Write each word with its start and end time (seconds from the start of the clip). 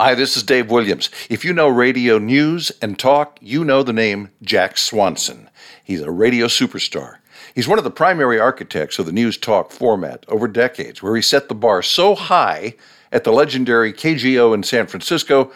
Hi, 0.00 0.14
this 0.14 0.36
is 0.36 0.44
Dave 0.44 0.70
Williams. 0.70 1.10
If 1.28 1.44
you 1.44 1.52
know 1.52 1.66
radio 1.66 2.18
news 2.18 2.70
and 2.80 2.96
talk, 2.96 3.36
you 3.40 3.64
know 3.64 3.82
the 3.82 3.92
name 3.92 4.30
Jack 4.40 4.78
Swanson. 4.78 5.50
He's 5.82 6.02
a 6.02 6.10
radio 6.12 6.46
superstar. 6.46 7.16
He's 7.52 7.66
one 7.66 7.78
of 7.78 7.84
the 7.84 7.90
primary 7.90 8.38
architects 8.38 9.00
of 9.00 9.06
the 9.06 9.12
news 9.12 9.36
talk 9.36 9.72
format 9.72 10.24
over 10.28 10.46
decades, 10.46 11.02
where 11.02 11.16
he 11.16 11.22
set 11.22 11.48
the 11.48 11.54
bar 11.56 11.82
so 11.82 12.14
high 12.14 12.76
at 13.10 13.24
the 13.24 13.32
legendary 13.32 13.92
KGO 13.92 14.54
in 14.54 14.62
San 14.62 14.86
Francisco, 14.86 15.50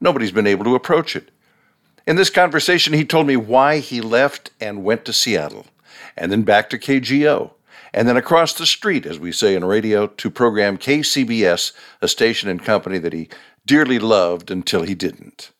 nobody's 0.00 0.32
been 0.32 0.46
able 0.46 0.64
to 0.64 0.74
approach 0.74 1.14
it. 1.14 1.30
In 2.06 2.16
this 2.16 2.30
conversation, 2.30 2.94
he 2.94 3.04
told 3.04 3.26
me 3.26 3.36
why 3.36 3.80
he 3.80 4.00
left 4.00 4.52
and 4.58 4.84
went 4.84 5.04
to 5.04 5.12
Seattle, 5.12 5.66
and 6.16 6.32
then 6.32 6.44
back 6.44 6.70
to 6.70 6.78
KGO 6.78 7.50
and 7.94 8.08
then 8.08 8.16
across 8.16 8.54
the 8.54 8.66
street, 8.66 9.04
as 9.04 9.18
we 9.18 9.32
say 9.32 9.54
in 9.54 9.64
radio, 9.64 10.06
to 10.06 10.30
program 10.30 10.78
KCBS, 10.78 11.72
a 12.00 12.08
station 12.08 12.48
and 12.48 12.64
company 12.64 12.98
that 12.98 13.12
he 13.12 13.28
dearly 13.66 13.98
loved 13.98 14.50
until 14.50 14.82
he 14.82 14.94
didn't. 14.94 15.52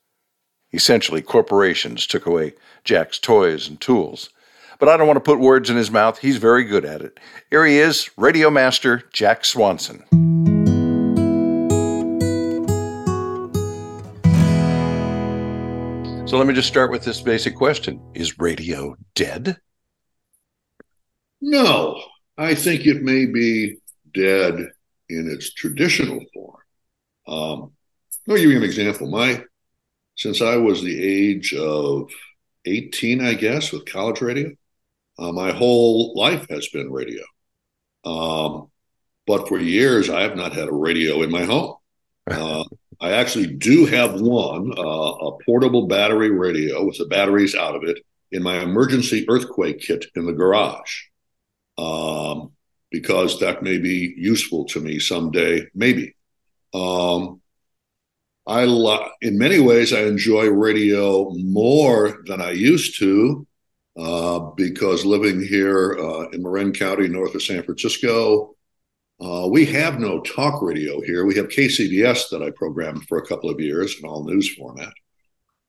Essentially, 0.73 1.23
corporations 1.23 2.07
took 2.07 2.27
away 2.27 2.55
Jack's 2.85 3.19
toys 3.19 3.69
and 3.69 3.81
tools. 3.81 4.31
But 4.79 4.89
I 4.89 4.97
don't 4.97 5.07
want 5.07 5.17
to 5.17 5.21
put 5.21 5.39
words 5.39 5.71
in 5.71 5.77
his 5.77 5.91
mouth. 5.91 6.19
He's 6.19 6.39
very 6.39 6.65
good 6.65 6.85
at 6.85 7.03
it. 7.03 7.21
Here 7.51 7.65
he 7.65 7.79
is, 7.79 8.11
Radio 8.17 8.51
Master 8.51 9.03
Jack 9.13 9.45
Swanson. 9.45 10.03
So 16.27 16.39
let 16.39 16.47
me 16.47 16.55
just 16.55 16.69
start 16.69 16.91
with 16.91 17.05
this 17.05 17.21
basic 17.21 17.55
question 17.55 18.01
Is 18.15 18.39
radio 18.39 18.97
dead? 19.15 19.59
No, 21.43 22.03
I 22.39 22.55
think 22.55 22.87
it 22.87 23.03
may 23.03 23.27
be 23.27 23.77
dead 24.15 24.55
in 25.11 25.31
its 25.31 25.53
traditional 25.53 26.25
form. 26.33 26.57
Um, 27.27 27.73
I'll 28.29 28.37
give 28.37 28.51
you 28.51 28.57
an 28.57 28.63
example. 28.63 29.09
My 29.09 29.45
since 30.17 30.43
I 30.43 30.57
was 30.57 30.83
the 30.83 31.03
age 31.03 31.55
of 31.55 32.11
18, 32.65 33.25
I 33.25 33.35
guess, 33.35 33.73
with 33.73 33.87
college 33.87 34.21
radio, 34.21 34.53
uh, 35.19 35.33
my 35.33 35.53
whole 35.53 36.15
life 36.15 36.47
has 36.51 36.69
been 36.69 36.93
radio. 36.93 37.23
Um, 38.05 38.71
but 39.27 39.49
for 39.49 39.59
years, 39.59 40.11
I 40.11 40.23
have 40.23 40.37
not 40.37 40.53
had 40.53 40.69
a 40.69 40.73
radio 40.73 41.23
in 41.23 41.31
my 41.31 41.45
home. 41.45 41.77
Uh, 42.31 42.63
I 43.01 43.15
actually 43.15 43.49
do 43.49 43.85
have 43.85 44.21
one, 44.21 44.73
uh, 44.79 44.81
a 44.81 45.39
portable 45.45 45.89
battery 45.89 46.31
radio 46.31 46.85
with 46.85 46.97
the 46.97 47.07
batteries 47.07 47.57
out 47.57 47.75
of 47.75 47.83
it 47.83 47.99
in 48.31 48.45
my 48.45 48.61
emergency 48.61 49.27
earthquake 49.29 49.81
kit 49.81 50.07
in 50.15 50.25
the 50.25 50.33
garage 50.33 51.03
um, 51.79 52.53
because 52.93 53.41
that 53.41 53.65
may 53.65 53.79
be 53.79 54.15
useful 54.17 54.67
to 54.67 54.81
me 54.81 55.01
someday, 55.01 55.67
maybe. 55.75 56.15
Um, 56.73 57.42
I 58.47 58.65
lo- 58.65 59.09
in 59.21 59.39
many 59.39 59.61
ways 59.61 59.93
I 59.93 60.03
enjoy 60.03 60.49
radio 60.49 61.31
more 61.35 62.23
than 62.27 62.41
I 62.41 62.51
used 62.51 62.99
to 62.99 63.47
uh, 63.97 64.39
because 64.57 65.05
living 65.05 65.41
here 65.41 65.99
uh, 65.99 66.29
in 66.31 66.43
Marin 66.43 66.73
County, 66.73 67.09
north 67.09 67.35
of 67.35 67.43
San 67.43 67.63
Francisco, 67.63 68.57
uh, 69.21 69.47
we 69.49 69.65
have 69.67 70.01
no 70.01 70.21
talk 70.21 70.61
radio 70.61 71.01
here. 71.03 71.25
We 71.25 71.37
have 71.37 71.49
KCBS 71.49 72.31
that 72.31 72.43
I 72.43 72.51
programmed 72.51 73.07
for 73.07 73.19
a 73.19 73.27
couple 73.27 73.51
of 73.51 73.61
years 73.61 73.97
in 74.01 74.09
all 74.09 74.25
news 74.25 74.53
format, 74.55 74.93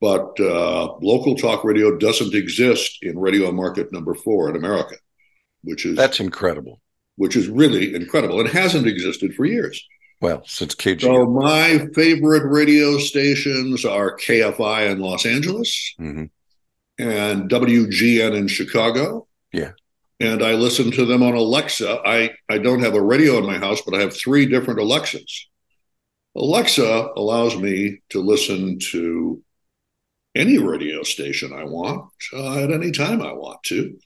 but 0.02 0.40
uh, 0.40 0.96
local 1.02 1.36
talk 1.36 1.64
radio 1.64 1.96
doesn't 1.98 2.34
exist 2.34 3.00
in 3.04 3.20
radio 3.20 3.52
market 3.52 3.92
number 3.92 4.16
four 4.16 4.50
in 4.50 4.56
America 4.56 4.96
which 5.64 5.86
is 5.86 5.98
that's 5.98 6.20
incredible. 6.20 6.80
Which 7.16 7.36
is 7.36 7.48
really 7.48 7.96
incredible. 7.96 8.40
It 8.42 8.52
hasn't 8.52 8.88
existed 8.88 9.34
for 9.36 9.46
years. 9.46 9.86
Well, 10.24 10.42
since 10.46 10.74
KG. 10.74 11.02
So 11.02 11.26
my 11.26 11.86
favorite 11.94 12.50
radio 12.50 12.98
stations 12.98 13.84
are 13.84 14.18
KFI 14.18 14.90
in 14.90 15.00
Los 15.00 15.26
Angeles 15.26 15.94
mm-hmm. 16.00 16.24
and 16.98 17.50
WGN 17.50 18.34
in 18.34 18.48
Chicago. 18.48 19.28
Yeah. 19.52 19.72
And 20.22 20.42
I 20.42 20.54
listen 20.54 20.92
to 20.92 21.06
them 21.06 21.24
on 21.24 21.34
Alexa. 21.34 22.00
I, 22.06 22.32
I 22.48 22.58
don't 22.58 22.80
have 22.80 22.94
a 22.94 23.02
radio 23.02 23.38
in 23.38 23.46
my 23.46 23.58
house, 23.58 23.82
but 23.82 23.96
I 23.96 24.00
have 24.00 24.16
three 24.16 24.46
different 24.46 24.80
Alexas. 24.80 25.50
Alexa 26.38 27.10
allows 27.18 27.58
me 27.58 28.00
to 28.12 28.22
listen 28.22 28.80
to 28.92 29.44
any 30.36 30.58
radio 30.58 31.04
station 31.04 31.52
I 31.52 31.66
want 31.66 32.10
uh, 32.32 32.60
at 32.60 32.72
any 32.72 32.92
time 32.92 33.22
I 33.22 33.34
want 33.34 33.62
to. 33.64 34.00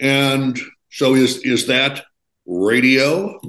And 0.00 0.58
so 0.90 1.14
is 1.14 1.38
is 1.44 1.68
that 1.68 2.04
radio? 2.46 3.40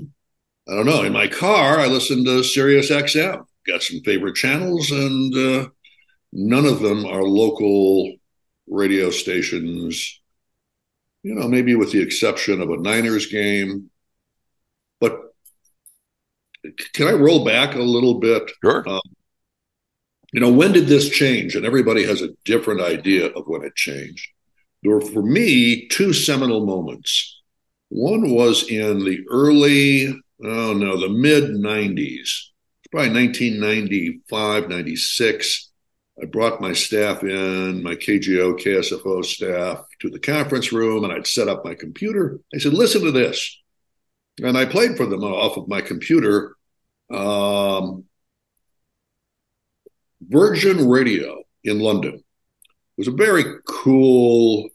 I 0.70 0.76
don't 0.76 0.86
know. 0.86 1.04
In 1.04 1.14
my 1.14 1.28
car, 1.28 1.80
I 1.80 1.88
listen 1.88 2.26
to 2.26 2.44
Sirius 2.44 2.92
XM. 2.92 3.46
Got 3.66 3.84
some 3.84 4.02
favorite 4.02 4.36
channels, 4.36 4.92
and 4.92 5.36
uh, 5.36 5.70
none 6.32 6.66
of 6.66 6.82
them 6.82 7.06
are 7.06 7.24
local 7.24 8.16
radio 8.68 9.10
stations. 9.10 10.22
You 11.24 11.36
know, 11.36 11.48
maybe 11.48 11.76
with 11.76 11.92
the 11.92 12.02
exception 12.02 12.62
of 12.62 12.70
a 12.70 12.78
Niners 12.78 13.28
game. 13.28 13.90
But 15.00 15.20
can 16.94 17.08
I 17.08 17.12
roll 17.12 17.46
back 17.46 17.76
a 17.76 17.80
little 17.80 18.20
bit? 18.20 18.52
Sure. 18.64 18.88
Um, 18.88 19.02
you 20.34 20.42
know, 20.42 20.52
when 20.52 20.74
did 20.74 20.88
this 20.88 21.10
change? 21.10 21.56
And 21.56 21.66
everybody 21.66 22.06
has 22.06 22.22
a 22.22 22.30
different 22.46 22.82
idea 22.82 23.28
of 23.28 23.48
when 23.48 23.64
it 23.64 23.76
changed 23.76 24.30
there 24.84 24.92
were 24.92 25.02
for 25.02 25.22
me 25.22 25.88
two 25.88 26.14
seminal 26.14 26.66
moments. 26.66 27.42
One 27.90 28.34
was 28.34 28.70
in 28.70 29.00
the 29.04 29.26
early, 29.30 30.14
oh 30.44 30.74
no, 30.74 31.00
the 31.00 31.10
mid 31.10 31.46
90s, 31.46 32.30
probably 32.92 33.14
1995, 33.14 34.70
96. 34.70 35.72
I 36.20 36.26
brought 36.26 36.62
my 36.62 36.74
staff 36.74 37.22
in, 37.22 37.84
my 37.84 37.94
KGO, 37.94 38.60
KSFO 38.60 39.24
staff 39.24 39.86
to 40.00 40.10
the 40.10 40.20
conference 40.20 40.72
room, 40.72 41.04
and 41.04 41.14
I'd 41.14 41.28
set 41.28 41.48
up 41.48 41.64
my 41.64 41.76
computer. 41.76 42.40
I 42.56 42.58
said, 42.58 42.74
listen 42.74 43.04
to 43.04 43.12
this. 43.12 43.56
And 44.42 44.58
I 44.58 44.66
played 44.66 44.98
for 44.98 45.06
them 45.06 45.24
off 45.24 45.58
of 45.58 45.68
my 45.68 45.82
computer 45.82 46.56
um, 47.14 48.06
Virgin 50.22 50.88
Radio 50.88 51.44
in 51.64 51.80
London 51.80 52.16
It 52.16 52.24
was 52.98 53.08
a 53.08 53.12
very 53.12 53.44
cool 53.68 54.70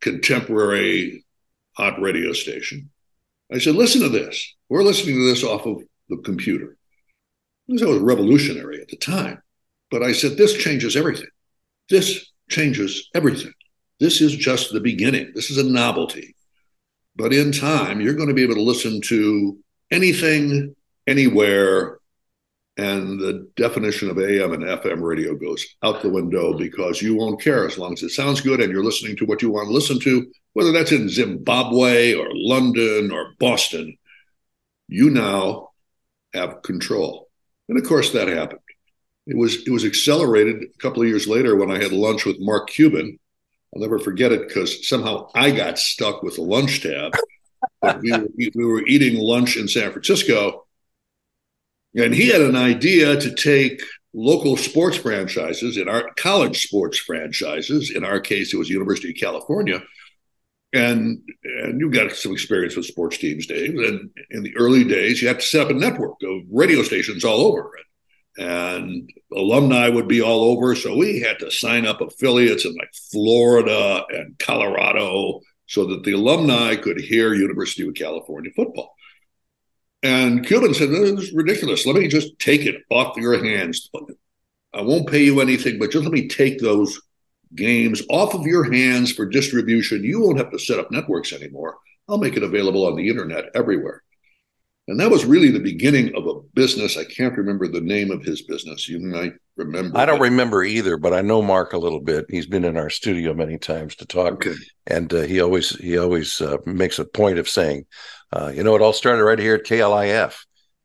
contemporary 0.00 1.24
hot 1.76 2.00
radio 2.00 2.32
station. 2.32 2.90
I 3.52 3.58
said, 3.58 3.74
listen 3.74 4.02
to 4.02 4.08
this. 4.08 4.54
We're 4.68 4.82
listening 4.82 5.16
to 5.16 5.24
this 5.24 5.44
off 5.44 5.66
of 5.66 5.82
the 6.08 6.18
computer. 6.18 6.76
This 7.66 7.82
was 7.82 7.98
revolutionary 7.98 8.80
at 8.80 8.88
the 8.88 8.96
time. 8.96 9.42
But 9.90 10.02
I 10.02 10.12
said, 10.12 10.36
this 10.36 10.54
changes 10.54 10.96
everything. 10.96 11.28
This 11.88 12.30
changes 12.50 13.08
everything. 13.14 13.52
This 14.00 14.20
is 14.20 14.34
just 14.36 14.72
the 14.72 14.80
beginning. 14.80 15.32
This 15.34 15.50
is 15.50 15.58
a 15.58 15.64
novelty. 15.68 16.34
But 17.16 17.32
in 17.32 17.52
time, 17.52 18.00
you're 18.00 18.14
going 18.14 18.28
to 18.28 18.34
be 18.34 18.42
able 18.42 18.54
to 18.54 18.62
listen 18.62 19.00
to 19.02 19.58
anything, 19.90 20.76
anywhere, 21.06 21.97
and 22.78 23.18
the 23.18 23.48
definition 23.56 24.08
of 24.08 24.18
AM 24.18 24.52
and 24.52 24.62
FM 24.62 25.02
radio 25.02 25.34
goes 25.34 25.66
out 25.82 26.00
the 26.00 26.08
window 26.08 26.56
because 26.56 27.02
you 27.02 27.16
won't 27.16 27.40
care 27.40 27.66
as 27.66 27.76
long 27.76 27.92
as 27.92 28.04
it 28.04 28.10
sounds 28.10 28.40
good 28.40 28.60
and 28.60 28.72
you're 28.72 28.84
listening 28.84 29.16
to 29.16 29.26
what 29.26 29.42
you 29.42 29.50
want 29.50 29.66
to 29.66 29.74
listen 29.74 29.98
to, 29.98 30.30
whether 30.52 30.70
that's 30.70 30.92
in 30.92 31.08
Zimbabwe 31.08 32.14
or 32.14 32.28
London 32.32 33.10
or 33.10 33.34
Boston. 33.40 33.98
You 34.86 35.10
now 35.10 35.70
have 36.32 36.62
control. 36.62 37.28
And 37.68 37.76
of 37.76 37.84
course, 37.84 38.12
that 38.12 38.28
happened. 38.28 38.60
It 39.26 39.36
was 39.36 39.66
it 39.66 39.70
was 39.70 39.84
accelerated 39.84 40.62
a 40.62 40.78
couple 40.78 41.02
of 41.02 41.08
years 41.08 41.26
later 41.26 41.56
when 41.56 41.72
I 41.72 41.82
had 41.82 41.92
lunch 41.92 42.24
with 42.24 42.38
Mark 42.38 42.70
Cuban. 42.70 43.18
I'll 43.74 43.82
never 43.82 43.98
forget 43.98 44.32
it 44.32 44.46
because 44.46 44.88
somehow 44.88 45.28
I 45.34 45.50
got 45.50 45.78
stuck 45.78 46.22
with 46.22 46.36
the 46.36 46.42
lunch 46.42 46.80
tab. 46.82 47.12
we, 48.00 48.12
were, 48.12 48.28
we 48.54 48.64
were 48.64 48.86
eating 48.86 49.18
lunch 49.18 49.56
in 49.56 49.66
San 49.66 49.90
Francisco 49.90 50.67
and 51.94 52.14
he 52.14 52.28
had 52.28 52.40
an 52.40 52.56
idea 52.56 53.18
to 53.18 53.34
take 53.34 53.80
local 54.14 54.56
sports 54.56 54.96
franchises, 54.96 55.76
in 55.76 55.88
our 55.88 56.10
college 56.16 56.62
sports 56.62 56.98
franchises, 56.98 57.92
in 57.94 58.04
our 58.04 58.20
case, 58.20 58.52
it 58.52 58.56
was 58.56 58.68
University 58.68 59.10
of 59.10 59.16
California. 59.16 59.82
And 60.72 61.22
and 61.44 61.80
you've 61.80 61.94
got 61.94 62.12
some 62.12 62.32
experience 62.32 62.76
with 62.76 62.86
sports 62.86 63.16
teams, 63.16 63.46
Dave. 63.46 63.78
And 63.78 64.10
in 64.30 64.42
the 64.42 64.54
early 64.56 64.84
days, 64.84 65.22
you 65.22 65.28
had 65.28 65.40
to 65.40 65.46
set 65.46 65.62
up 65.62 65.70
a 65.70 65.74
network 65.74 66.22
of 66.22 66.42
radio 66.50 66.82
stations 66.82 67.24
all 67.24 67.40
over. 67.40 67.70
And 68.36 69.10
alumni 69.34 69.88
would 69.88 70.08
be 70.08 70.20
all 70.20 70.44
over. 70.44 70.76
So 70.76 70.96
we 70.96 71.20
had 71.20 71.38
to 71.40 71.50
sign 71.50 71.86
up 71.86 72.00
affiliates 72.00 72.64
in 72.64 72.74
like 72.74 72.92
Florida 73.10 74.04
and 74.10 74.38
Colorado 74.38 75.40
so 75.66 75.86
that 75.86 76.04
the 76.04 76.12
alumni 76.12 76.76
could 76.76 77.00
hear 77.00 77.34
University 77.34 77.86
of 77.86 77.94
California 77.94 78.50
football. 78.54 78.94
And 80.02 80.46
Cuban 80.46 80.74
said, 80.74 80.90
This 80.90 81.24
is 81.24 81.32
ridiculous. 81.32 81.86
Let 81.86 81.96
me 81.96 82.08
just 82.08 82.38
take 82.38 82.66
it 82.66 82.82
off 82.90 83.16
your 83.16 83.42
hands. 83.42 83.90
I 84.72 84.82
won't 84.82 85.08
pay 85.08 85.24
you 85.24 85.40
anything, 85.40 85.78
but 85.78 85.90
just 85.90 86.04
let 86.04 86.12
me 86.12 86.28
take 86.28 86.60
those 86.60 87.00
games 87.54 88.02
off 88.10 88.34
of 88.34 88.46
your 88.46 88.70
hands 88.70 89.12
for 89.12 89.26
distribution. 89.26 90.04
You 90.04 90.20
won't 90.20 90.38
have 90.38 90.50
to 90.52 90.58
set 90.58 90.78
up 90.78 90.90
networks 90.90 91.32
anymore. 91.32 91.78
I'll 92.08 92.18
make 92.18 92.36
it 92.36 92.42
available 92.42 92.86
on 92.86 92.96
the 92.96 93.08
internet 93.08 93.46
everywhere. 93.54 94.02
And 94.88 94.98
that 95.00 95.10
was 95.10 95.26
really 95.26 95.50
the 95.50 95.60
beginning 95.60 96.16
of 96.16 96.26
a 96.26 96.40
business. 96.54 96.96
I 96.96 97.04
can't 97.04 97.36
remember 97.36 97.68
the 97.68 97.80
name 97.80 98.10
of 98.10 98.24
his 98.24 98.42
business. 98.42 98.88
You 98.88 98.98
might 99.00 99.34
remember. 99.56 99.96
I 99.96 100.06
don't 100.06 100.20
remember 100.20 100.64
either, 100.64 100.96
but 100.96 101.12
I 101.12 101.20
know 101.20 101.42
Mark 101.42 101.74
a 101.74 101.78
little 101.78 102.00
bit. 102.00 102.24
He's 102.30 102.46
been 102.46 102.64
in 102.64 102.78
our 102.78 102.88
studio 102.88 103.34
many 103.34 103.58
times 103.58 103.96
to 103.96 104.06
talk, 104.06 104.46
okay. 104.46 104.54
and 104.86 105.12
uh, 105.12 105.20
he 105.20 105.40
always 105.40 105.76
he 105.76 105.98
always 105.98 106.40
uh, 106.40 106.56
makes 106.64 106.98
a 106.98 107.04
point 107.04 107.38
of 107.38 107.50
saying, 107.50 107.84
uh, 108.32 108.50
"You 108.54 108.64
know, 108.64 108.74
it 108.76 108.82
all 108.82 108.94
started 108.94 109.22
right 109.24 109.38
here 109.38 109.56
at 109.56 109.64
KLIF," 109.64 110.38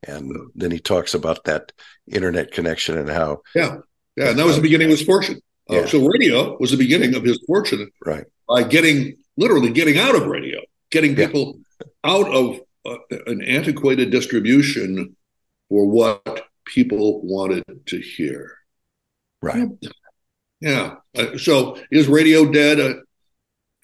and 0.05 0.29
then 0.53 0.71
he 0.71 0.79
talks 0.79 1.13
about 1.13 1.45
that 1.45 1.71
internet 2.11 2.51
connection 2.51 2.97
and 2.97 3.09
how 3.09 3.41
yeah 3.55 3.77
yeah, 4.15 4.29
and 4.29 4.39
that 4.39 4.45
was 4.45 4.57
the 4.57 4.61
beginning 4.61 4.91
of 4.91 4.97
his 4.97 5.05
fortune. 5.05 5.39
Uh, 5.69 5.75
yeah. 5.75 5.85
So 5.85 6.05
radio 6.05 6.57
was 6.59 6.71
the 6.71 6.77
beginning 6.77 7.15
of 7.15 7.23
his 7.23 7.41
fortune, 7.47 7.89
right? 8.05 8.25
By 8.47 8.63
getting 8.63 9.15
literally 9.37 9.71
getting 9.71 9.97
out 9.97 10.15
of 10.15 10.27
radio, 10.27 10.59
getting 10.91 11.15
people 11.15 11.57
yeah. 11.79 11.87
out 12.03 12.27
of 12.27 12.59
uh, 12.85 12.97
an 13.27 13.41
antiquated 13.41 14.11
distribution 14.11 15.15
for 15.69 15.85
what 15.87 16.47
people 16.65 17.21
wanted 17.21 17.63
to 17.87 17.99
hear. 17.99 18.57
Right. 19.41 19.69
Yeah. 20.61 20.95
Uh, 21.17 21.37
so 21.37 21.77
is 21.91 22.07
radio 22.07 22.49
dead? 22.49 22.79
Uh, 22.79 22.95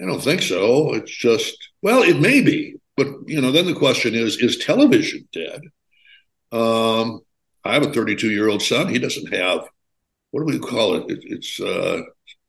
I 0.02 0.06
don't 0.06 0.24
think 0.24 0.42
so. 0.42 0.94
It's 0.94 1.12
just 1.12 1.56
well, 1.82 2.04
it 2.04 2.20
may 2.20 2.42
be, 2.42 2.76
but 2.96 3.08
you 3.26 3.42
know, 3.42 3.52
then 3.52 3.66
the 3.66 3.74
question 3.74 4.16
is: 4.16 4.38
Is 4.38 4.58
television 4.58 5.28
dead? 5.34 5.62
Um, 6.52 7.20
I 7.66 7.74
have 7.74 7.84
a 7.84 7.92
32 7.92 8.32
year 8.32 8.50
old 8.50 8.62
son. 8.62 8.88
He 8.88 8.98
doesn't 8.98 9.34
have 9.34 9.68
what 10.32 10.42
do 10.42 10.46
we 10.46 10.60
call 10.60 10.96
it? 10.96 11.10
it 11.10 11.20
it's 11.24 11.60
uh, 11.60 12.02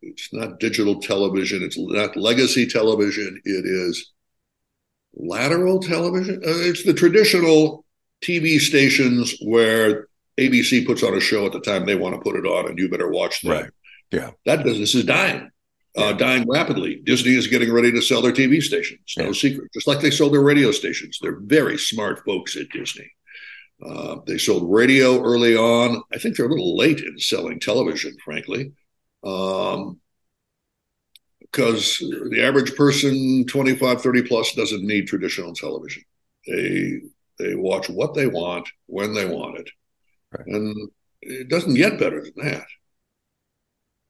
it's 0.02 0.32
not 0.32 0.60
digital 0.60 1.00
television. 1.00 1.62
It's 1.62 1.78
not 1.78 2.16
legacy 2.16 2.66
television. 2.66 3.40
It 3.44 3.64
is 3.66 4.12
lateral 5.14 5.80
television. 5.80 6.36
Uh, 6.36 6.68
it's 6.68 6.84
the 6.84 6.94
traditional 6.94 7.84
TV 8.22 8.60
stations 8.60 9.34
where 9.40 10.08
ABC 10.38 10.86
puts 10.86 11.02
on 11.02 11.14
a 11.14 11.20
show 11.20 11.46
at 11.46 11.52
the 11.52 11.60
time 11.60 11.84
they 11.84 11.96
want 11.96 12.14
to 12.14 12.20
put 12.20 12.36
it 12.36 12.46
on, 12.46 12.68
and 12.68 12.78
you 12.78 12.88
better 12.88 13.10
watch 13.10 13.42
that. 13.42 13.50
Right. 13.50 13.70
Yeah. 14.10 14.30
That 14.46 14.64
business 14.64 14.94
is 14.94 15.04
dying, 15.04 15.50
uh, 15.96 16.00
yeah. 16.00 16.04
uh, 16.06 16.12
dying 16.14 16.48
rapidly. 16.48 17.00
Disney 17.04 17.34
is 17.34 17.46
getting 17.46 17.72
ready 17.72 17.92
to 17.92 18.02
sell 18.02 18.22
their 18.22 18.32
TV 18.32 18.62
stations. 18.62 19.14
No 19.16 19.26
yeah. 19.26 19.32
secret. 19.32 19.72
Just 19.72 19.86
like 19.86 20.00
they 20.00 20.10
sold 20.10 20.32
their 20.32 20.42
radio 20.42 20.72
stations. 20.72 21.18
They're 21.20 21.40
very 21.40 21.78
smart 21.78 22.24
folks 22.24 22.56
at 22.56 22.68
Disney. 22.70 23.10
Uh, 23.84 24.16
they 24.26 24.36
sold 24.36 24.70
radio 24.70 25.22
early 25.22 25.56
on. 25.56 26.02
I 26.12 26.18
think 26.18 26.36
they're 26.36 26.46
a 26.46 26.50
little 26.50 26.76
late 26.76 27.00
in 27.00 27.18
selling 27.18 27.60
television, 27.60 28.16
frankly. 28.22 28.72
Um, 29.24 30.00
because 31.50 31.98
the 31.98 32.42
average 32.42 32.74
person 32.76 33.44
25 33.46 34.02
30 34.02 34.22
plus 34.22 34.54
doesn't 34.54 34.86
need 34.86 35.06
traditional 35.06 35.52
television. 35.52 36.02
They 36.46 37.00
they 37.38 37.54
watch 37.54 37.88
what 37.88 38.14
they 38.14 38.26
want 38.26 38.68
when 38.86 39.14
they 39.14 39.26
want 39.26 39.58
it. 39.58 39.70
Right. 40.32 40.46
and 40.46 40.90
it 41.22 41.48
doesn't 41.48 41.74
get 41.74 41.98
better 41.98 42.22
than 42.22 42.46
that. 42.46 42.66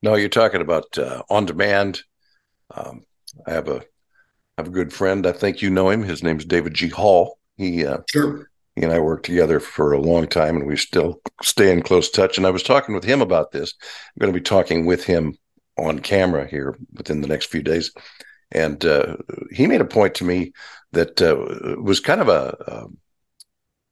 No 0.02 0.14
you're 0.14 0.28
talking 0.28 0.60
about 0.60 0.96
uh, 0.98 1.22
on 1.30 1.46
demand. 1.46 2.02
Um, 2.74 3.04
i 3.46 3.52
have 3.52 3.68
a 3.68 3.76
I 3.76 4.62
have 4.62 4.68
a 4.68 4.72
good 4.72 4.92
friend. 4.92 5.26
I 5.26 5.32
think 5.32 5.62
you 5.62 5.70
know 5.70 5.90
him. 5.90 6.02
His 6.02 6.22
name's 6.22 6.44
david 6.44 6.74
g. 6.74 6.88
Hall. 6.88 7.38
He 7.56 7.86
uh, 7.86 7.98
sure. 8.10 8.50
he 8.76 8.82
and 8.82 8.92
i 8.92 8.98
worked 8.98 9.26
together 9.26 9.60
for 9.60 9.92
a 9.92 10.00
long 10.00 10.26
time 10.26 10.56
and 10.56 10.66
we 10.66 10.76
still 10.76 11.20
stay 11.42 11.72
in 11.72 11.82
close 11.82 12.10
touch. 12.10 12.36
And 12.36 12.46
i 12.46 12.50
was 12.50 12.62
talking 12.62 12.94
with 12.94 13.04
him 13.04 13.22
about 13.22 13.52
this. 13.52 13.74
I'm 13.80 14.20
going 14.20 14.32
to 14.32 14.38
be 14.38 14.44
talking 14.44 14.84
with 14.84 15.04
him 15.04 15.38
on 15.80 15.98
camera 15.98 16.46
here 16.46 16.76
within 16.94 17.20
the 17.20 17.28
next 17.28 17.46
few 17.46 17.62
days. 17.62 17.92
And 18.52 18.84
uh, 18.84 19.16
he 19.50 19.66
made 19.66 19.80
a 19.80 19.86
point 19.86 20.14
to 20.16 20.24
me 20.24 20.52
that 20.92 21.22
uh, 21.22 21.80
was 21.80 22.00
kind 22.00 22.20
of 22.20 22.28
a, 22.28 22.56
a 22.66 22.86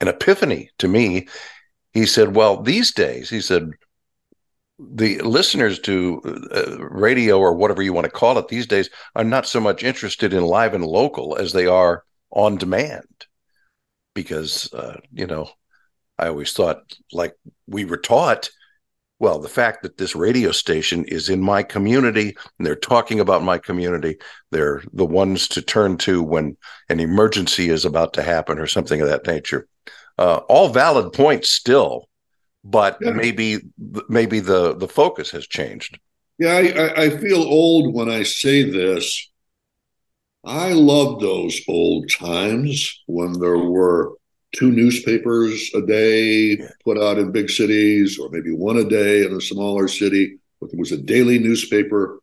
an 0.01 0.09
epiphany 0.09 0.71
to 0.79 0.89
me. 0.89 1.29
He 1.93 2.07
said, 2.07 2.35
"Well, 2.35 2.63
these 2.63 2.93
days," 2.93 3.31
he 3.31 3.41
said, 3.41 3.71
the 4.79 5.19
listeners 5.21 5.79
to 5.81 6.21
uh, 6.55 6.79
radio 6.89 7.39
or 7.39 7.53
whatever 7.53 7.83
you 7.83 7.93
want 7.93 8.05
to 8.05 8.11
call 8.11 8.39
it 8.39 8.49
these 8.49 8.67
days 8.67 8.89
are 9.17 9.25
not 9.25 9.47
so 9.47 9.61
much 9.61 9.83
interested 9.83 10.33
in 10.33 10.45
live 10.45 10.73
and 10.73 10.85
local 10.85 11.37
as 11.37 11.53
they 11.53 11.67
are 11.67 12.05
on 12.31 12.57
demand 12.57 13.27
because 14.15 14.73
uh, 14.75 14.97
you 15.13 15.27
know 15.27 15.49
i 16.19 16.29
always 16.29 16.53
thought 16.53 16.83
like 17.13 17.35
we 17.67 17.85
were 17.85 17.97
taught 17.97 18.51
well, 19.21 19.39
the 19.41 19.49
fact 19.49 19.83
that 19.83 19.97
this 19.97 20.15
radio 20.15 20.53
station 20.53 21.05
is 21.05 21.29
in 21.29 21.41
my 21.41 21.63
community 21.63 22.37
and 22.59 22.67
they're 22.67 22.77
talking 22.77 23.19
about 23.19 23.43
my 23.43 23.59
community, 23.59 24.17
they're 24.51 24.83
the 24.93 25.05
ones 25.05 25.49
to 25.49 25.63
turn 25.63 25.97
to 25.99 26.23
when 26.23 26.57
an 26.89 27.01
emergency 27.01 27.69
is 27.69 27.85
about 27.85 28.13
to 28.13 28.23
happen 28.23 28.59
or 28.59 28.67
something 28.67 29.01
of 29.01 29.09
that 29.09 29.27
nature. 29.27 29.67
Uh, 30.19 30.41
all 30.49 30.69
valid 30.69 31.13
points 31.13 31.51
still, 31.51 32.09
but 32.65 32.99
yeah. 33.01 33.11
maybe 33.11 33.61
maybe 34.09 34.41
the 34.41 34.75
the 34.75 34.89
focus 34.89 35.31
has 35.31 35.47
changed. 35.47 35.99
Yeah, 36.39 36.55
I, 36.55 37.03
I 37.05 37.19
feel 37.19 37.43
old 37.43 37.95
when 37.95 38.09
I 38.09 38.23
say 38.23 38.69
this. 38.69 39.31
I 40.45 40.73
love 40.73 41.21
those 41.21 41.61
old 41.69 42.11
times 42.11 43.03
when 43.07 43.41
there 43.41 43.59
were 43.59 44.18
two 44.53 44.71
newspapers 44.71 45.71
a 45.75 45.83
day 45.83 46.59
put 46.85 46.99
out 46.99 47.19
in 47.19 47.33
big 47.33 47.51
cities, 47.51 48.19
or 48.19 48.29
maybe 48.31 48.53
one 48.53 48.79
a 48.79 48.85
day 48.85 49.25
in 49.25 49.33
a 49.33 49.41
smaller 49.41 49.89
city. 49.89 50.39
But 50.61 50.71
there 50.71 50.79
was 50.79 50.93
a 50.93 50.99
daily 50.99 51.39
newspaper. 51.39 52.21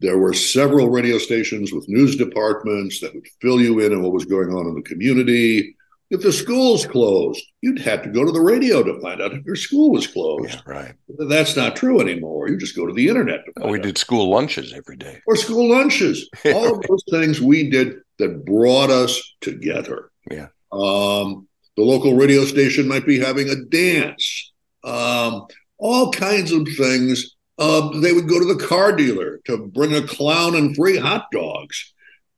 There 0.00 0.18
were 0.18 0.32
several 0.32 0.88
radio 0.88 1.18
stations 1.18 1.72
with 1.72 1.88
news 1.88 2.16
departments 2.16 3.00
that 3.00 3.14
would 3.14 3.26
fill 3.40 3.60
you 3.60 3.80
in 3.80 3.92
on 3.92 4.02
what 4.02 4.12
was 4.12 4.24
going 4.24 4.50
on 4.50 4.66
in 4.66 4.74
the 4.74 4.82
community. 4.82 5.76
If 6.10 6.22
the 6.22 6.32
schools 6.32 6.86
closed, 6.86 7.40
you'd 7.60 7.78
have 7.80 8.02
to 8.02 8.08
go 8.08 8.24
to 8.24 8.32
the 8.32 8.40
radio 8.40 8.82
to 8.82 9.00
find 9.00 9.22
out 9.22 9.32
if 9.32 9.44
your 9.44 9.54
school 9.54 9.92
was 9.92 10.08
closed. 10.08 10.54
Yeah, 10.54 10.60
right. 10.66 10.94
That's 11.08 11.54
not 11.54 11.76
true 11.76 12.00
anymore. 12.00 12.48
You 12.48 12.56
just 12.56 12.74
go 12.74 12.84
to 12.84 12.92
the 12.92 13.06
internet. 13.06 13.40
Oh, 13.60 13.68
we 13.68 13.78
out. 13.78 13.84
did 13.84 13.98
school 13.98 14.28
lunches 14.28 14.72
every 14.72 14.96
day. 14.96 15.20
Or 15.26 15.36
school 15.36 15.70
lunches. 15.70 16.28
All 16.46 16.74
of 16.74 16.82
those 16.88 17.04
things 17.10 17.40
we 17.40 17.70
did 17.70 18.00
that 18.18 18.44
brought 18.44 18.90
us 18.90 19.22
together. 19.40 20.10
Yeah. 20.28 20.48
Um, 20.72 21.46
the 21.76 21.82
local 21.82 22.14
radio 22.14 22.44
station 22.44 22.88
might 22.88 23.06
be 23.06 23.18
having 23.18 23.48
a 23.48 23.64
dance, 23.64 24.52
um, 24.84 25.46
all 25.78 26.10
kinds 26.12 26.52
of 26.52 26.66
things. 26.76 27.36
Uh, 27.58 28.00
they 28.00 28.12
would 28.12 28.28
go 28.28 28.38
to 28.38 28.54
the 28.54 28.66
car 28.66 28.92
dealer 28.92 29.40
to 29.44 29.66
bring 29.66 29.94
a 29.94 30.06
clown 30.06 30.54
and 30.54 30.74
free 30.74 30.96
hot 30.96 31.26
dogs. 31.30 31.92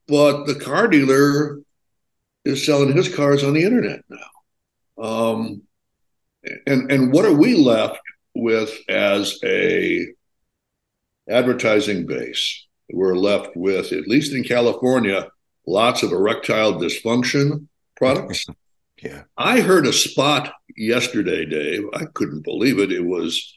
But 0.07 0.45
the 0.45 0.55
car 0.55 0.87
dealer 0.87 1.61
is 2.43 2.65
selling 2.65 2.95
his 2.95 3.13
cars 3.13 3.43
on 3.43 3.53
the 3.53 3.63
internet 3.63 4.01
now. 4.09 5.03
Um, 5.03 5.61
and, 6.67 6.91
and 6.91 7.13
what 7.13 7.25
are 7.25 7.33
we 7.33 7.55
left 7.55 8.01
with 8.35 8.77
as 8.89 9.39
a 9.43 10.07
advertising 11.29 12.05
base? 12.05 12.67
We're 12.91 13.15
left 13.15 13.55
with, 13.55 13.93
at 13.93 14.07
least 14.07 14.33
in 14.33 14.43
California, 14.43 15.27
lots 15.65 16.03
of 16.03 16.11
erectile 16.11 16.73
dysfunction 16.73 17.67
products. 17.95 18.45
Yeah. 19.03 19.23
I 19.37 19.59
heard 19.59 19.85
a 19.85 19.93
spot 19.93 20.53
yesterday, 20.77 21.45
Dave. 21.45 21.83
I 21.93 22.05
couldn't 22.13 22.43
believe 22.43 22.79
it. 22.79 22.91
It 22.91 23.05
was 23.05 23.53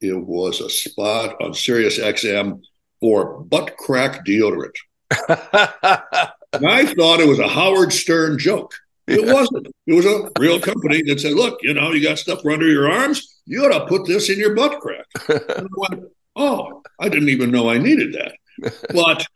it 0.00 0.14
was 0.14 0.60
a 0.60 0.70
spot 0.70 1.36
on 1.42 1.52
Sirius 1.54 1.98
XM 1.98 2.62
for 3.00 3.40
butt 3.40 3.76
crack 3.76 4.24
deodorant. 4.24 4.74
and 5.28 6.66
I 6.66 6.86
thought 6.94 7.20
it 7.20 7.28
was 7.28 7.38
a 7.38 7.48
Howard 7.48 7.92
Stern 7.92 8.38
joke. 8.38 8.72
It 9.06 9.26
yeah. 9.26 9.32
wasn't. 9.32 9.66
It 9.86 9.94
was 9.94 10.06
a 10.06 10.30
real 10.38 10.60
company 10.60 11.02
that 11.02 11.20
said, 11.20 11.32
"Look, 11.32 11.58
you 11.62 11.74
know, 11.74 11.90
you 11.90 12.02
got 12.02 12.18
stuff 12.18 12.46
under 12.46 12.68
your 12.68 12.90
arms. 12.90 13.40
You 13.44 13.64
ought 13.64 13.76
to 13.76 13.86
put 13.86 14.06
this 14.06 14.30
in 14.30 14.38
your 14.38 14.54
butt 14.54 14.80
crack." 14.80 15.06
I 15.28 15.66
went, 15.76 16.04
"Oh, 16.36 16.82
I 17.00 17.08
didn't 17.08 17.30
even 17.30 17.50
know 17.50 17.68
I 17.68 17.78
needed 17.78 18.14
that." 18.14 18.36
But 18.94 19.26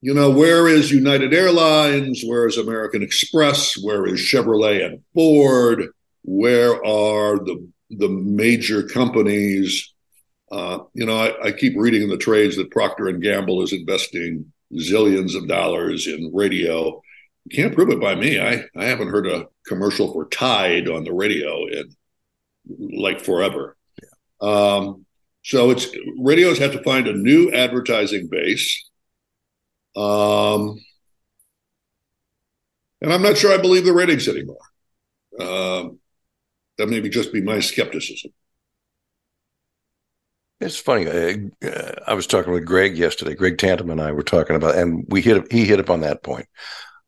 you 0.00 0.14
know, 0.14 0.30
where 0.30 0.68
is 0.68 0.90
United 0.90 1.32
Airlines? 1.32 2.22
Where 2.24 2.46
is 2.46 2.58
American 2.58 3.02
Express? 3.02 3.76
Where 3.82 4.06
is 4.06 4.20
Chevrolet 4.20 4.84
and 4.84 5.02
Ford? 5.14 5.86
Where 6.22 6.74
are 6.84 7.38
the 7.38 7.68
the 7.90 8.08
major 8.08 8.82
companies? 8.82 9.92
Uh, 10.50 10.80
you 10.94 11.06
know, 11.06 11.16
I, 11.16 11.48
I, 11.48 11.52
keep 11.52 11.74
reading 11.76 12.02
in 12.02 12.08
the 12.08 12.16
trades 12.16 12.56
that 12.56 12.70
Procter 12.70 13.08
and 13.08 13.20
Gamble 13.20 13.62
is 13.62 13.72
investing 13.72 14.52
zillions 14.74 15.34
of 15.34 15.48
dollars 15.48 16.06
in 16.06 16.30
radio. 16.32 17.02
You 17.46 17.56
can't 17.56 17.74
prove 17.74 17.90
it 17.90 18.00
by 18.00 18.14
me. 18.14 18.40
I, 18.40 18.62
I 18.76 18.84
haven't 18.84 19.08
heard 19.08 19.26
a 19.26 19.48
commercial 19.66 20.12
for 20.12 20.26
Tide 20.28 20.88
on 20.88 21.02
the 21.02 21.12
radio 21.12 21.66
in 21.66 21.96
like 23.00 23.20
forever. 23.20 23.76
Yeah. 24.00 24.48
Um, 24.48 25.06
so 25.42 25.70
it's 25.70 25.88
radios 26.18 26.58
have 26.58 26.72
to 26.72 26.82
find 26.82 27.08
a 27.08 27.12
new 27.12 27.50
advertising 27.52 28.28
base 28.28 28.88
um, 29.96 30.78
and 33.00 33.12
I'm 33.12 33.22
not 33.22 33.36
sure 33.36 33.52
I 33.52 33.60
believe 33.60 33.84
the 33.84 33.92
ratings 33.92 34.28
anymore. 34.28 34.58
Um, 35.38 35.98
that 36.78 36.88
maybe 36.88 37.08
just 37.08 37.32
be 37.32 37.40
my 37.40 37.60
skepticism. 37.60 38.32
It's 40.60 40.78
funny. 40.78 41.06
Uh, 41.06 41.92
I 42.06 42.14
was 42.14 42.26
talking 42.26 42.52
with 42.52 42.64
Greg 42.64 42.96
yesterday. 42.96 43.34
Greg 43.34 43.58
Tantum 43.58 43.90
and 43.90 44.00
I 44.00 44.12
were 44.12 44.22
talking 44.22 44.56
about, 44.56 44.76
and 44.76 45.04
we 45.08 45.20
hit. 45.20 45.50
He 45.52 45.64
hit 45.66 45.80
upon 45.80 46.00
that 46.00 46.22
point. 46.22 46.46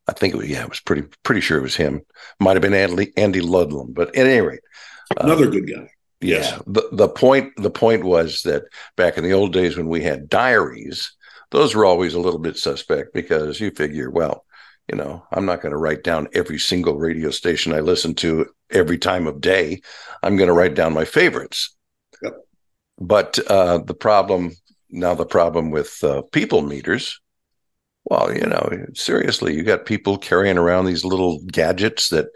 I 0.07 0.13
think 0.13 0.35
it 0.35 0.37
was, 0.39 0.49
yeah, 0.49 0.63
it 0.63 0.69
was 0.69 0.81
pretty 0.81 1.09
pretty 1.23 1.41
sure 1.41 1.59
it 1.59 1.63
was 1.63 1.77
him. 1.77 2.03
Might 2.41 2.55
have 2.55 2.63
been 2.63 2.75
Andy, 2.75 3.13
Andy 3.17 3.41
Ludlam, 3.41 3.93
but 3.93 4.09
at 4.17 4.27
any 4.27 4.41
rate, 4.41 4.61
another 5.19 5.47
uh, 5.47 5.51
good 5.51 5.71
guy. 5.71 5.89
Yes. 6.21 6.51
Yeah. 6.51 6.59
The 6.67 6.89
the 6.93 7.09
point 7.09 7.53
the 7.57 7.71
point 7.71 8.05
was 8.05 8.43
that 8.43 8.65
back 8.97 9.17
in 9.17 9.25
the 9.25 9.33
old 9.33 9.53
days 9.53 9.77
when 9.77 9.89
we 9.89 10.03
had 10.03 10.29
diaries, 10.29 11.13
those 11.51 11.75
were 11.75 11.85
always 11.85 12.15
a 12.15 12.21
little 12.21 12.41
bit 12.41 12.57
suspect 12.57 13.15
because 13.15 13.61
you 13.61 13.71
figure, 13.71 14.11
well, 14.11 14.45
you 14.89 14.97
know, 14.97 15.25
I'm 15.33 15.45
not 15.45 15.61
going 15.61 15.73
to 15.73 15.79
write 15.79 16.03
down 16.03 16.29
every 16.33 16.59
single 16.59 16.99
radio 16.99 17.31
station 17.31 17.73
I 17.73 17.81
listen 17.81 18.15
to 18.17 18.47
every 18.71 18.99
time 18.99 19.27
of 19.27 19.41
day. 19.41 19.83
I'm 20.23 20.37
going 20.37 20.49
to 20.49 20.55
write 20.55 20.75
down 20.75 20.95
my 20.95 21.05
favorites. 21.05 21.77
Yep. 22.23 22.35
But 22.99 23.39
uh, 23.51 23.79
the 23.79 23.95
problem 23.95 24.53
now, 24.91 25.15
the 25.15 25.27
problem 25.27 25.71
with 25.71 26.03
uh, 26.03 26.23
people 26.33 26.63
meters, 26.63 27.21
well, 28.05 28.35
you 28.35 28.47
know, 28.47 28.87
seriously, 28.95 29.55
you 29.55 29.63
got 29.63 29.85
people 29.85 30.17
carrying 30.17 30.57
around 30.57 30.87
these 30.87 31.05
little 31.05 31.41
gadgets 31.47 32.09
that 32.09 32.29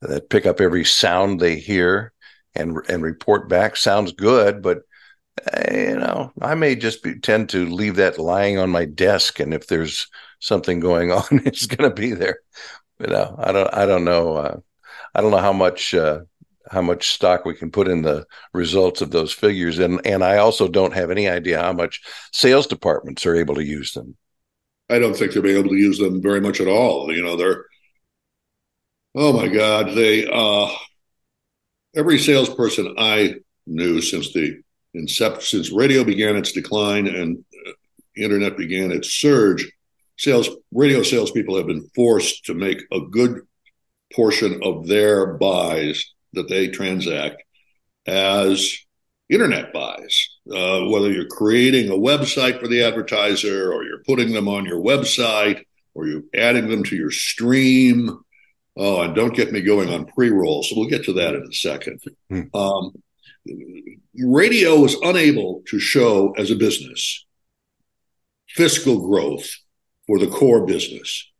that 0.00 0.30
pick 0.30 0.46
up 0.46 0.62
every 0.62 0.84
sound 0.84 1.40
they 1.40 1.56
hear 1.56 2.12
and 2.54 2.78
and 2.88 3.02
report 3.02 3.48
back. 3.48 3.76
Sounds 3.76 4.12
good, 4.12 4.62
but 4.62 4.78
you 5.70 5.98
know, 5.98 6.32
I 6.40 6.54
may 6.54 6.74
just 6.74 7.02
be, 7.02 7.18
tend 7.18 7.48
to 7.50 7.66
leave 7.66 7.96
that 7.96 8.18
lying 8.18 8.58
on 8.58 8.70
my 8.70 8.84
desk, 8.84 9.40
and 9.40 9.54
if 9.54 9.66
there's 9.66 10.08
something 10.40 10.80
going 10.80 11.12
on, 11.12 11.24
it's 11.44 11.66
going 11.66 11.88
to 11.88 11.94
be 11.94 12.12
there. 12.12 12.40
You 12.98 13.08
know, 13.08 13.34
I 13.38 13.52
don't, 13.52 13.74
I 13.74 13.86
don't 13.86 14.04
know, 14.04 14.36
uh, 14.36 14.56
I 15.14 15.20
don't 15.20 15.30
know 15.30 15.38
how 15.38 15.52
much 15.52 15.94
uh, 15.94 16.20
how 16.70 16.82
much 16.82 17.08
stock 17.08 17.44
we 17.44 17.54
can 17.54 17.70
put 17.70 17.88
in 17.88 18.02
the 18.02 18.26
results 18.52 19.00
of 19.00 19.10
those 19.10 19.32
figures, 19.32 19.78
and 19.78 20.04
and 20.06 20.22
I 20.22 20.38
also 20.38 20.68
don't 20.68 20.94
have 20.94 21.10
any 21.10 21.28
idea 21.28 21.60
how 21.60 21.72
much 21.72 22.02
sales 22.32 22.66
departments 22.66 23.26
are 23.26 23.34
able 23.34 23.54
to 23.56 23.64
use 23.64 23.92
them. 23.92 24.16
I 24.88 24.98
don't 24.98 25.16
think 25.16 25.32
they'll 25.32 25.42
be 25.42 25.56
able 25.56 25.70
to 25.70 25.76
use 25.76 25.98
them 25.98 26.20
very 26.20 26.40
much 26.40 26.60
at 26.60 26.68
all. 26.68 27.12
You 27.12 27.22
know, 27.22 27.36
they're 27.36 27.64
oh 29.14 29.32
my 29.32 29.48
god, 29.48 29.94
they 29.94 30.26
uh, 30.26 30.68
every 31.94 32.18
salesperson 32.18 32.94
I 32.98 33.36
knew 33.66 34.00
since 34.00 34.32
the 34.32 34.60
incept 34.94 35.42
since 35.42 35.72
radio 35.72 36.04
began 36.04 36.36
its 36.36 36.52
decline 36.52 37.06
and 37.06 37.44
uh, 37.66 37.72
internet 38.16 38.56
began 38.56 38.90
its 38.90 39.12
surge 39.12 39.70
sales 40.18 40.50
radio 40.72 41.02
salespeople 41.02 41.56
have 41.56 41.66
been 41.66 41.88
forced 41.94 42.44
to 42.44 42.54
make 42.54 42.82
a 42.92 43.00
good 43.10 43.40
portion 44.14 44.60
of 44.62 44.86
their 44.86 45.34
buys 45.34 46.12
that 46.32 46.48
they 46.48 46.68
transact 46.68 47.42
as 48.06 48.76
internet 49.30 49.72
buys. 49.72 50.28
Uh, 50.52 50.84
whether 50.88 51.10
you're 51.10 51.26
creating 51.26 51.90
a 51.90 51.94
website 51.94 52.60
for 52.60 52.68
the 52.68 52.82
advertiser, 52.82 53.72
or 53.72 53.84
you're 53.84 54.02
putting 54.04 54.32
them 54.32 54.48
on 54.48 54.66
your 54.66 54.82
website, 54.82 55.64
or 55.94 56.06
you're 56.06 56.24
adding 56.34 56.68
them 56.68 56.82
to 56.84 56.96
your 56.96 57.10
stream. 57.10 58.10
Oh, 58.76 59.02
and 59.02 59.14
don't 59.14 59.34
get 59.34 59.52
me 59.52 59.62
going 59.62 59.88
on 59.88 60.06
pre 60.06 60.30
rolls. 60.30 60.68
So 60.68 60.76
we'll 60.76 60.88
get 60.88 61.04
to 61.04 61.12
that 61.14 61.34
in 61.34 61.42
a 61.42 61.52
second. 61.52 62.02
Hmm. 62.28 62.42
Um, 62.54 62.92
radio 64.16 64.80
was 64.80 64.96
unable 65.02 65.62
to 65.68 65.78
show 65.78 66.32
as 66.32 66.50
a 66.50 66.56
business 66.56 67.26
fiscal 68.48 69.06
growth 69.08 69.48
for 70.06 70.18
the 70.18 70.26
core 70.26 70.66
business. 70.66 71.30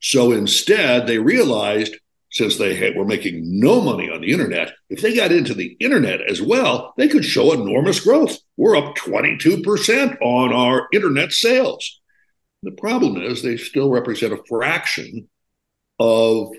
So 0.00 0.32
instead, 0.32 1.06
they 1.06 1.18
realized 1.18 1.96
since 2.30 2.56
they 2.56 2.74
had, 2.74 2.94
were 2.94 3.06
making 3.06 3.40
no 3.58 3.80
money 3.80 4.10
on 4.10 4.20
the 4.20 4.30
internet, 4.30 4.72
if 4.90 5.00
they 5.00 5.16
got 5.16 5.32
into 5.32 5.54
the 5.54 5.76
internet 5.80 6.20
as 6.20 6.42
well, 6.42 6.92
they 6.96 7.08
could 7.08 7.24
show 7.24 7.52
enormous 7.52 8.00
growth. 8.00 8.36
We're 8.56 8.76
up 8.76 8.96
22% 8.96 10.18
on 10.20 10.52
our 10.52 10.88
internet 10.92 11.32
sales. 11.32 12.00
The 12.62 12.72
problem 12.72 13.16
is 13.16 13.42
they 13.42 13.56
still 13.56 13.90
represent 13.90 14.32
a 14.32 14.42
fraction 14.48 15.28
of 15.98 16.50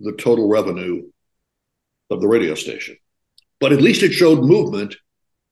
the 0.00 0.12
total 0.12 0.48
revenue 0.48 1.10
of 2.10 2.20
the 2.20 2.28
radio 2.28 2.54
station. 2.54 2.96
But 3.60 3.72
at 3.72 3.80
least 3.80 4.02
it 4.02 4.12
showed 4.12 4.44
movement 4.44 4.96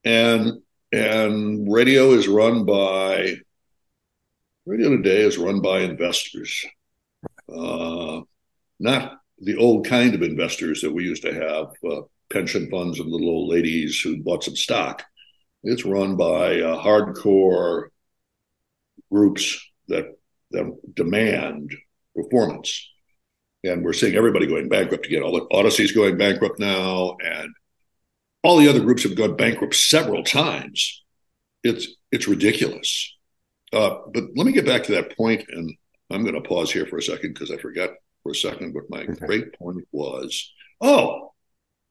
and 0.03 0.61
and 0.91 1.71
radio 1.71 2.11
is 2.11 2.27
run 2.27 2.65
by 2.65 3.37
Radio 4.67 4.89
Today 4.89 5.21
is 5.21 5.37
run 5.37 5.61
by 5.61 5.81
investors, 5.81 6.65
uh, 7.55 8.21
not 8.79 9.19
the 9.39 9.57
old 9.57 9.85
kind 9.85 10.15
of 10.15 10.23
investors 10.23 10.81
that 10.81 10.91
we 10.91 11.03
used 11.03 11.21
to 11.21 11.33
have, 11.33 11.67
uh, 11.91 12.01
pension 12.31 12.67
funds 12.71 12.99
and 12.99 13.07
little 13.07 13.29
old 13.29 13.49
ladies 13.51 14.01
who 14.01 14.23
bought 14.23 14.43
some 14.43 14.55
stock. 14.55 15.03
It's 15.63 15.85
run 15.85 16.17
by 16.17 16.61
uh, 16.61 16.81
hardcore 16.81 17.89
groups 19.11 19.63
that 19.87 20.17
that 20.49 20.95
demand 20.95 21.75
performance, 22.15 22.89
and 23.63 23.83
we're 23.83 23.93
seeing 23.93 24.15
everybody 24.15 24.47
going 24.47 24.69
bankrupt 24.69 25.05
again. 25.05 25.21
All 25.21 25.33
the 25.33 25.45
Audacy's 25.55 25.91
going 25.91 26.17
bankrupt 26.17 26.59
now, 26.59 27.17
and 27.23 27.53
all 28.45 28.57
the 28.57 28.69
other 28.69 28.79
groups 28.79 29.03
have 29.03 29.15
gone 29.15 29.35
bankrupt 29.35 29.73
several 29.73 30.23
times. 30.23 31.03
It's 31.63 31.87
it's 32.11 32.27
ridiculous. 32.27 33.11
Uh, 33.73 33.97
but 34.13 34.23
let 34.35 34.45
me 34.45 34.51
get 34.51 34.67
back 34.67 34.83
to 34.83 34.91
that 34.93 35.17
point, 35.17 35.43
and 35.49 35.75
I'm 36.11 36.21
going 36.21 36.35
to 36.35 36.47
pause 36.47 36.71
here 36.71 36.85
for 36.85 36.97
a 36.97 37.01
second 37.01 37.33
because 37.33 37.49
I 37.49 37.57
forgot 37.57 37.89
for 38.21 38.31
a 38.31 38.35
second 38.35 38.75
what 38.75 38.89
my 38.89 39.01
okay. 39.01 39.25
great 39.25 39.53
point 39.57 39.87
was. 39.91 40.53
Oh, 40.79 41.33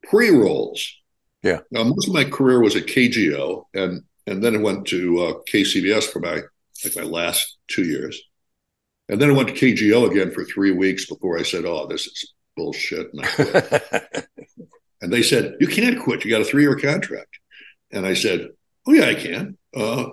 pre 0.05 0.31
rolls. 0.31 0.95
Yeah. 1.43 1.59
Now, 1.73 1.83
most 1.83 2.07
of 2.07 2.15
my 2.15 2.25
career 2.25 2.61
was 2.61 2.77
at 2.77 2.87
KGO, 2.87 3.65
and 3.75 4.05
and 4.29 4.43
then 4.43 4.55
I 4.55 4.59
went 4.59 4.87
to 4.87 5.21
uh, 5.21 5.33
KCBS 5.53 6.05
for 6.05 6.21
my 6.21 6.41
like 6.85 6.97
my 6.97 7.03
last 7.03 7.59
two 7.67 7.85
years, 7.85 8.23
and 9.09 9.21
then 9.21 9.31
I 9.31 9.35
went 9.35 9.49
to 9.49 9.55
KGO 9.55 10.09
again 10.09 10.31
for 10.31 10.45
three 10.45 10.71
weeks 10.71 11.07
before 11.07 11.37
I 11.37 11.43
said, 11.43 11.65
"Oh, 11.65 11.89
this 11.89 12.07
is 12.07 12.33
bullshit," 12.57 13.09
and, 15.05 15.13
they 15.13 15.23
said, 15.23 15.57
"You 15.61 15.67
can't 15.67 16.01
quit. 16.01 16.25
You 16.25 16.31
got 16.31 16.41
a 16.41 16.45
three 16.45 16.63
year 16.63 16.77
contract." 16.77 17.39
And 17.91 18.07
I 18.07 18.15
said, 18.15 18.49
"Oh 18.87 18.93
yeah, 18.93 19.07
I 19.07 19.15
can." 19.15 19.57
Uh, 19.77 20.07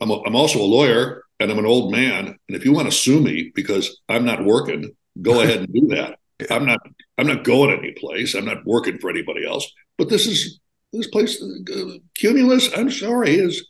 I'm, 0.00 0.10
a, 0.10 0.22
I'm 0.22 0.36
also 0.36 0.60
a 0.60 0.62
lawyer 0.62 1.22
and 1.40 1.50
I'm 1.50 1.58
an 1.58 1.66
old 1.66 1.92
man. 1.92 2.26
And 2.26 2.56
if 2.56 2.64
you 2.64 2.72
want 2.72 2.90
to 2.90 2.96
sue 2.96 3.20
me 3.20 3.52
because 3.54 4.00
I'm 4.08 4.24
not 4.24 4.44
working, 4.44 4.94
go 5.20 5.40
ahead 5.42 5.60
and 5.60 5.72
do 5.72 5.88
that. 5.88 6.18
I'm 6.50 6.66
not 6.66 6.80
I'm 7.18 7.26
not 7.26 7.44
going 7.44 7.70
any 7.76 7.92
place. 7.92 8.34
I'm 8.34 8.44
not 8.44 8.66
working 8.66 8.98
for 8.98 9.10
anybody 9.10 9.46
else. 9.46 9.70
But 9.96 10.08
this 10.08 10.26
is 10.26 10.60
this 10.92 11.06
place 11.08 11.42
uh, 11.42 11.98
Cumulus. 12.14 12.70
I'm 12.76 12.90
sorry 12.90 13.36
is 13.36 13.66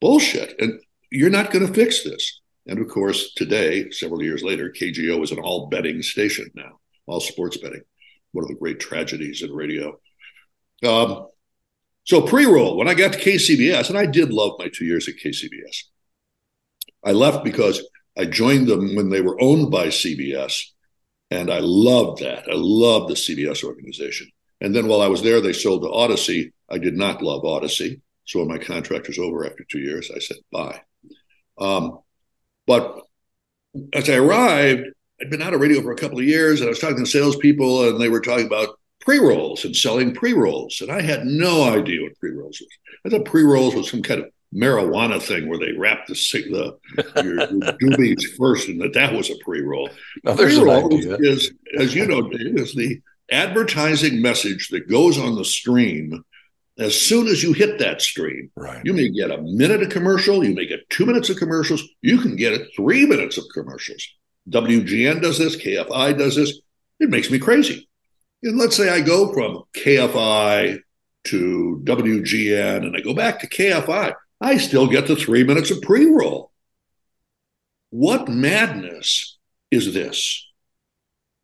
bullshit, 0.00 0.54
and 0.60 0.80
you're 1.10 1.30
not 1.30 1.50
going 1.50 1.66
to 1.66 1.72
fix 1.72 2.04
this. 2.04 2.40
And 2.66 2.78
of 2.80 2.88
course, 2.88 3.34
today, 3.34 3.90
several 3.90 4.22
years 4.22 4.42
later, 4.42 4.70
KGO 4.70 5.22
is 5.22 5.30
an 5.30 5.38
all 5.38 5.68
betting 5.68 6.02
station 6.02 6.50
now, 6.54 6.80
all 7.06 7.20
sports 7.20 7.58
betting. 7.58 7.82
One 8.36 8.44
of 8.44 8.48
the 8.48 8.54
great 8.54 8.80
tragedies 8.80 9.42
in 9.42 9.50
radio. 9.50 9.98
Um, 10.86 11.28
so 12.04 12.20
pre-roll, 12.20 12.76
when 12.76 12.86
I 12.86 12.92
got 12.92 13.14
to 13.14 13.18
KCBS, 13.18 13.88
and 13.88 13.96
I 13.96 14.04
did 14.04 14.30
love 14.30 14.58
my 14.58 14.68
two 14.68 14.84
years 14.84 15.08
at 15.08 15.14
KCBS. 15.16 15.84
I 17.02 17.12
left 17.12 17.44
because 17.44 17.82
I 18.14 18.26
joined 18.26 18.66
them 18.66 18.94
when 18.94 19.08
they 19.08 19.22
were 19.22 19.40
owned 19.40 19.70
by 19.70 19.86
CBS, 19.86 20.64
and 21.30 21.50
I 21.50 21.60
loved 21.60 22.20
that. 22.20 22.44
I 22.46 22.54
loved 22.54 23.08
the 23.08 23.14
CBS 23.14 23.64
organization. 23.64 24.28
And 24.60 24.76
then 24.76 24.86
while 24.86 25.00
I 25.00 25.08
was 25.08 25.22
there, 25.22 25.40
they 25.40 25.54
sold 25.54 25.82
to 25.82 25.88
Audacy. 25.88 26.52
I 26.70 26.76
did 26.76 26.94
not 26.94 27.22
love 27.22 27.42
Audacy. 27.42 28.02
So 28.26 28.40
when 28.40 28.48
my 28.48 28.58
contract 28.58 29.08
was 29.08 29.18
over 29.18 29.46
after 29.46 29.64
two 29.64 29.78
years, 29.78 30.10
I 30.14 30.18
said 30.18 30.36
bye. 30.52 30.82
Um, 31.58 32.00
but 32.66 33.00
as 33.94 34.10
I 34.10 34.16
arrived, 34.16 34.88
I'd 35.20 35.30
been 35.30 35.42
out 35.42 35.54
of 35.54 35.60
radio 35.60 35.80
for 35.80 35.92
a 35.92 35.96
couple 35.96 36.18
of 36.18 36.24
years, 36.24 36.60
and 36.60 36.68
I 36.68 36.70
was 36.70 36.78
talking 36.78 36.98
to 36.98 37.06
salespeople, 37.06 37.88
and 37.88 38.00
they 38.00 38.08
were 38.08 38.20
talking 38.20 38.46
about 38.46 38.78
pre 39.00 39.18
rolls 39.18 39.64
and 39.64 39.74
selling 39.74 40.14
pre 40.14 40.32
rolls. 40.34 40.80
And 40.80 40.90
I 40.90 41.00
had 41.00 41.24
no 41.24 41.64
idea 41.64 42.02
what 42.02 42.18
pre 42.18 42.32
rolls 42.32 42.60
was. 42.60 42.68
I 43.04 43.08
thought 43.08 43.24
pre 43.24 43.42
rolls 43.42 43.74
was 43.74 43.90
some 43.90 44.02
kind 44.02 44.22
of 44.22 44.30
marijuana 44.54 45.20
thing 45.20 45.48
where 45.48 45.58
they 45.58 45.72
wrap 45.72 46.06
the 46.06 46.14
the 46.14 47.22
your, 47.22 47.34
your 47.34 47.48
doobies 47.80 48.22
first, 48.36 48.68
and 48.68 48.80
that 48.80 48.94
that 48.94 49.14
was 49.14 49.30
a 49.30 49.36
pre 49.44 49.62
roll. 49.62 49.88
Pre 50.24 50.60
roll 50.60 50.88
is, 50.92 51.50
as 51.78 51.94
you 51.94 52.06
know, 52.06 52.22
Dave, 52.22 52.58
is 52.58 52.74
the 52.74 53.00
advertising 53.30 54.20
message 54.20 54.68
that 54.68 54.88
goes 54.88 55.18
on 55.18 55.36
the 55.36 55.44
stream. 55.44 56.24
As 56.78 56.94
soon 56.94 57.26
as 57.26 57.42
you 57.42 57.54
hit 57.54 57.78
that 57.78 58.02
stream, 58.02 58.50
right. 58.54 58.84
you 58.84 58.92
may 58.92 59.08
get 59.08 59.30
a 59.30 59.40
minute 59.40 59.82
of 59.82 59.88
commercial, 59.88 60.44
you 60.44 60.54
may 60.54 60.66
get 60.66 60.88
two 60.90 61.06
minutes 61.06 61.30
of 61.30 61.38
commercials, 61.38 61.82
you 62.02 62.18
can 62.18 62.36
get 62.36 62.60
three 62.76 63.06
minutes 63.06 63.38
of 63.38 63.44
commercials. 63.54 64.06
WGN 64.50 65.22
does 65.22 65.38
this, 65.38 65.56
KFI 65.56 66.18
does 66.18 66.36
this. 66.36 66.60
It 67.00 67.10
makes 67.10 67.30
me 67.30 67.38
crazy. 67.38 67.88
And 68.42 68.58
let's 68.58 68.76
say 68.76 68.88
I 68.88 69.00
go 69.00 69.32
from 69.32 69.62
KFI 69.74 70.80
to 71.24 71.80
WGN 71.84 72.86
and 72.86 72.96
I 72.96 73.00
go 73.00 73.14
back 73.14 73.40
to 73.40 73.48
KFI, 73.48 74.14
I 74.40 74.56
still 74.58 74.86
get 74.86 75.06
the 75.06 75.16
three 75.16 75.44
minutes 75.44 75.70
of 75.70 75.82
pre 75.82 76.06
roll. 76.06 76.52
What 77.90 78.28
madness 78.28 79.38
is 79.70 79.94
this? 79.94 80.46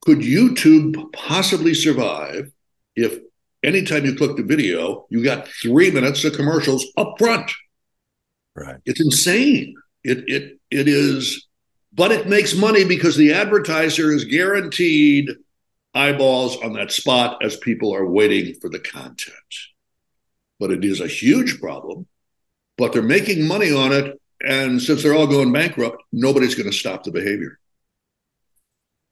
Could 0.02 0.18
YouTube 0.18 1.12
possibly 1.12 1.74
survive 1.74 2.50
if 2.96 3.18
anytime 3.62 4.04
you 4.04 4.14
click 4.14 4.36
the 4.36 4.42
video, 4.42 5.06
you 5.10 5.24
got 5.24 5.48
three 5.48 5.90
minutes 5.90 6.24
of 6.24 6.34
commercials 6.34 6.86
up 6.96 7.14
front? 7.18 7.50
Right. 8.54 8.76
It's 8.84 9.00
insane. 9.00 9.74
It 10.04 10.24
it 10.28 10.58
it 10.70 10.88
is 10.88 11.46
but 11.92 12.12
it 12.12 12.28
makes 12.28 12.54
money 12.54 12.84
because 12.84 13.16
the 13.16 13.32
advertiser 13.34 14.12
is 14.12 14.24
guaranteed 14.24 15.30
eyeballs 15.94 16.56
on 16.62 16.72
that 16.72 16.90
spot 16.90 17.44
as 17.44 17.56
people 17.56 17.94
are 17.94 18.06
waiting 18.06 18.54
for 18.60 18.68
the 18.68 18.78
content. 18.78 19.36
But 20.58 20.70
it 20.70 20.84
is 20.84 21.00
a 21.00 21.06
huge 21.06 21.60
problem, 21.60 22.06
but 22.78 22.92
they're 22.92 23.02
making 23.02 23.46
money 23.46 23.72
on 23.72 23.92
it. 23.92 24.18
And 24.44 24.80
since 24.80 25.02
they're 25.02 25.14
all 25.14 25.26
going 25.26 25.52
bankrupt, 25.52 26.02
nobody's 26.12 26.54
going 26.54 26.70
to 26.70 26.76
stop 26.76 27.04
the 27.04 27.12
behavior. 27.12 27.58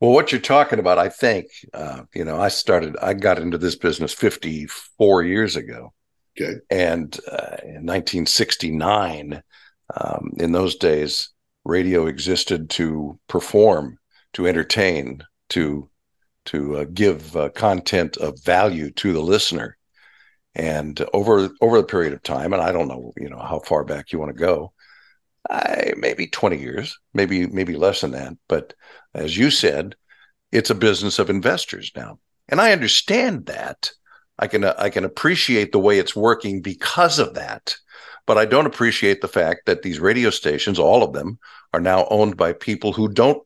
Well, 0.01 0.13
what 0.13 0.33
you're 0.33 0.41
talking 0.41 0.79
about, 0.79 0.99
I 0.99 1.11
think, 1.11 1.49
uh, 1.75 2.05
you 2.15 2.25
know, 2.25 2.41
I 2.41 2.49
started, 2.49 2.97
I 3.03 3.13
got 3.13 3.39
into 3.39 3.59
this 3.59 3.77
business 3.77 4.15
54 4.15 5.25
years 5.25 5.57
ago. 5.57 5.93
Okay. 6.41 6.55
And 6.71 7.15
uh, 7.31 7.61
in 7.63 7.85
1969, 7.85 9.43
um, 9.95 10.33
in 10.39 10.53
those 10.53 10.77
days, 10.77 11.31
radio 11.65 12.07
existed 12.07 12.71
to 12.71 13.19
perform, 13.29 13.99
to 14.35 14.47
entertain, 14.47 15.23
to 15.51 15.89
to 16.47 16.79
uh, 16.79 16.85
give 16.95 17.37
uh, 17.37 17.51
content 17.51 18.17
of 18.17 18.43
value 18.43 18.91
to 18.91 19.13
the 19.13 19.21
listener. 19.21 19.77
And 20.55 21.01
over 21.13 21.49
over 21.61 21.77
the 21.79 21.87
period 21.87 22.13
of 22.13 22.23
time, 22.23 22.53
and 22.53 22.63
I 22.63 22.73
don't 22.73 22.89
know, 22.89 23.13
you 23.17 23.31
know, 23.31 23.39
how 23.39 23.61
far 23.61 23.85
back 23.85 24.11
you 24.11 24.19
want 24.19 24.31
to 24.31 24.41
go, 24.41 24.73
I, 25.49 25.93
maybe 25.97 26.27
20 26.27 26.59
years, 26.59 26.99
maybe 27.15 27.47
maybe 27.47 27.77
less 27.77 28.01
than 28.01 28.13
that. 28.13 28.35
But 28.49 28.75
as 29.15 29.37
you 29.37 29.51
said, 29.51 29.95
it's 30.51 30.71
a 30.71 30.75
business 30.75 31.19
of 31.21 31.31
investors 31.31 31.93
now, 31.95 32.19
and 32.49 32.61
I 32.61 32.73
understand 32.73 33.47
that. 33.47 33.93
I 34.41 34.49
can 34.49 34.65
I 34.65 34.91
can 34.91 35.05
appreciate 35.05 35.71
the 35.71 35.79
way 35.79 35.99
it's 35.99 36.17
working 36.17 36.63
because 36.63 37.19
of 37.19 37.35
that. 37.35 37.77
But 38.31 38.39
I 38.39 38.45
don't 38.45 38.67
appreciate 38.67 39.23
the 39.23 39.27
fact 39.27 39.67
that 39.67 39.83
these 39.83 39.99
radio 39.99 40.31
stations, 40.31 40.79
all 40.79 41.03
of 41.03 41.13
them, 41.13 41.41
are 41.75 41.81
now 41.81 42.07
owned 42.13 42.37
by 42.37 42.53
people 42.53 42.93
who 42.93 43.09
don't 43.09 43.43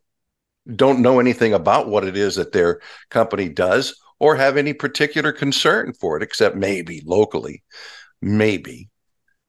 don't 0.76 1.00
know 1.00 1.20
anything 1.20 1.54
about 1.54 1.88
what 1.88 2.04
it 2.04 2.18
is 2.18 2.36
that 2.36 2.52
their 2.52 2.82
company 3.08 3.48
does 3.48 3.98
or 4.18 4.36
have 4.36 4.58
any 4.58 4.74
particular 4.74 5.32
concern 5.32 5.94
for 5.94 6.18
it, 6.18 6.22
except 6.22 6.54
maybe 6.54 7.02
locally, 7.06 7.62
maybe. 8.20 8.90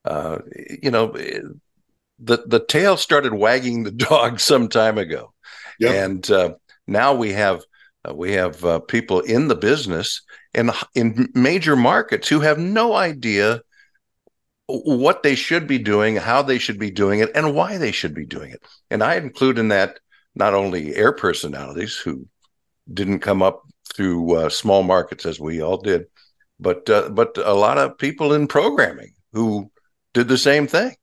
Uh, 0.06 0.38
you 0.82 0.90
know, 0.90 1.08
the 2.18 2.42
the 2.48 2.66
tail 2.70 2.96
started 2.96 3.34
wagging 3.34 3.84
the 3.84 3.92
dog 4.10 4.40
some 4.40 4.70
time 4.70 4.98
ago, 4.98 5.34
yep. 5.82 5.96
and 5.96 6.32
uh, 6.32 6.54
now 6.88 7.14
we 7.14 7.34
have 7.34 7.62
uh, 8.08 8.14
we 8.14 8.32
have 8.32 8.64
uh, 8.64 8.80
people 8.80 9.20
in 9.20 9.50
the 9.50 9.56
business 9.58 10.22
and 10.54 10.72
in 10.94 11.28
major 11.36 11.76
markets 11.76 12.30
who 12.30 12.40
have 12.40 12.58
no 12.58 12.94
idea 12.94 13.60
what 14.68 15.24
they 15.24 15.36
should 15.36 15.68
be 15.68 15.78
doing, 15.78 16.16
how 16.16 16.42
they 16.42 16.58
should 16.58 16.80
be 16.80 16.92
doing 16.92 17.20
it, 17.20 17.32
and 17.36 17.54
why 17.54 17.78
they 17.78 17.92
should 17.92 18.14
be 18.14 18.26
doing 18.26 18.52
it. 18.52 18.64
And 18.90 19.04
I 19.04 19.16
include 19.16 19.60
in 19.60 19.68
that 19.70 20.00
not 20.36 20.54
only 20.54 20.96
air 20.96 21.12
personalities 21.12 21.96
who 21.96 22.28
didn't 22.92 23.20
come 23.20 23.42
up 23.42 23.64
through 23.94 24.36
uh, 24.36 24.50
small 24.50 24.84
markets 24.84 25.26
as 25.26 25.40
we 25.40 25.62
all 25.62 25.78
did, 25.78 26.06
but 26.60 26.90
uh, 26.90 27.10
but 27.10 27.38
a 27.38 27.54
lot 27.54 27.78
of 27.78 27.98
people 27.98 28.34
in 28.34 28.48
programming 28.48 29.14
who 29.34 29.72
did 30.14 30.28
the 30.28 30.38
same 30.38 30.68
thing. 30.68 30.96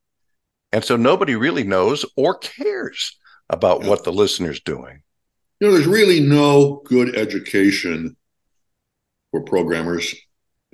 And 0.72 0.84
so 0.84 0.96
nobody 0.96 1.36
really 1.36 1.64
knows 1.64 2.04
or 2.16 2.38
cares 2.38 3.18
about 3.50 3.82
yeah. 3.82 3.90
what 3.90 4.04
the 4.04 4.12
listener's 4.12 4.60
doing. 4.60 5.02
You 5.60 5.68
know, 5.68 5.74
there's 5.74 5.86
really 5.86 6.20
no 6.20 6.82
good 6.86 7.14
education 7.14 8.16
for 9.30 9.42
programmers 9.42 10.14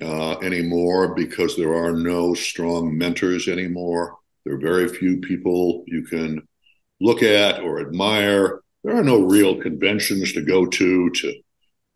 uh, 0.01 0.37
anymore 0.39 1.13
because 1.15 1.55
there 1.55 1.73
are 1.73 1.91
no 1.91 2.33
strong 2.33 2.97
mentors 2.97 3.47
anymore. 3.47 4.17
There 4.45 4.55
are 4.55 4.59
very 4.59 4.87
few 4.87 5.17
people 5.17 5.83
you 5.87 6.03
can 6.03 6.47
look 7.01 7.23
at 7.23 7.61
or 7.61 7.79
admire. 7.79 8.61
There 8.83 8.95
are 8.95 9.03
no 9.03 9.21
real 9.21 9.61
conventions 9.61 10.33
to 10.33 10.41
go 10.41 10.65
to 10.65 11.09
to 11.09 11.33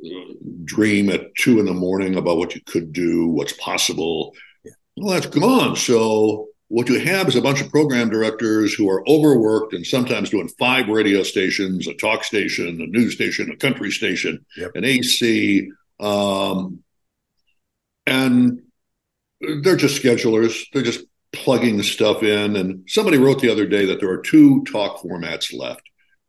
uh, 0.05 0.33
dream 0.65 1.09
at 1.09 1.33
two 1.35 1.59
in 1.59 1.65
the 1.65 1.73
morning 1.73 2.15
about 2.15 2.37
what 2.37 2.55
you 2.55 2.61
could 2.65 2.91
do, 2.91 3.27
what's 3.27 3.53
possible. 3.53 4.33
Yeah. 4.63 4.73
Well, 4.97 5.13
that's 5.13 5.27
gone. 5.27 5.75
So 5.77 6.47
what 6.67 6.89
you 6.89 6.99
have 6.99 7.27
is 7.27 7.35
a 7.35 7.41
bunch 7.41 7.61
of 7.61 7.69
program 7.69 8.09
directors 8.09 8.73
who 8.73 8.89
are 8.89 9.07
overworked 9.07 9.73
and 9.73 9.85
sometimes 9.85 10.29
doing 10.29 10.49
five 10.59 10.87
radio 10.87 11.23
stations, 11.23 11.87
a 11.87 11.93
talk 11.93 12.23
station, 12.23 12.81
a 12.81 12.87
news 12.87 13.13
station, 13.13 13.51
a 13.51 13.55
country 13.55 13.91
station, 13.91 14.43
yep. 14.57 14.71
an 14.75 14.83
AC, 14.83 15.69
um, 15.99 16.82
and 18.05 18.61
they're 19.41 19.75
just 19.75 20.01
schedulers. 20.01 20.65
They're 20.71 20.83
just 20.83 21.05
plugging 21.31 21.81
stuff 21.83 22.23
in. 22.23 22.55
And 22.55 22.83
somebody 22.87 23.17
wrote 23.17 23.41
the 23.41 23.51
other 23.51 23.65
day 23.65 23.85
that 23.85 23.99
there 23.99 24.09
are 24.09 24.21
two 24.21 24.63
talk 24.65 25.01
formats 25.01 25.57
left 25.57 25.81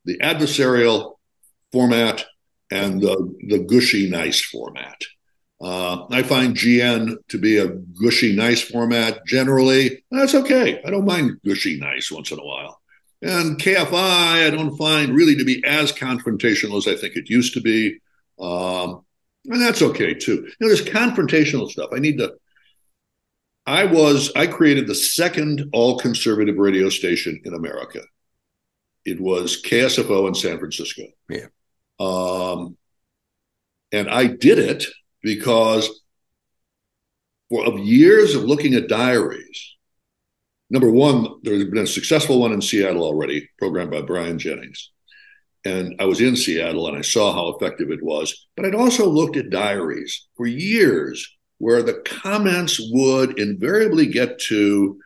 the 0.07 0.19
adversarial 0.19 1.15
format 1.73 2.27
and 2.71 3.01
the, 3.01 3.35
the 3.49 3.59
gushy 3.61 4.11
nice 4.11 4.45
format. 4.45 5.01
Uh, 5.61 6.05
I 6.11 6.23
find 6.23 6.55
GN 6.55 7.17
to 7.29 7.39
be 7.39 7.57
a 7.57 7.69
gushy 7.69 8.37
nice 8.37 8.61
format 8.61 9.25
generally. 9.27 10.05
That's 10.11 10.35
okay. 10.35 10.83
I 10.85 10.91
don't 10.91 11.07
mind 11.07 11.41
gushy 11.43 11.79
nice 11.79 12.11
once 12.11 12.31
in 12.33 12.39
a 12.39 12.45
while. 12.45 12.81
And 13.23 13.59
KFI, 13.59 14.47
I 14.47 14.51
don't 14.51 14.77
find 14.77 15.15
really 15.15 15.37
to 15.37 15.45
be 15.45 15.65
as 15.65 15.91
confrontational 15.91 16.77
as 16.77 16.87
I 16.87 16.97
think 16.97 17.17
it 17.17 17.31
used 17.31 17.55
to 17.55 17.63
be. 17.63 18.01
Um, 18.39 19.07
and 19.47 19.61
that's 19.61 19.83
okay 19.83 20.15
too. 20.15 20.35
You 20.35 20.53
know, 20.61 20.69
there's 20.69 20.85
confrontational 20.85 21.71
stuff. 21.71 21.91
I 21.93 21.99
need 21.99 22.19
to. 22.19 22.35
I 23.67 23.87
was 23.87 24.31
I 24.37 24.47
created 24.47 24.87
the 24.87 24.95
second 24.95 25.71
all 25.73 25.99
conservative 25.99 26.57
radio 26.57 26.89
station 26.89 27.41
in 27.45 27.55
America. 27.55 28.01
It 29.05 29.21
was 29.21 29.63
KSFO 29.63 30.29
in 30.29 30.35
San 30.35 30.59
Francisco. 30.59 31.03
Yeah. 31.29 31.47
Um, 32.01 32.77
and 33.93 34.09
I 34.09 34.27
did 34.27 34.59
it 34.59 34.87
because 35.23 36.03
for 37.51 37.67
of 37.67 37.79
years 37.79 38.35
of 38.35 38.45
looking 38.45 38.75
at 38.75 38.89
diaries. 38.89 39.71
Number 40.71 40.91
one, 40.91 41.41
there's 41.43 41.65
been 41.67 41.85
a 41.85 41.87
successful 41.87 42.41
one 42.41 42.53
in 42.53 42.63
Seattle 42.63 43.05
already, 43.05 43.49
programmed 43.59 43.91
by 43.91 44.01
Brian 44.01 44.39
Jennings 44.39 44.91
and 45.65 45.95
I 45.99 46.05
was 46.05 46.21
in 46.21 46.37
Seattle 46.37 46.89
and 46.89 46.97
I 46.97 47.01
saw 47.01 47.33
how 47.33 47.49
effective 47.49 47.91
it 47.91 48.03
was. 48.03 48.47
But 48.57 48.67
I'd 48.67 48.75
also 48.75 49.09
looked 49.09 49.37
at 49.37 49.51
diaries 49.51 50.27
for 50.37 50.47
years 50.47 51.27
where 51.59 51.83
the 51.83 52.03
comments 52.05 52.81
would 52.93 53.39
invariably 53.39 54.07
get 54.07 54.39
to 54.39 54.99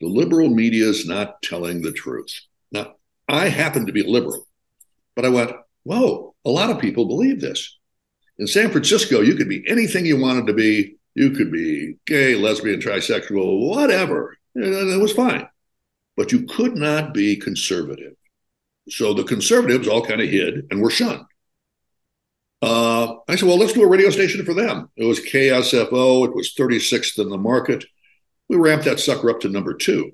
the 0.00 0.06
liberal 0.06 0.50
media 0.50 0.86
is 0.86 1.06
not 1.06 1.40
telling 1.42 1.80
the 1.80 1.92
truth. 1.92 2.32
Now, 2.72 2.94
I 3.28 3.48
happen 3.48 3.86
to 3.86 3.92
be 3.92 4.02
liberal, 4.02 4.46
but 5.16 5.24
I 5.24 5.30
went, 5.30 5.52
whoa, 5.84 6.34
a 6.44 6.50
lot 6.50 6.70
of 6.70 6.80
people 6.80 7.06
believe 7.06 7.40
this. 7.40 7.78
In 8.38 8.46
San 8.46 8.70
Francisco, 8.70 9.20
you 9.20 9.36
could 9.36 9.48
be 9.48 9.64
anything 9.66 10.04
you 10.04 10.20
wanted 10.20 10.46
to 10.48 10.52
be. 10.52 10.96
You 11.14 11.30
could 11.30 11.52
be 11.52 11.96
gay, 12.06 12.34
lesbian, 12.34 12.80
trisexual, 12.80 13.70
whatever. 13.70 14.36
And 14.56 14.64
it 14.64 15.00
was 15.00 15.12
fine. 15.12 15.48
But 16.16 16.32
you 16.32 16.44
could 16.46 16.76
not 16.76 17.14
be 17.14 17.36
conservative. 17.36 18.14
So 18.88 19.14
the 19.14 19.24
conservatives 19.24 19.88
all 19.88 20.04
kind 20.04 20.20
of 20.20 20.28
hid 20.28 20.66
and 20.70 20.80
were 20.82 20.90
shunned. 20.90 21.24
Uh, 22.62 23.16
I 23.28 23.36
said, 23.36 23.46
well, 23.46 23.58
let's 23.58 23.72
do 23.72 23.82
a 23.82 23.88
radio 23.88 24.10
station 24.10 24.44
for 24.44 24.54
them. 24.54 24.90
It 24.96 25.04
was 25.04 25.20
KSFO. 25.20 26.26
It 26.26 26.34
was 26.34 26.54
36th 26.58 27.18
in 27.18 27.28
the 27.28 27.38
market. 27.38 27.84
We 28.48 28.56
ramped 28.56 28.84
that 28.86 29.00
sucker 29.00 29.30
up 29.30 29.40
to 29.40 29.48
number 29.48 29.74
two 29.74 30.12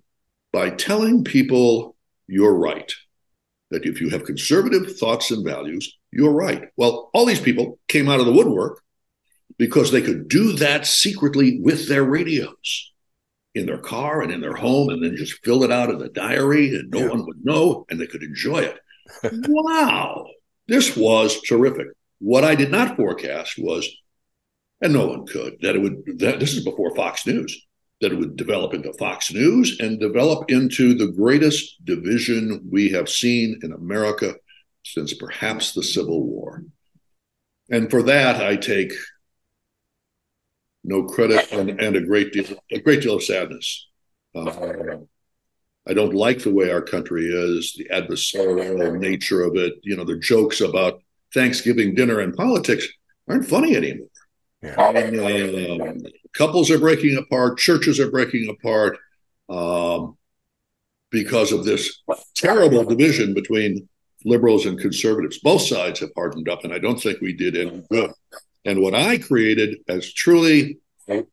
by 0.52 0.70
telling 0.70 1.24
people 1.24 1.96
you're 2.26 2.54
right. 2.54 2.92
That 3.70 3.87
if 3.87 4.00
you 4.00 4.11
have 4.11 4.24
conservative 4.24 4.96
thoughts 4.98 5.30
and 5.30 5.44
values, 5.44 5.96
you're 6.12 6.33
right. 6.33 6.64
Well, 6.76 7.11
all 7.14 7.24
these 7.24 7.40
people 7.40 7.78
came 7.87 8.09
out 8.09 8.18
of 8.18 8.26
the 8.26 8.33
woodwork 8.33 8.83
because 9.59 9.92
they 9.92 10.02
could 10.02 10.26
do 10.26 10.52
that 10.54 10.87
secretly 10.87 11.61
with 11.61 11.88
their 11.88 12.02
radios 12.02 12.89
in 13.55 13.67
their 13.67 13.79
car 13.79 14.23
and 14.23 14.33
in 14.33 14.41
their 14.41 14.55
home 14.55 14.91
and 14.91 15.03
then 15.03 15.17
just 15.17 15.45
fill 15.45 15.65
it 15.65 15.73
out 15.73 15.91
in 15.91 15.99
the 15.99 16.09
diary 16.09 16.75
and 16.75 16.91
no 16.91 17.01
yeah. 17.01 17.09
one 17.09 17.27
would 17.27 17.45
know 17.45 17.85
and 17.91 18.01
they 18.01 18.07
could 18.07 18.23
enjoy 18.23 18.59
it. 18.59 18.79
wow, 19.49 20.25
this 20.69 20.97
was 20.97 21.41
terrific. 21.43 21.89
What 22.21 22.45
I 22.45 22.55
did 22.55 22.71
not 22.71 22.97
forecast 22.97 23.55
was, 23.59 23.89
and 24.81 24.93
no 24.93 25.07
one 25.07 25.27
could, 25.27 25.57
that 25.63 25.75
it 25.75 25.81
would, 25.81 26.19
that, 26.19 26.39
this 26.39 26.55
is 26.55 26.65
before 26.65 26.95
Fox 26.95 27.27
News, 27.27 27.67
that 28.01 28.13
it 28.13 28.19
would 28.19 28.37
develop 28.37 28.73
into 28.73 28.93
Fox 28.95 29.33
News 29.33 29.79
and 29.81 29.99
develop 29.99 30.51
into 30.51 30.95
the 30.95 31.09
greatest 31.09 31.85
division 31.85 32.69
we 32.71 32.91
have 32.91 33.09
seen 33.09 33.59
in 33.63 33.73
America 33.73 34.37
since 34.85 35.13
perhaps 35.15 35.73
the 35.73 35.83
Civil 35.83 36.23
War. 36.23 36.65
And 37.71 37.91
for 37.91 38.03
that, 38.05 38.43
I 38.43 38.57
take 38.57 38.93
no 40.85 41.05
credit 41.05 41.51
and, 41.53 41.81
and 41.81 41.97
a 41.97 42.01
great 42.01 42.33
deal 42.33 42.57
a 42.71 42.81
great 42.81 43.03
deal 43.03 43.16
of 43.16 43.23
sadness. 43.23 43.88
Uh, 44.35 44.97
I 45.88 45.95
don't 45.95 46.14
like 46.14 46.40
the 46.40 46.53
way 46.53 46.71
our 46.71 46.83
country 46.83 47.27
is, 47.27 47.75
the 47.77 47.88
adversarial 47.93 48.99
nature 48.99 49.43
of 49.43 49.57
it. 49.57 49.75
You 49.83 49.97
know, 49.97 50.05
the 50.05 50.19
jokes 50.19 50.61
about 50.61 51.03
Thanksgiving 51.33 51.95
dinner 51.95 52.21
and 52.21 52.35
politics 52.35 52.87
aren't 53.29 53.49
funny 53.49 53.77
anymore. 53.77 54.09
Yeah. 54.62 54.75
Uh, 54.79 55.95
couples 56.35 56.71
are 56.71 56.79
breaking 56.79 57.16
apart, 57.16 57.59
churches 57.59 57.99
are 57.99 58.11
breaking 58.11 58.51
apart 58.51 58.99
um, 59.49 60.19
because 61.11 61.51
of 61.51 61.64
this 61.64 62.03
terrible 62.35 62.85
division 62.85 63.33
between 63.33 63.88
liberals 64.25 64.66
and 64.66 64.79
conservatives. 64.79 65.38
Both 65.38 65.62
sides 65.62 66.01
have 66.01 66.11
hardened 66.14 66.49
up, 66.49 66.64
and 66.64 66.75
I 66.75 66.79
don't 66.79 67.01
think 67.01 67.21
we 67.21 67.33
did 67.33 67.57
any 67.57 67.83
good. 67.90 68.12
And 68.64 68.81
what 68.81 68.94
I 68.94 69.18
created 69.18 69.79
as 69.88 70.12
truly, 70.12 70.79
hang 71.09 71.27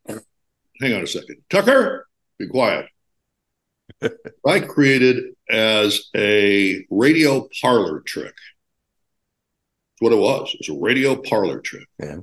on 0.94 1.04
a 1.04 1.08
second, 1.08 1.38
Tucker, 1.50 2.08
be 2.38 2.48
quiet. 2.48 2.88
I 4.46 4.60
created 4.62 5.36
as 5.50 6.10
a 6.16 6.86
radio 6.90 7.48
parlor 7.62 8.02
trick. 8.02 8.36
That's 10.00 10.00
what 10.00 10.14
it 10.14 10.18
was. 10.18 10.54
It 10.54 10.68
was 10.68 10.78
a 10.78 10.82
radio 10.82 11.16
parlor 11.16 11.60
trick. 11.60 11.88
Yeah. 12.00 12.18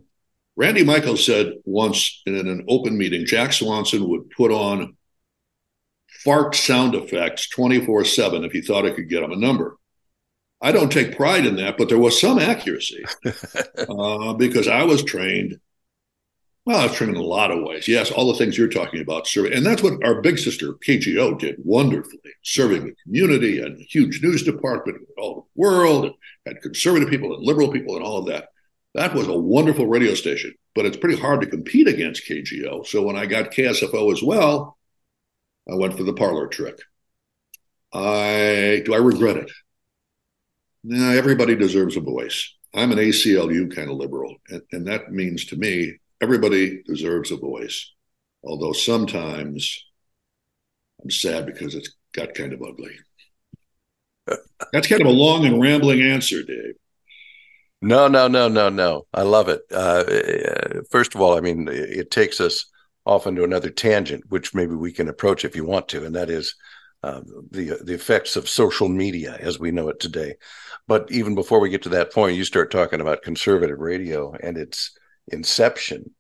Randy 0.57 0.85
Michael 0.85 1.17
said 1.17 1.55
once 1.64 2.23
in 2.27 2.37
an 2.37 2.64
open 2.69 2.97
meeting, 2.97 3.27
Jack 3.27 3.53
Swanson 3.53 4.09
would 4.09 4.31
put 4.31 4.53
on 4.53 4.97
fart 6.25 6.55
sound 6.55 6.95
effects 6.95 7.49
24 7.51 8.05
7 8.05 8.45
if 8.45 8.53
he 8.53 8.62
thought 8.62 8.85
it 8.85 8.95
could 8.95 9.09
get 9.09 9.23
him 9.23 9.33
a 9.33 9.37
number. 9.37 9.77
I 10.64 10.72
don't 10.72 10.90
take 10.90 11.14
pride 11.14 11.44
in 11.44 11.57
that, 11.57 11.77
but 11.77 11.90
there 11.90 11.98
was 11.98 12.18
some 12.18 12.38
accuracy 12.38 13.05
uh, 13.87 14.33
because 14.33 14.66
I 14.66 14.85
was 14.85 15.05
trained. 15.05 15.61
Well, 16.64 16.79
I 16.79 16.87
was 16.87 16.96
trained 16.96 17.14
in 17.14 17.20
a 17.20 17.27
lot 17.27 17.50
of 17.50 17.62
ways. 17.62 17.87
Yes, 17.87 18.11
all 18.11 18.33
the 18.33 18.38
things 18.38 18.57
you're 18.57 18.68
talking 18.68 19.03
about, 19.03 19.27
serving, 19.27 19.53
and 19.53 19.66
that's 19.66 19.83
what 19.83 20.03
our 20.03 20.22
big 20.22 20.38
sister 20.38 20.72
KGO 20.72 21.38
did 21.38 21.57
wonderfully, 21.62 22.33
serving 22.42 22.87
the 22.87 22.94
community 23.03 23.61
and 23.61 23.79
huge 23.79 24.22
news 24.22 24.42
department 24.42 25.07
all 25.18 25.35
the 25.35 25.61
world, 25.61 26.07
and 26.07 26.14
had 26.46 26.62
conservative 26.62 27.11
people 27.11 27.35
and 27.35 27.44
liberal 27.44 27.70
people 27.70 27.96
and 27.96 28.05
all 28.05 28.16
of 28.16 28.27
that. 28.29 28.48
That 28.94 29.14
was 29.14 29.29
a 29.29 29.38
wonderful 29.38 29.87
radio 29.87 30.14
station, 30.14 30.55
but 30.74 30.87
it's 30.87 30.96
pretty 30.96 31.20
hard 31.20 31.42
to 31.42 31.46
compete 31.46 31.88
against 31.88 32.27
KGO. 32.27 32.87
So 32.87 33.03
when 33.03 33.16
I 33.16 33.27
got 33.27 33.50
KSFO 33.50 34.11
as 34.14 34.22
well, 34.22 34.79
I 35.70 35.74
went 35.74 35.94
for 35.94 36.05
the 36.05 36.14
parlor 36.14 36.46
trick. 36.46 36.81
I 37.92 38.83
do 38.87 38.94
I 38.94 38.98
regret 38.98 39.37
it? 39.37 39.50
No, 40.85 41.11
everybody 41.11 41.57
deserves 41.57 41.97
a 41.97 42.01
voice. 42.01 42.55
I'm 42.75 42.92
an 42.92 42.99
ACLU 42.99 43.75
kind 43.75 43.90
of 43.90 43.97
liberal, 43.97 44.37
and, 44.49 44.61
and 44.70 44.87
that 44.87 45.11
means 45.11 45.47
to 45.47 45.57
me 45.57 45.94
everybody 46.20 46.83
deserves 46.83 47.31
a 47.31 47.37
voice. 47.37 47.90
Although 48.44 48.73
sometimes 48.73 49.83
I'm 51.03 51.11
sad 51.11 51.47
because 51.47 51.75
it's 51.75 51.94
got 52.12 52.35
kind 52.35 52.53
of 52.53 52.62
ugly. 52.62 52.94
That's 54.73 54.87
kind 54.87 55.01
of 55.01 55.07
a 55.09 55.11
long 55.11 55.47
and 55.47 55.61
rambling 55.61 56.03
answer, 56.03 56.42
Dave. 56.42 56.75
No, 57.81 58.07
no, 58.07 58.29
no, 58.29 58.49
no, 58.49 58.68
no. 58.68 59.07
I 59.14 59.23
love 59.23 59.49
it. 59.49 59.62
Uh, 59.70 60.05
first 60.90 61.14
of 61.14 61.20
all, 61.23 61.37
I 61.37 61.40
mean, 61.40 61.68
it 61.70 62.11
takes 62.11 62.40
us 62.40 62.66
off 63.07 63.27
into 63.27 63.44
another 63.44 63.70
tangent, 63.70 64.25
which 64.29 64.55
maybe 64.55 64.75
we 64.75 64.92
can 64.92 65.09
approach 65.09 65.44
if 65.44 65.57
you 65.57 65.64
want 65.64 65.88
to, 65.88 66.05
and 66.05 66.14
that 66.14 66.29
is 66.29 66.55
uh, 67.05 67.21
the 67.51 67.79
the 67.85 67.93
effects 67.93 68.35
of 68.35 68.49
social 68.49 68.88
media 68.88 69.37
as 69.38 69.59
we 69.59 69.71
know 69.71 69.90
it 69.90 70.01
today. 70.01 70.37
But 70.88 71.11
even 71.11 71.35
before 71.35 71.61
we 71.61 71.69
get 71.69 71.83
to 71.83 71.90
that 71.90 72.14
point, 72.14 72.37
you 72.37 72.45
start 72.45 72.71
talking 72.71 73.03
about 73.03 73.21
conservative 73.21 73.79
radio 73.79 74.33
and 74.33 74.57
its 74.57 74.97
inception. 75.29 76.12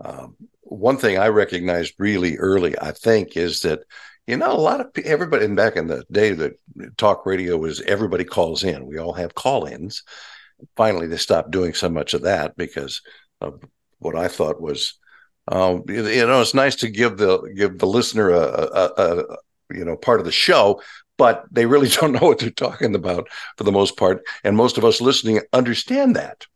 Um, 0.00 0.34
one 0.62 0.96
thing 0.96 1.16
I 1.16 1.28
recognized 1.28 1.94
really 1.98 2.38
early, 2.38 2.76
I 2.76 2.90
think, 2.90 3.36
is 3.36 3.60
that 3.60 3.84
you 4.26 4.36
know 4.36 4.50
a 4.50 4.58
lot 4.58 4.80
of 4.80 4.88
everybody. 5.04 5.44
And 5.44 5.54
back 5.54 5.76
in 5.76 5.86
the 5.86 6.04
day, 6.10 6.32
that 6.32 6.54
talk 6.96 7.24
radio 7.24 7.56
was 7.56 7.80
everybody 7.82 8.24
calls 8.24 8.64
in. 8.64 8.84
We 8.84 8.98
all 8.98 9.12
have 9.12 9.36
call-ins. 9.36 10.02
Finally, 10.76 11.06
they 11.06 11.18
stopped 11.18 11.52
doing 11.52 11.72
so 11.72 11.88
much 11.88 12.14
of 12.14 12.22
that 12.22 12.56
because 12.56 13.00
of 13.40 13.62
what 14.00 14.16
I 14.16 14.26
thought 14.26 14.60
was 14.60 14.98
um, 15.48 15.82
you 15.88 16.26
know, 16.26 16.40
it's 16.40 16.54
nice 16.54 16.76
to 16.76 16.88
give 16.88 17.16
the 17.16 17.40
give 17.56 17.78
the 17.78 17.86
listener 17.86 18.30
a, 18.30 18.42
a, 18.42 18.90
a, 18.96 19.36
you 19.74 19.84
know 19.84 19.96
part 19.96 20.20
of 20.20 20.26
the 20.26 20.32
show, 20.32 20.82
but 21.18 21.44
they 21.50 21.66
really 21.66 21.88
don't 22.00 22.12
know 22.12 22.26
what 22.26 22.38
they're 22.38 22.50
talking 22.50 22.94
about 22.94 23.28
for 23.56 23.64
the 23.64 23.72
most 23.72 23.96
part, 23.96 24.22
and 24.44 24.56
most 24.56 24.78
of 24.78 24.84
us 24.84 25.00
listening 25.00 25.40
understand 25.52 26.16
that. 26.16 26.46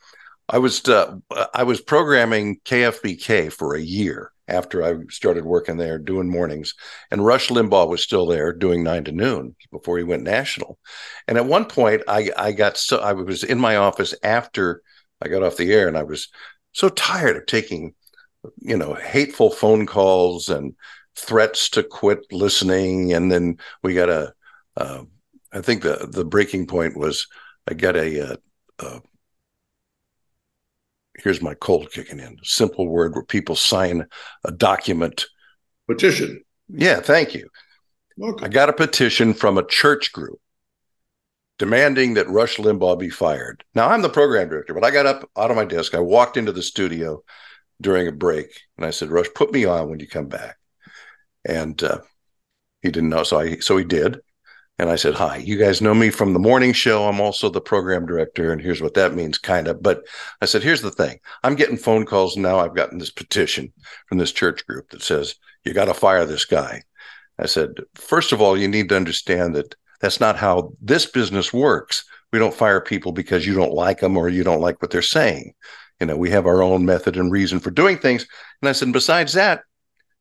I 0.49 0.59
was 0.59 0.87
uh, 0.89 1.17
I 1.55 1.65
was 1.65 1.81
programming 1.81 2.61
KFBK 2.65 3.53
for 3.53 3.75
a 3.75 3.81
year 3.81 4.31
after 4.49 4.85
I 4.85 4.95
started 5.11 5.45
working 5.45 5.77
there 5.77 5.99
doing 5.99 6.29
mornings, 6.29 6.75
and 7.11 7.27
Rush 7.27 7.49
Limbaugh 7.49 7.89
was 7.89 8.03
still 8.03 8.27
there 8.27 8.53
doing 8.53 8.85
nine 8.85 9.03
to 9.05 9.13
noon 9.13 9.57
before 9.73 9.99
he 9.99 10.05
went 10.05 10.23
national. 10.23 10.79
And 11.27 11.37
at 11.37 11.47
one 11.47 11.65
point, 11.65 12.03
I 12.07 12.31
I 12.37 12.53
got 12.53 12.77
so 12.77 12.99
I 12.99 13.13
was 13.13 13.43
in 13.43 13.59
my 13.59 13.77
office 13.77 14.15
after 14.23 14.83
I 15.21 15.29
got 15.29 15.43
off 15.43 15.57
the 15.57 15.73
air, 15.73 15.89
and 15.89 15.99
I 15.99 16.05
was 16.05 16.29
so 16.73 16.89
tired 16.91 17.37
of 17.37 17.47
taking 17.47 17.95
you 18.59 18.77
know, 18.77 18.95
hateful 18.95 19.51
phone 19.51 19.87
calls 19.87 20.49
and 20.49 20.75
threats 21.17 21.69
to 21.71 21.83
quit 21.83 22.21
listening. 22.31 23.13
And 23.13 23.31
then 23.31 23.59
we 23.83 23.95
got 23.95 24.09
a, 24.09 24.35
uh, 24.77 25.05
I 25.53 25.61
think 25.61 25.83
the 25.83 26.09
the 26.11 26.25
breaking 26.25 26.67
point 26.67 26.97
was 26.97 27.27
I 27.67 27.75
got 27.75 27.97
a, 27.97 28.33
uh, 28.33 28.37
uh, 28.79 29.01
here's 31.19 31.43
my 31.43 31.55
cold 31.55 31.91
kicking 31.91 32.21
in. 32.21 32.37
Simple 32.43 32.87
word 32.87 33.15
where 33.15 33.25
people 33.25 33.57
sign 33.57 34.07
a 34.45 34.53
document. 34.53 35.27
Petition. 35.89 36.43
Yeah, 36.69 37.01
thank 37.01 37.35
you. 37.35 37.49
Okay. 38.21 38.45
I 38.45 38.49
got 38.49 38.69
a 38.69 38.75
petition 38.75 39.35
from 39.35 39.59
a 39.59 39.67
church 39.67 40.13
group 40.13 40.41
demanding 41.59 42.15
that 42.15 42.29
Rush 42.29 42.57
Limbaugh 42.57 42.99
be 42.99 43.09
fired. 43.09 43.65
Now 43.75 43.89
I'm 43.89 44.03
the 44.03 44.09
program 44.09 44.49
director, 44.49 44.75
but 44.75 44.85
I 44.85 44.91
got 44.91 45.07
up 45.07 45.31
out 45.37 45.51
of 45.51 45.57
my 45.57 45.65
desk. 45.65 45.95
I 45.95 46.01
walked 46.01 46.37
into 46.37 46.53
the 46.53 46.63
studio 46.63 47.23
during 47.81 48.09
a 48.09 48.13
break, 48.13 48.61
and 48.77 48.87
I 48.87 48.91
said, 48.91 49.11
"Rush, 49.11 49.29
put 49.35 49.53
me 49.53 49.65
on 49.65 49.89
when 49.89 50.01
you 50.01 50.09
come 50.09 50.29
back." 50.29 50.59
And 51.47 51.83
uh, 51.83 52.01
he 52.83 52.91
didn't 52.91 53.11
know, 53.11 53.23
so 53.23 53.41
I 53.41 53.59
so 53.59 53.77
he 53.77 53.85
did. 53.85 54.21
And 54.79 54.91
I 54.91 54.97
said, 54.97 55.15
"Hi, 55.15 55.37
you 55.37 55.57
guys 55.57 55.81
know 55.81 55.95
me 55.95 56.11
from 56.11 56.33
the 56.33 56.39
morning 56.39 56.73
show. 56.73 57.09
I'm 57.09 57.21
also 57.21 57.49
the 57.49 57.61
program 57.61 58.05
director, 58.07 58.53
and 58.53 58.61
here's 58.61 58.83
what 58.83 58.95
that 58.95 59.15
means, 59.15 59.39
kind 59.39 59.69
of." 59.69 59.83
But 59.83 60.05
I 60.43 60.47
said, 60.47 60.63
"Here's 60.63 60.83
the 60.83 60.91
thing: 60.91 61.19
I'm 61.43 61.55
getting 61.55 61.77
phone 61.77 62.05
calls 62.05 62.37
now. 62.37 62.59
I've 62.59 62.75
gotten 62.75 62.99
this 62.99 63.11
petition 63.11 63.73
from 64.09 64.19
this 64.19 64.33
church 64.33 64.67
group 64.67 64.91
that 64.91 65.03
says 65.03 65.37
you 65.65 65.73
got 65.73 65.87
to 65.87 65.95
fire 65.95 66.27
this 66.27 66.45
guy." 66.45 66.83
I 67.39 67.47
said, 67.47 67.81
first 67.95 68.33
of 68.33 68.41
all, 68.41 68.57
you 68.57 68.67
need 68.67 68.89
to 68.89 68.97
understand 68.97 69.55
that 69.57 69.75
that's 70.01 70.21
not 70.21 70.37
how 70.37 70.73
this 70.81 71.05
business 71.05 71.53
works. 71.53 72.03
We 72.33 72.39
don't 72.39 72.55
fire 72.55 72.81
people 72.81 73.13
because 73.13 73.47
you 73.47 73.55
don't 73.55 73.75
like 73.75 74.01
them 74.01 74.17
or 74.17 74.31
you 74.31 74.43
don't 74.43 74.63
like 74.63 74.81
what 74.81 74.91
they're 74.91 75.03
saying 75.03 75.55
you 76.01 76.07
know, 76.07 76.17
we 76.17 76.31
have 76.31 76.47
our 76.47 76.63
own 76.63 76.85
method 76.85 77.17
and 77.17 77.33
reason 77.33 77.59
for 77.59 77.71
doing 77.71 77.99
things. 77.99 78.27
And 78.61 78.69
I 78.69 78.73
said, 78.73 78.93
besides 78.93 79.33
that, 79.35 79.63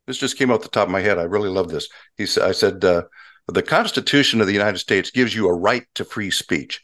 this 0.08 0.18
just 0.18 0.38
came 0.38 0.52
off 0.52 0.62
the 0.62 0.70
top 0.70 0.88
of 0.88 0.91
my 0.91 1.02
head. 1.02 1.18
I 1.18 1.24
really 1.24 1.50
love 1.50 1.70
this. 1.70 1.88
He 2.18 2.26
said, 2.26 2.44
I 2.44 2.52
said, 2.52 2.84
uh, 2.84 3.04
the 3.48 3.63
Constitution 3.63 4.41
of 4.41 4.48
the 4.48 4.54
United 4.54 4.80
States 4.80 5.12
gives 5.12 5.36
you 5.36 5.48
a 5.48 5.54
right 5.54 5.86
to 5.96 6.06
free 6.06 6.32
speech, 6.32 6.82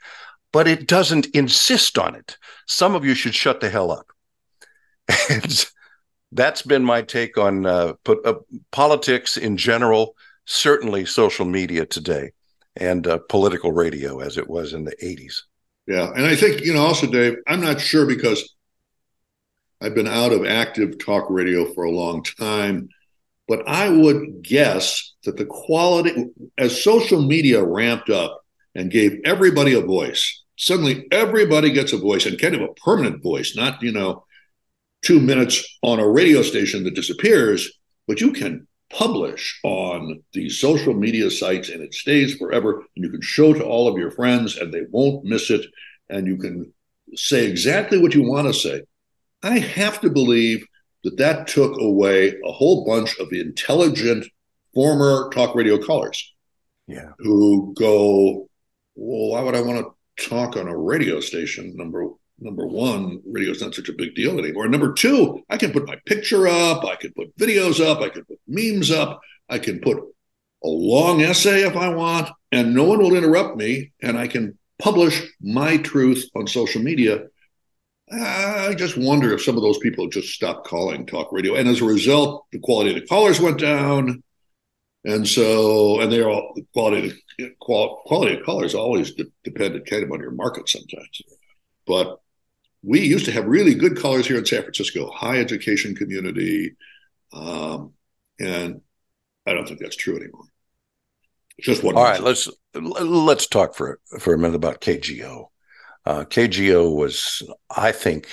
but 0.52 0.68
it 0.68 0.88
doesn't 0.88 1.28
insist 1.28 1.98
on 1.98 2.16
it. 2.16 2.38
Some 2.68 2.96
of 2.96 3.06
you 3.06 3.16
should 3.16 3.36
shut 3.36 3.62
the 3.62 3.70
hell 3.70 3.92
up. 3.92 4.08
And 5.30 5.66
that's 6.32 6.62
been 6.62 6.84
my 6.84 7.02
take 7.02 7.38
on 7.38 7.66
uh, 7.66 7.94
uh, 8.08 8.34
politics 8.72 9.38
in 9.38 9.58
general, 9.58 10.16
certainly 10.46 11.06
social 11.06 11.46
media 11.46 11.86
today, 11.86 12.32
and 12.78 13.06
uh, 13.06 13.20
political 13.28 13.72
radio 13.72 14.20
as 14.20 14.38
it 14.38 14.50
was 14.50 14.74
in 14.74 14.86
the 14.86 14.96
80s. 15.04 15.42
Yeah. 15.88 16.12
And 16.16 16.26
I 16.26 16.36
think, 16.36 16.62
you 16.62 16.74
know, 16.74 16.84
also, 16.84 17.08
Dave, 17.08 17.38
I'm 17.48 17.60
not 17.60 17.82
sure 17.82 18.06
because 18.06 18.56
I've 19.82 19.96
been 19.96 20.08
out 20.08 20.32
of 20.32 20.46
active 20.46 21.00
talk 21.00 21.26
radio 21.30 21.74
for 21.74 21.84
a 21.84 21.92
long 21.92 22.24
time, 22.24 22.88
but 23.52 23.68
I 23.68 23.90
would 23.90 24.44
guess 24.44 25.12
that 25.26 25.36
the 25.36 25.44
quality, 25.44 26.28
as 26.58 26.82
social 26.82 27.22
media 27.22 27.62
ramped 27.62 28.10
up 28.10 28.46
and 28.76 28.90
gave 28.90 29.20
everybody 29.26 29.74
a 29.74 29.82
voice, 29.82 30.42
suddenly 30.58 31.06
everybody 31.12 31.74
gets 31.74 31.92
a 31.92 31.98
voice 31.98 32.26
and 32.26 32.40
kind 32.40 32.56
of 32.56 32.62
a 32.62 32.74
permanent 32.76 33.22
voice, 33.22 33.54
not, 33.54 33.82
you 33.82 33.92
know, 33.92 34.24
two 35.02 35.20
minutes 35.20 35.78
on 35.82 36.00
a 36.00 36.08
radio 36.08 36.42
station 36.42 36.86
that 36.86 36.96
disappears, 36.96 37.70
but 38.08 38.22
you 38.22 38.32
can 38.32 38.70
publish 38.90 39.60
on 39.66 40.24
these 40.32 40.58
social 40.58 40.94
media 40.94 41.30
sites 41.30 41.68
and 41.68 41.82
it 41.82 41.94
stays 41.94 42.36
forever. 42.36 42.86
And 42.96 43.04
you 43.04 43.10
can 43.10 43.22
show 43.22 43.54
to 43.54 43.66
all 43.66 43.90
of 43.90 43.98
your 43.98 44.12
friends 44.12 44.56
and 44.56 44.74
they 44.74 44.84
won't 44.92 45.26
miss 45.26 45.50
it. 45.50 45.66
And 46.10 46.26
you 46.26 46.38
can 46.38 46.74
say 47.16 47.48
exactly 47.48 47.98
what 47.98 48.16
you 48.16 48.24
want 48.24 48.48
to 48.48 48.54
say. 48.54 48.84
I 49.44 49.60
have 49.60 50.00
to 50.00 50.10
believe 50.10 50.66
that 51.04 51.18
that 51.18 51.48
took 51.48 51.80
away 51.80 52.40
a 52.46 52.52
whole 52.52 52.86
bunch 52.86 53.18
of 53.20 53.32
intelligent 53.32 54.26
former 54.74 55.30
talk 55.34 55.56
radio 55.56 55.78
callers. 55.78 56.34
Yeah. 56.88 57.12
Who 57.20 57.74
go, 57.78 58.50
well, 58.96 59.32
why 59.32 59.42
would 59.42 59.56
I 59.56 59.62
want 59.62 59.86
to 59.86 60.30
talk 60.30 60.58
on 60.58 60.68
a 60.68 60.78
radio 60.78 61.20
station? 61.20 61.76
Number 61.76 62.10
number 62.40 62.66
one, 62.66 63.22
radio 63.26 63.52
is 63.52 63.62
not 63.62 63.76
such 63.76 63.90
a 63.90 63.94
big 63.94 64.16
deal 64.16 64.40
anymore. 64.40 64.68
Number 64.68 64.94
two, 64.94 65.44
I 65.50 65.58
can 65.58 65.72
put 65.72 65.88
my 65.88 65.96
picture 66.06 66.48
up, 66.48 66.84
I 66.84 66.96
can 66.96 67.14
put 67.14 67.36
videos 67.38 67.86
up, 67.86 68.02
I 68.02 68.10
can 68.10 68.26
put 68.26 68.40
memes 68.48 68.90
up, 68.90 69.22
I 69.48 69.60
can 69.60 69.80
put 69.80 69.98
a 70.64 70.68
long 70.68 71.22
essay 71.22 71.66
if 71.66 71.76
I 71.76 71.90
want, 71.90 72.30
and 72.52 72.74
no 72.74 72.84
one 72.84 73.00
will 73.00 73.16
interrupt 73.16 73.58
me, 73.58 73.92
and 74.02 74.18
I 74.18 74.28
can 74.28 74.58
publish 74.80 75.22
my 75.40 75.78
truth 75.78 76.28
on 76.36 76.48
social 76.48 76.82
media 76.82 77.28
I 78.12 78.74
just 78.76 78.98
wonder 78.98 79.34
if 79.34 79.44
some 79.44 79.56
of 79.56 79.64
those 79.64 79.78
people 79.78 80.08
just 80.10 80.30
stopped 80.30 80.68
calling 80.68 81.06
talk 81.06 81.32
radio. 81.32 81.56
And 81.56 81.68
as 81.70 81.82
a 81.82 81.86
result, 81.86 82.46
the 82.52 82.60
quality 82.60 82.90
of 82.90 82.96
the 82.96 83.08
callers 83.08 83.40
went 83.40 83.60
down. 83.60 84.22
And 85.04 85.28
so, 85.28 86.00
and 86.02 86.12
they're 86.12 86.30
all 86.30 86.54
quality 86.74 87.10
of 87.10 87.58
quality 87.60 88.38
of 88.38 88.46
callers 88.46 88.76
always 88.76 89.14
de- 89.14 89.32
dependent 89.44 89.88
kind 89.88 90.04
of 90.04 90.12
on 90.12 90.20
your 90.20 90.32
market 90.32 90.70
sometimes. 90.70 91.22
But 91.88 92.20
we 92.84 93.02
used 93.02 93.26
to 93.26 93.32
have 93.32 93.46
really 93.46 93.76
good 93.76 94.00
callers 94.00 94.28
here 94.28 94.38
in 94.38 94.46
San 94.46 94.62
Francisco, 94.62 95.10
high 95.12 95.40
education 95.40 95.96
community, 95.96 96.76
um, 97.34 97.94
and 98.40 98.82
I 99.48 99.54
don't 99.54 99.68
think 99.68 99.80
that's 99.80 99.96
true 99.96 100.18
anymore. 100.18 100.46
Just 101.60 101.84
one. 101.84 101.96
All 101.96 102.04
right, 102.04 102.22
let's 102.22 102.50
let's 102.74 103.48
talk 103.48 103.76
for 103.76 104.00
for 104.20 104.34
a 104.34 104.38
minute 104.38 104.56
about 104.56 104.82
KGO. 104.82 105.51
Uh, 106.06 106.26
KGO 106.26 106.96
was, 106.96 107.44
I 107.76 107.92
think, 107.92 108.28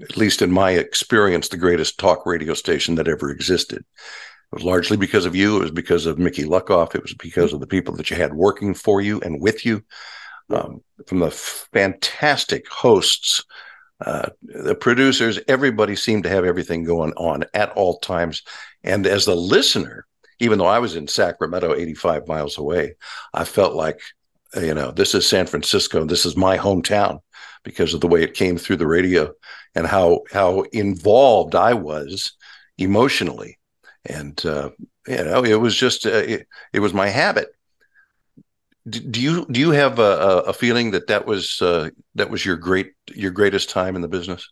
at 0.00 0.16
least 0.16 0.42
in 0.42 0.50
my 0.50 0.72
experience, 0.72 1.48
the 1.48 1.56
greatest 1.56 1.98
talk 1.98 2.26
radio 2.26 2.54
station 2.54 2.96
that 2.96 3.08
ever 3.08 3.30
existed. 3.30 3.78
It 3.78 4.56
was 4.56 4.64
largely 4.64 4.96
because 4.96 5.24
of 5.24 5.36
you. 5.36 5.56
It 5.56 5.62
was 5.62 5.70
because 5.70 6.06
of 6.06 6.18
Mickey 6.18 6.44
Luckoff. 6.44 6.94
It 6.94 7.02
was 7.02 7.14
because 7.14 7.52
of 7.52 7.60
the 7.60 7.66
people 7.66 7.94
that 7.96 8.10
you 8.10 8.16
had 8.16 8.34
working 8.34 8.74
for 8.74 9.00
you 9.00 9.20
and 9.20 9.40
with 9.40 9.64
you. 9.64 9.82
Um, 10.50 10.82
from 11.06 11.20
the 11.20 11.30
fantastic 11.30 12.68
hosts, 12.68 13.44
uh, 14.04 14.30
the 14.42 14.74
producers, 14.74 15.38
everybody 15.48 15.96
seemed 15.96 16.24
to 16.24 16.28
have 16.28 16.44
everything 16.44 16.84
going 16.84 17.12
on 17.12 17.44
at 17.54 17.70
all 17.70 17.98
times. 18.00 18.42
And 18.82 19.06
as 19.06 19.24
the 19.24 19.36
listener, 19.36 20.06
even 20.40 20.58
though 20.58 20.66
I 20.66 20.80
was 20.80 20.96
in 20.96 21.06
Sacramento, 21.06 21.74
85 21.74 22.26
miles 22.26 22.58
away, 22.58 22.96
I 23.32 23.44
felt 23.44 23.74
like, 23.74 24.00
you 24.56 24.74
know, 24.74 24.90
this 24.90 25.14
is 25.14 25.28
San 25.28 25.46
Francisco. 25.46 26.04
This 26.04 26.26
is 26.26 26.36
my 26.36 26.58
hometown 26.58 27.20
because 27.64 27.94
of 27.94 28.00
the 28.00 28.08
way 28.08 28.22
it 28.22 28.34
came 28.34 28.58
through 28.58 28.76
the 28.76 28.86
radio 28.86 29.32
and 29.74 29.86
how 29.86 30.22
how 30.30 30.62
involved 30.72 31.54
I 31.54 31.74
was 31.74 32.32
emotionally. 32.78 33.58
And 34.04 34.44
uh, 34.44 34.70
you 35.06 35.24
know, 35.24 35.44
it 35.44 35.60
was 35.60 35.76
just 35.76 36.06
uh, 36.06 36.10
it, 36.10 36.46
it, 36.72 36.80
was 36.80 36.92
my 36.92 37.08
habit. 37.08 37.48
do 38.88 39.20
you 39.20 39.46
do 39.50 39.60
you 39.60 39.70
have 39.70 39.98
a, 39.98 40.42
a 40.46 40.52
feeling 40.52 40.90
that 40.90 41.06
that 41.06 41.26
was 41.26 41.62
uh, 41.62 41.90
that 42.14 42.30
was 42.30 42.44
your 42.44 42.56
great 42.56 42.92
your 43.14 43.30
greatest 43.30 43.70
time 43.70 43.96
in 43.96 44.02
the 44.02 44.08
business? 44.08 44.48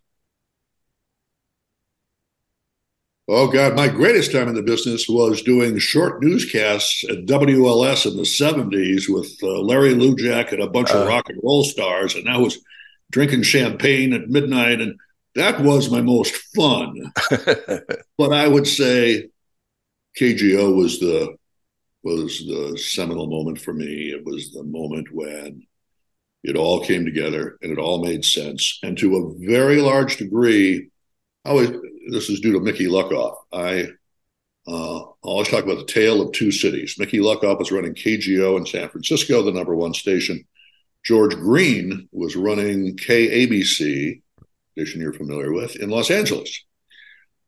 Oh 3.33 3.47
God, 3.47 3.77
my 3.77 3.87
greatest 3.87 4.33
time 4.33 4.49
in 4.49 4.57
the 4.57 4.63
business 4.63 5.09
was 5.09 5.41
doing 5.43 5.79
short 5.79 6.21
newscasts 6.21 7.05
at 7.09 7.27
WLS 7.27 8.05
in 8.05 8.17
the 8.17 8.25
'70s 8.25 9.09
with 9.09 9.31
uh, 9.41 9.61
Larry 9.61 9.95
Lujack 9.95 10.51
and 10.51 10.61
a 10.61 10.69
bunch 10.69 10.91
of 10.91 11.03
uh. 11.03 11.07
rock 11.07 11.29
and 11.29 11.39
roll 11.41 11.63
stars, 11.63 12.17
and 12.17 12.29
I 12.29 12.39
was 12.39 12.59
drinking 13.13 13.45
champagne 13.45 14.13
at 14.15 14.29
midnight, 14.29 14.81
and 14.81 14.99
that 15.37 15.61
was 15.61 15.93
my 15.93 16.01
most 16.01 16.35
fun. 16.57 17.13
but 18.19 18.33
I 18.33 18.49
would 18.49 18.67
say 18.67 19.29
KGO 20.19 20.75
was 20.75 20.99
the 20.99 21.37
was 22.03 22.45
the 22.45 22.79
seminal 22.79 23.29
moment 23.29 23.61
for 23.61 23.73
me. 23.73 24.11
It 24.11 24.25
was 24.25 24.51
the 24.51 24.65
moment 24.65 25.07
when 25.13 25.63
it 26.43 26.57
all 26.57 26.85
came 26.85 27.05
together 27.05 27.59
and 27.63 27.71
it 27.71 27.79
all 27.79 28.05
made 28.05 28.25
sense, 28.25 28.81
and 28.83 28.99
to 28.99 29.19
a 29.19 29.47
very 29.47 29.81
large 29.81 30.17
degree, 30.17 30.91
I 31.45 31.53
was 31.53 31.71
this 32.11 32.29
is 32.29 32.41
due 32.41 32.53
to 32.53 32.61
Mickey 32.61 32.87
Luckoff. 32.87 33.37
I 33.53 33.89
uh, 34.67 35.05
always 35.23 35.49
talk 35.49 35.65
about 35.65 35.79
the 35.79 35.93
tale 35.93 36.21
of 36.21 36.33
two 36.33 36.53
cities. 36.53 36.97
Mickey 36.99 37.19
Luckoff 37.19 37.59
was 37.59 37.73
running 37.73 37.95
KGO 37.95 38.59
in 38.59 38.67
San 38.67 38.89
Francisco, 38.89 39.43
the 39.43 39.53
number 39.53 39.75
one 39.75 39.95
station. 39.95 40.45
George 41.05 41.35
Green 41.35 42.09
was 42.13 42.37
running 42.37 42.97
KABC, 42.97 44.23
station 44.73 45.01
you're 45.01 45.13
familiar 45.13 45.53
with, 45.53 45.77
in 45.77 45.89
Los 45.91 46.11
Angeles. 46.11 46.65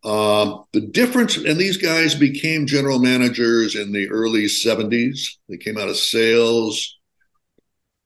Um, 0.04 0.64
the 0.72 0.80
difference, 0.80 1.36
and 1.36 1.58
these 1.58 1.76
guys 1.76 2.14
became 2.14 2.66
general 2.66 2.98
managers 2.98 3.76
in 3.76 3.92
the 3.92 4.08
early 4.10 4.46
70s. 4.46 5.36
They 5.48 5.58
came 5.58 5.78
out 5.78 5.88
of 5.88 5.96
sales. 5.96 6.98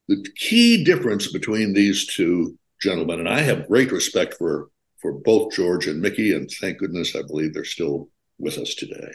The 0.08 0.26
key 0.36 0.84
difference 0.84 1.32
between 1.32 1.72
these 1.72 2.06
two 2.06 2.58
gentlemen, 2.82 3.20
and 3.20 3.28
I 3.28 3.40
have 3.40 3.68
great 3.68 3.92
respect 3.92 4.34
for 4.34 4.68
for 5.06 5.12
both 5.12 5.52
George 5.52 5.86
and 5.86 6.00
Mickey, 6.00 6.34
and 6.34 6.50
thank 6.50 6.78
goodness 6.78 7.14
I 7.14 7.22
believe 7.22 7.54
they're 7.54 7.64
still 7.64 8.08
with 8.38 8.58
us 8.58 8.74
today. 8.74 9.12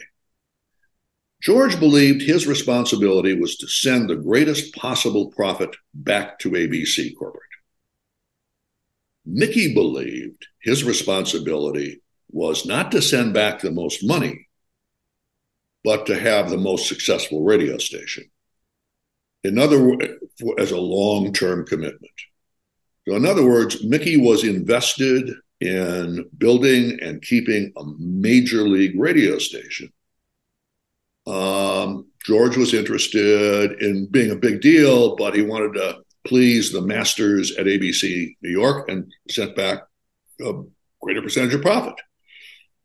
George 1.42 1.78
believed 1.78 2.22
his 2.22 2.46
responsibility 2.46 3.38
was 3.38 3.58
to 3.58 3.68
send 3.68 4.08
the 4.08 4.16
greatest 4.16 4.74
possible 4.74 5.30
profit 5.32 5.76
back 5.92 6.38
to 6.38 6.52
ABC 6.52 7.14
corporate. 7.14 7.42
Mickey 9.26 9.74
believed 9.74 10.46
his 10.62 10.82
responsibility 10.82 12.00
was 12.30 12.64
not 12.64 12.90
to 12.92 13.02
send 13.02 13.34
back 13.34 13.60
the 13.60 13.70
most 13.70 14.02
money, 14.02 14.48
but 15.84 16.06
to 16.06 16.18
have 16.18 16.48
the 16.48 16.56
most 16.56 16.88
successful 16.88 17.42
radio 17.42 17.76
station. 17.76 18.24
In 19.44 19.58
other 19.58 19.82
words, 19.84 20.06
as 20.56 20.70
a 20.70 20.80
long 20.80 21.34
term 21.34 21.66
commitment. 21.66 22.12
So, 23.06 23.14
in 23.16 23.26
other 23.26 23.44
words, 23.44 23.84
Mickey 23.84 24.16
was 24.16 24.42
invested 24.42 25.34
in 25.62 26.28
building 26.38 26.98
and 27.00 27.22
keeping 27.22 27.72
a 27.76 27.84
major 27.98 28.62
league 28.62 28.98
radio 28.98 29.38
station. 29.38 29.92
Um, 31.26 32.08
George 32.26 32.56
was 32.56 32.74
interested 32.74 33.80
in 33.80 34.06
being 34.06 34.32
a 34.32 34.36
big 34.36 34.60
deal, 34.60 35.14
but 35.14 35.36
he 35.36 35.42
wanted 35.42 35.74
to 35.74 36.02
please 36.26 36.72
the 36.72 36.82
masters 36.82 37.56
at 37.56 37.66
ABC 37.66 38.36
New 38.42 38.50
York 38.50 38.88
and 38.88 39.12
sent 39.30 39.54
back 39.54 39.82
a 40.40 40.52
greater 41.00 41.22
percentage 41.22 41.54
of 41.54 41.62
profit. 41.62 41.94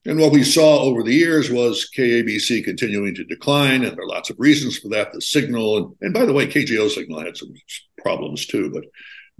And 0.06 0.20
what 0.20 0.32
we 0.32 0.44
saw 0.44 0.82
over 0.82 1.04
the 1.04 1.14
years 1.14 1.50
was 1.50 1.90
KABC 1.96 2.64
continuing 2.64 3.16
to 3.16 3.26
decline, 3.26 3.84
and 3.84 3.98
there 3.98 4.06
are 4.06 4.08
lots 4.08 4.30
of 4.30 4.40
reasons 4.40 4.78
for 4.78 4.90
that. 4.90 5.12
The 5.12 5.22
signal, 5.22 5.78
and, 5.78 5.96
and 6.02 6.14
by 6.14 6.26
the 6.26 6.34
way, 6.34 6.48
KGO 6.48 6.90
signal 6.90 7.20
had 7.22 7.36
some 7.36 7.54
problems 7.98 8.46
too, 8.46 8.70
but 8.72 8.84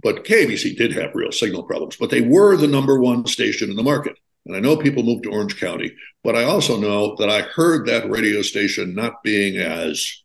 but 0.02 0.24
KABC 0.24 0.76
did 0.76 0.92
have 0.92 1.14
real 1.14 1.32
signal 1.32 1.64
problems, 1.64 1.96
but 1.96 2.10
they 2.10 2.20
were 2.20 2.56
the 2.56 2.68
number 2.68 3.00
one 3.00 3.26
station 3.26 3.70
in 3.70 3.76
the 3.76 3.82
market. 3.82 4.16
And 4.46 4.56
I 4.56 4.60
know 4.60 4.76
people 4.76 5.02
moved 5.02 5.24
to 5.24 5.30
Orange 5.30 5.58
County, 5.58 5.94
but 6.24 6.36
I 6.36 6.44
also 6.44 6.78
know 6.78 7.16
that 7.16 7.28
I 7.28 7.42
heard 7.42 7.86
that 7.86 8.08
radio 8.08 8.42
station 8.42 8.94
not 8.94 9.22
being 9.22 9.58
as 9.58 10.22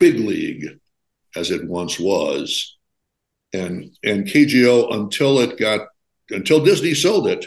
big 0.00 0.16
league 0.16 0.78
as 1.36 1.50
it 1.50 1.68
once 1.68 1.98
was. 2.00 2.76
And 3.52 3.96
and 4.04 4.26
KGO 4.26 4.92
until 4.92 5.38
it 5.38 5.58
got 5.58 5.88
until 6.30 6.62
Disney 6.62 6.94
sold 6.94 7.28
it, 7.28 7.46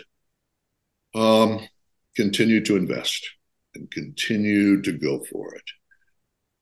um, 1.14 1.60
continued 2.16 2.66
to 2.66 2.76
invest 2.76 3.30
and 3.76 3.90
continued 3.92 4.84
to 4.86 4.94
go 4.94 5.24
for 5.32 5.54
it. 5.54 5.64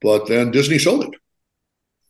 But 0.02 0.28
then 0.28 0.52
Disney 0.52 0.78
sold 0.78 1.06
it. 1.06 1.20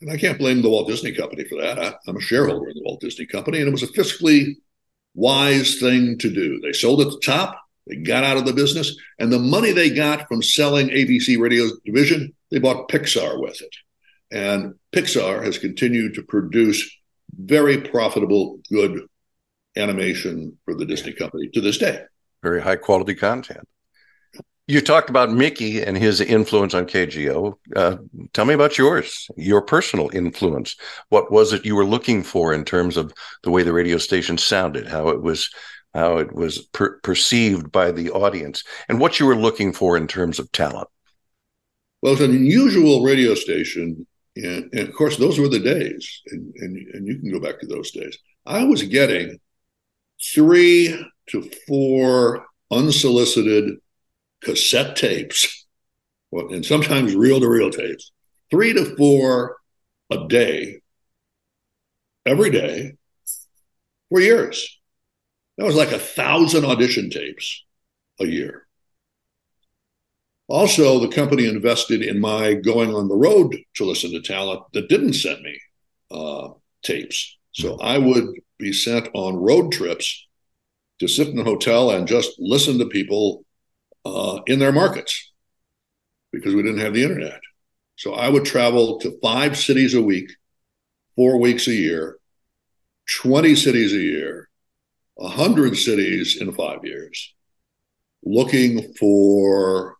And 0.01 0.11
I 0.11 0.17
can't 0.17 0.37
blame 0.37 0.61
the 0.61 0.69
Walt 0.69 0.87
Disney 0.87 1.11
Company 1.11 1.43
for 1.43 1.61
that. 1.61 1.77
I, 1.77 1.93
am 2.07 2.17
a 2.17 2.21
shareholder 2.21 2.69
in 2.69 2.75
the 2.75 2.83
Walt 2.83 3.01
Disney 3.01 3.25
Company, 3.25 3.59
and 3.59 3.67
it 3.67 3.71
was 3.71 3.83
a 3.83 3.87
fiscally 3.87 4.55
wise 5.13 5.79
thing 5.79 6.17
to 6.19 6.33
do. 6.33 6.59
They 6.61 6.71
sold 6.71 7.01
at 7.01 7.09
the 7.09 7.19
top, 7.19 7.59
they 7.87 7.97
got 7.97 8.23
out 8.23 8.37
of 8.37 8.45
the 8.45 8.53
business, 8.53 8.95
and 9.17 9.31
the 9.31 9.39
money 9.39 9.71
they 9.71 9.89
got 9.89 10.27
from 10.27 10.41
selling 10.41 10.89
ABC 10.89 11.37
Radio's 11.37 11.77
Division, 11.85 12.33
they 12.51 12.59
bought 12.59 12.87
Pixar 12.87 13.41
with 13.41 13.61
it. 13.61 13.75
And 14.31 14.75
Pixar 14.93 15.43
has 15.43 15.57
continued 15.57 16.13
to 16.13 16.23
produce 16.23 16.89
very 17.35 17.81
profitable, 17.81 18.59
good 18.71 19.05
animation 19.75 20.57
for 20.65 20.75
the 20.75 20.85
Disney 20.85 21.13
Company 21.13 21.49
to 21.53 21.61
this 21.61 21.77
day. 21.77 22.03
Very 22.41 22.61
high 22.61 22.75
quality 22.77 23.15
content. 23.15 23.67
You 24.69 24.81
talked 24.81 25.09
about 25.09 25.31
Mickey 25.31 25.81
and 25.81 25.97
his 25.97 26.21
influence 26.21 26.75
on 26.75 26.85
KGO. 26.85 27.55
Uh, 27.75 27.97
tell 28.33 28.45
me 28.45 28.53
about 28.53 28.77
yours, 28.77 29.27
your 29.35 29.63
personal 29.63 30.11
influence. 30.13 30.75
What 31.09 31.31
was 31.31 31.53
it 31.53 31.65
you 31.65 31.75
were 31.75 31.87
looking 31.87 32.21
for 32.21 32.53
in 32.53 32.65
terms 32.65 32.95
of 32.95 33.11
the 33.41 33.49
way 33.49 33.63
the 33.63 33.73
radio 33.73 33.97
station 33.97 34.37
sounded, 34.37 34.85
how 34.85 35.07
it 35.07 35.23
was, 35.23 35.49
how 35.95 36.19
it 36.19 36.35
was 36.35 36.59
per- 36.67 36.99
perceived 36.99 37.71
by 37.71 37.91
the 37.91 38.11
audience, 38.11 38.63
and 38.87 38.99
what 38.99 39.19
you 39.19 39.25
were 39.25 39.35
looking 39.35 39.73
for 39.73 39.97
in 39.97 40.05
terms 40.05 40.37
of 40.37 40.51
talent? 40.51 40.87
Well, 42.03 42.13
it's 42.13 42.21
an 42.21 42.29
unusual 42.29 43.01
radio 43.01 43.33
station, 43.33 44.05
and, 44.35 44.71
and 44.71 44.87
of 44.87 44.93
course, 44.93 45.17
those 45.17 45.39
were 45.39 45.49
the 45.49 45.57
days, 45.57 46.21
and, 46.27 46.53
and 46.57 46.77
and 46.93 47.07
you 47.07 47.17
can 47.17 47.31
go 47.31 47.39
back 47.39 47.59
to 47.61 47.65
those 47.65 47.89
days. 47.89 48.19
I 48.45 48.65
was 48.65 48.83
getting 48.83 49.39
three 50.21 51.03
to 51.31 51.49
four 51.67 52.45
unsolicited 52.69 53.79
cassette 54.41 54.95
tapes, 54.95 55.65
and 56.31 56.65
sometimes 56.65 57.15
reel 57.15 57.39
to 57.39 57.49
reel 57.49 57.71
tapes, 57.71 58.11
three 58.51 58.73
to 58.73 58.95
four 58.95 59.57
a 60.11 60.27
day, 60.27 60.81
every 62.25 62.49
day, 62.49 62.93
for 64.09 64.19
years. 64.19 64.79
That 65.57 65.65
was 65.65 65.75
like 65.75 65.91
a 65.91 65.99
thousand 65.99 66.65
audition 66.65 67.09
tapes 67.09 67.65
a 68.19 68.25
year. 68.25 68.65
Also, 70.47 70.99
the 70.99 71.13
company 71.13 71.45
invested 71.45 72.01
in 72.01 72.19
my 72.19 72.55
going 72.55 72.95
on 72.95 73.07
the 73.07 73.15
road 73.15 73.55
to 73.75 73.85
listen 73.85 74.11
to 74.11 74.21
talent 74.21 74.61
that 74.73 74.89
didn't 74.89 75.13
send 75.13 75.41
me 75.41 75.59
uh, 76.09 76.49
tapes. 76.81 77.37
So 77.51 77.77
I 77.79 77.97
would 77.99 78.25
be 78.57 78.73
sent 78.73 79.09
on 79.13 79.35
road 79.35 79.71
trips 79.71 80.27
to 80.99 81.07
sit 81.07 81.27
in 81.27 81.39
a 81.39 81.43
hotel 81.43 81.91
and 81.91 82.07
just 82.07 82.31
listen 82.39 82.79
to 82.79 82.87
people 82.87 83.45
uh, 84.05 84.39
in 84.47 84.59
their 84.59 84.71
markets. 84.71 85.31
because 86.31 86.53
we 86.53 86.61
didn't 86.61 86.79
have 86.79 86.93
the 86.93 87.03
internet. 87.03 87.41
So 87.95 88.13
I 88.13 88.29
would 88.29 88.45
travel 88.45 88.99
to 88.99 89.19
five 89.21 89.57
cities 89.57 89.95
a 89.95 90.01
week, 90.01 90.31
four 91.15 91.39
weeks 91.39 91.67
a 91.67 91.73
year, 91.73 92.19
20 93.21 93.55
cities 93.55 93.93
a 93.93 93.97
year, 93.97 94.49
100 95.15 95.75
cities 95.75 96.37
in 96.39 96.53
five 96.53 96.85
years, 96.85 97.33
looking 98.23 98.93
for 98.93 99.97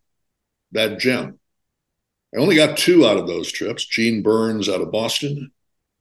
that 0.71 0.99
gem. 0.99 1.39
I 2.33 2.39
only 2.39 2.55
got 2.55 2.77
two 2.77 3.07
out 3.07 3.17
of 3.17 3.27
those 3.27 3.51
trips 3.51 3.85
Gene 3.85 4.21
Burns 4.21 4.69
out 4.69 4.81
of 4.81 4.91
Boston 4.91 5.51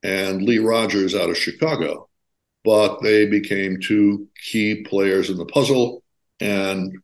and 0.03 0.43
Lee 0.43 0.59
Rogers 0.59 1.15
out 1.15 1.29
of 1.29 1.37
Chicago. 1.37 2.07
But 2.63 3.01
they 3.01 3.25
became 3.25 3.79
two 3.79 4.27
key 4.45 4.83
players 4.83 5.29
in 5.29 5.37
the 5.37 5.45
puzzle. 5.45 6.03
And 6.39 6.99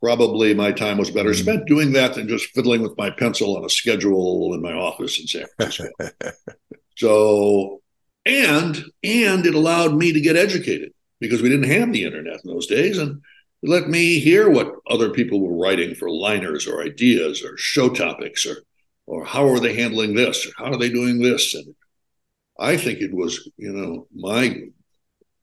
probably 0.00 0.54
my 0.54 0.72
time 0.72 0.98
was 0.98 1.10
better 1.10 1.30
mm-hmm. 1.30 1.42
spent 1.42 1.66
doing 1.66 1.92
that 1.92 2.14
than 2.14 2.28
just 2.28 2.46
fiddling 2.46 2.82
with 2.82 2.96
my 2.96 3.10
pencil 3.10 3.56
on 3.56 3.64
a 3.64 3.68
schedule 3.68 4.52
in 4.54 4.62
my 4.62 4.72
office 4.72 5.20
in 5.20 5.26
San 5.26 5.46
Francisco. 5.56 5.88
so, 6.96 7.82
and 8.24 8.82
and 9.04 9.46
it 9.46 9.54
allowed 9.54 9.94
me 9.94 10.12
to 10.12 10.20
get 10.20 10.36
educated 10.36 10.92
because 11.20 11.42
we 11.42 11.48
didn't 11.48 11.70
have 11.70 11.92
the 11.92 12.04
internet 12.04 12.40
in 12.44 12.50
those 12.50 12.66
days, 12.66 12.98
and 12.98 13.20
let 13.62 13.88
me 13.88 14.18
hear 14.18 14.48
what 14.48 14.72
other 14.88 15.10
people 15.10 15.40
were 15.40 15.56
writing 15.56 15.94
for 15.94 16.10
liners 16.10 16.66
or 16.66 16.82
ideas 16.82 17.44
or 17.44 17.56
show 17.56 17.88
topics 17.88 18.46
or 18.46 18.62
or 19.06 19.24
how 19.24 19.48
are 19.48 19.60
they 19.60 19.74
handling 19.74 20.14
this 20.14 20.46
or 20.46 20.50
how 20.56 20.72
are 20.72 20.78
they 20.78 20.88
doing 20.88 21.18
this 21.18 21.54
and 21.54 21.74
I 22.58 22.76
think 22.76 23.00
it 23.00 23.12
was 23.12 23.48
you 23.56 23.72
know 23.72 24.06
my 24.14 24.62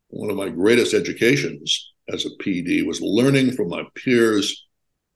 one 0.09 0.29
of 0.29 0.37
my 0.37 0.49
greatest 0.49 0.93
educations 0.93 1.91
as 2.09 2.25
a 2.25 2.43
PD 2.43 2.85
was 2.85 3.01
learning 3.01 3.51
from 3.53 3.69
my 3.69 3.83
peers 3.95 4.67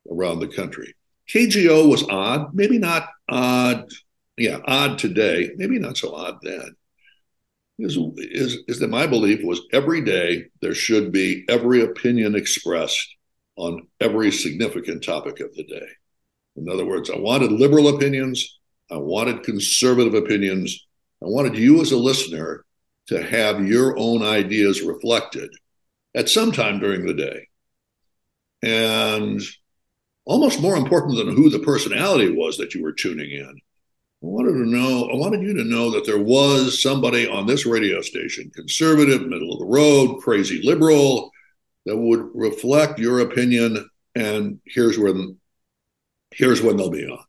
around 0.09 0.39
the 0.39 0.47
country. 0.47 0.93
KGO 1.29 1.89
was 1.89 2.03
odd, 2.09 2.53
maybe 2.53 2.77
not 2.77 3.07
odd, 3.29 3.89
yeah, 4.37 4.59
odd 4.65 4.97
today, 4.97 5.51
maybe 5.55 5.79
not 5.79 5.97
so 5.97 6.13
odd 6.13 6.37
then. 6.43 6.75
Is, 7.79 7.97
is, 8.17 8.59
is 8.67 8.79
that 8.79 8.89
my 8.89 9.07
belief 9.07 9.43
was 9.43 9.61
every 9.71 10.01
day 10.01 10.45
there 10.61 10.75
should 10.75 11.11
be 11.11 11.45
every 11.49 11.81
opinion 11.81 12.35
expressed 12.35 13.15
on 13.55 13.87
every 13.99 14.31
significant 14.31 15.03
topic 15.03 15.39
of 15.39 15.53
the 15.55 15.63
day. 15.63 15.87
In 16.57 16.69
other 16.69 16.85
words, 16.85 17.09
I 17.09 17.17
wanted 17.17 17.51
liberal 17.51 17.87
opinions, 17.95 18.59
I 18.91 18.97
wanted 18.97 19.43
conservative 19.43 20.13
opinions, 20.13 20.85
I 21.23 21.27
wanted 21.27 21.57
you 21.57 21.81
as 21.81 21.91
a 21.91 21.97
listener 21.97 22.65
to 23.07 23.23
have 23.23 23.67
your 23.67 23.97
own 23.97 24.21
ideas 24.21 24.81
reflected 24.81 25.49
at 26.15 26.29
some 26.29 26.51
time 26.51 26.79
during 26.79 27.05
the 27.05 27.13
day. 27.13 27.47
And 28.63 29.41
almost 30.25 30.61
more 30.61 30.75
important 30.75 31.17
than 31.17 31.35
who 31.35 31.49
the 31.49 31.59
personality 31.59 32.31
was 32.31 32.57
that 32.57 32.75
you 32.75 32.83
were 32.83 32.93
tuning 32.93 33.31
in, 33.31 33.61
I 34.23 34.27
wanted 34.27 34.53
to 34.53 34.65
know, 34.65 35.09
I 35.09 35.15
wanted 35.15 35.41
you 35.41 35.55
to 35.55 35.63
know 35.63 35.89
that 35.91 36.05
there 36.05 36.21
was 36.21 36.81
somebody 36.81 37.27
on 37.27 37.47
this 37.47 37.65
radio 37.65 38.01
station, 38.01 38.51
conservative, 38.53 39.25
middle 39.25 39.53
of 39.53 39.59
the 39.59 39.65
road, 39.65 40.19
crazy 40.21 40.61
liberal, 40.63 41.31
that 41.87 41.97
would 41.97 42.29
reflect 42.35 42.99
your 42.99 43.21
opinion. 43.21 43.89
And 44.13 44.59
here's 44.65 44.99
when, 44.99 45.39
here's 46.29 46.61
when 46.61 46.77
they'll 46.77 46.91
be 46.91 47.07
on. 47.07 47.23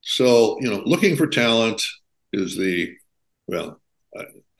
So, 0.00 0.58
you 0.60 0.70
know, 0.70 0.82
looking 0.84 1.14
for 1.14 1.28
talent 1.28 1.82
is 2.32 2.56
the, 2.56 2.94
well, 3.46 3.80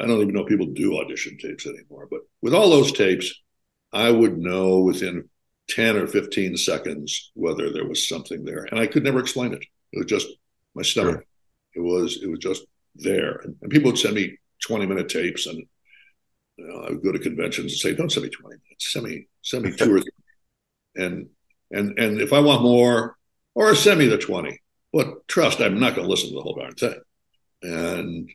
I, 0.00 0.06
don't 0.06 0.20
even 0.20 0.34
know 0.34 0.42
if 0.42 0.48
people 0.48 0.66
do 0.66 0.98
audition 0.98 1.38
tapes 1.38 1.66
anymore, 1.66 2.08
but 2.10 2.20
with 2.42 2.54
all 2.54 2.70
those 2.70 2.92
tapes, 2.92 3.32
I 3.92 4.10
would 4.10 4.38
know 4.38 4.80
within 4.80 5.28
10 5.70 5.96
or 5.96 6.06
15 6.06 6.56
seconds 6.56 7.30
whether 7.34 7.72
there 7.72 7.86
was 7.86 8.08
something 8.08 8.44
there. 8.44 8.64
And 8.64 8.78
I 8.78 8.86
could 8.86 9.04
never 9.04 9.20
explain 9.20 9.52
it. 9.52 9.64
It 9.92 9.98
was 9.98 10.06
just 10.06 10.28
my 10.74 10.82
stomach. 10.82 11.14
Sure. 11.14 11.24
It 11.74 11.80
was 11.80 12.22
it 12.22 12.28
was 12.28 12.38
just 12.38 12.64
there. 12.94 13.40
And, 13.44 13.56
and, 13.60 13.70
people 13.70 13.90
would 13.90 13.98
send 13.98 14.14
me 14.14 14.38
20 14.66 14.86
minute 14.86 15.08
tapes 15.08 15.46
and 15.46 15.62
you 16.56 16.66
know, 16.66 16.80
I 16.80 16.90
would 16.90 17.02
go 17.02 17.12
to 17.12 17.18
conventions 17.18 17.72
and 17.72 17.80
say, 17.80 17.94
don't 17.94 18.10
send 18.10 18.24
me 18.24 18.30
20 18.30 18.48
minutes, 18.48 18.92
send 18.92 19.04
me 19.04 19.26
send 19.42 19.64
me 19.64 19.72
two 19.72 19.94
or 19.94 20.00
three. 20.00 20.10
And 20.96 21.28
and 21.70 21.98
and 21.98 22.20
if 22.20 22.32
I 22.32 22.40
want 22.40 22.62
more, 22.62 23.16
or 23.54 23.74
send 23.74 23.98
me 23.98 24.06
the 24.06 24.18
20. 24.18 24.58
But 24.92 25.26
trust, 25.28 25.60
I'm 25.60 25.80
not 25.80 25.94
going 25.94 26.06
to 26.06 26.10
listen 26.10 26.30
to 26.30 26.36
the 26.36 26.42
whole 26.42 26.54
darn 26.54 26.74
thing. 26.74 27.00
And 27.62 28.30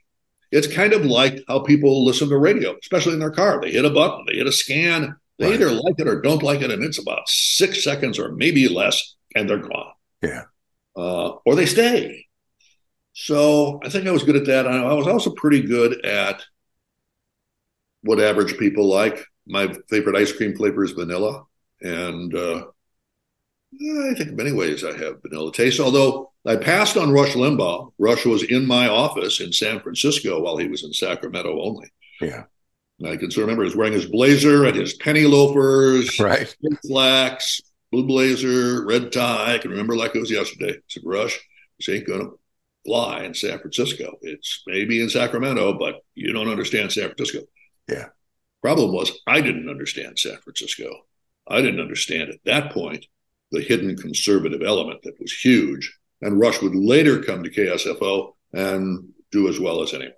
it's 0.51 0.67
kind 0.67 0.93
of 0.93 1.05
like 1.05 1.43
how 1.47 1.59
people 1.59 2.05
listen 2.05 2.29
to 2.29 2.37
radio, 2.37 2.75
especially 2.81 3.13
in 3.13 3.19
their 3.19 3.31
car. 3.31 3.61
They 3.61 3.71
hit 3.71 3.85
a 3.85 3.89
button, 3.89 4.25
they 4.27 4.35
hit 4.35 4.47
a 4.47 4.51
scan, 4.51 5.15
they 5.39 5.45
right. 5.45 5.53
either 5.55 5.71
like 5.71 5.95
it 5.97 6.07
or 6.07 6.21
don't 6.21 6.43
like 6.43 6.61
it, 6.61 6.71
and 6.71 6.83
it's 6.83 6.99
about 6.99 7.27
six 7.27 7.83
seconds 7.83 8.19
or 8.19 8.33
maybe 8.33 8.67
less, 8.67 9.15
and 9.35 9.49
they're 9.49 9.57
gone. 9.57 9.93
Yeah. 10.21 10.43
Uh, 10.95 11.35
or 11.45 11.55
they 11.55 11.65
stay. 11.65 12.27
So 13.13 13.79
I 13.83 13.89
think 13.89 14.07
I 14.07 14.11
was 14.11 14.23
good 14.23 14.35
at 14.35 14.45
that. 14.45 14.67
I 14.67 14.93
was 14.93 15.07
also 15.07 15.31
pretty 15.31 15.61
good 15.61 16.05
at 16.05 16.43
what 18.03 18.19
average 18.19 18.57
people 18.57 18.87
like. 18.87 19.25
My 19.47 19.73
favorite 19.89 20.15
ice 20.15 20.31
cream 20.31 20.55
flavor 20.55 20.83
is 20.83 20.91
vanilla, 20.91 21.43
and 21.81 22.33
uh, 22.35 22.65
I 23.73 24.13
think 24.15 24.29
in 24.29 24.35
many 24.35 24.51
ways 24.51 24.83
I 24.83 24.97
have 24.97 25.21
vanilla 25.21 25.51
taste. 25.51 25.79
Although 25.79 26.31
I 26.45 26.55
passed 26.55 26.97
on 26.97 27.11
Rush 27.11 27.33
Limbaugh. 27.33 27.93
Rush 27.99 28.25
was 28.25 28.43
in 28.43 28.65
my 28.65 28.87
office 28.87 29.39
in 29.39 29.53
San 29.53 29.79
Francisco 29.79 30.41
while 30.41 30.57
he 30.57 30.67
was 30.67 30.83
in 30.83 30.93
Sacramento 30.93 31.61
only. 31.61 31.91
Yeah. 32.19 32.43
And 32.99 33.09
I 33.09 33.17
can 33.17 33.31
still 33.31 33.43
remember 33.43 33.63
he 33.63 33.67
was 33.67 33.75
wearing 33.75 33.93
his 33.93 34.05
blazer 34.05 34.65
and 34.65 34.75
his 34.75 34.93
penny 34.93 35.23
loafers, 35.23 36.19
right? 36.19 36.53
Slacks, 36.83 37.61
blue 37.91 38.05
blazer, 38.05 38.85
red 38.85 39.11
tie. 39.11 39.55
I 39.55 39.57
can 39.59 39.71
remember 39.71 39.95
like 39.95 40.15
it 40.15 40.19
was 40.19 40.31
yesterday. 40.31 40.73
I 40.73 40.81
said, 40.87 41.03
Rush, 41.05 41.39
this 41.77 41.89
ain't 41.89 42.07
going 42.07 42.21
to 42.21 42.39
fly 42.85 43.23
in 43.23 43.33
San 43.33 43.59
Francisco. 43.59 44.17
It's 44.21 44.63
maybe 44.65 45.01
in 45.01 45.09
Sacramento, 45.09 45.77
but 45.77 46.03
you 46.15 46.33
don't 46.33 46.49
understand 46.49 46.91
San 46.91 47.05
Francisco. 47.05 47.45
Yeah. 47.87 48.07
Problem 48.61 48.93
was, 48.93 49.11
I 49.27 49.41
didn't 49.41 49.69
understand 49.69 50.17
San 50.17 50.37
Francisco. 50.37 50.91
I 51.47 51.61
didn't 51.61 51.79
understand 51.79 52.29
at 52.29 52.39
that 52.45 52.71
point 52.71 53.05
the 53.51 53.61
hidden 53.61 53.97
conservative 53.97 54.61
element 54.61 55.01
that 55.03 55.19
was 55.19 55.31
huge. 55.33 55.97
And 56.21 56.39
Rush 56.39 56.61
would 56.61 56.75
later 56.75 57.21
come 57.21 57.43
to 57.43 57.49
KSFO 57.49 58.33
and 58.53 59.09
do 59.31 59.47
as 59.47 59.59
well 59.59 59.81
as 59.81 59.93
anywhere. 59.93 60.15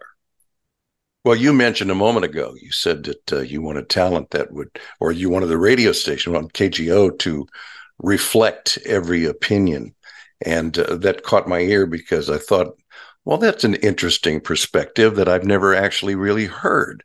Well, 1.23 1.35
you 1.35 1.53
mentioned 1.53 1.89
a 1.89 1.95
moment 1.95 2.25
ago, 2.25 2.53
you 2.61 2.71
said 2.71 3.03
that 3.05 3.31
uh, 3.31 3.39
you 3.41 3.61
wanted 3.61 3.87
talent 3.87 4.31
that 4.31 4.51
would, 4.51 4.77
or 4.99 5.13
you 5.13 5.29
wanted 5.29 5.45
the 5.45 5.57
radio 5.57 5.93
station 5.93 6.35
on 6.35 6.49
KGO 6.49 7.17
to 7.19 7.47
reflect 7.99 8.77
every 8.85 9.25
opinion. 9.25 9.95
And 10.45 10.77
uh, 10.77 10.97
that 10.97 11.23
caught 11.23 11.47
my 11.47 11.59
ear 11.59 11.85
because 11.85 12.29
I 12.29 12.37
thought, 12.37 12.75
well, 13.23 13.37
that's 13.37 13.63
an 13.63 13.75
interesting 13.75 14.41
perspective 14.41 15.15
that 15.15 15.29
I've 15.29 15.45
never 15.45 15.73
actually 15.73 16.15
really 16.15 16.45
heard. 16.45 17.03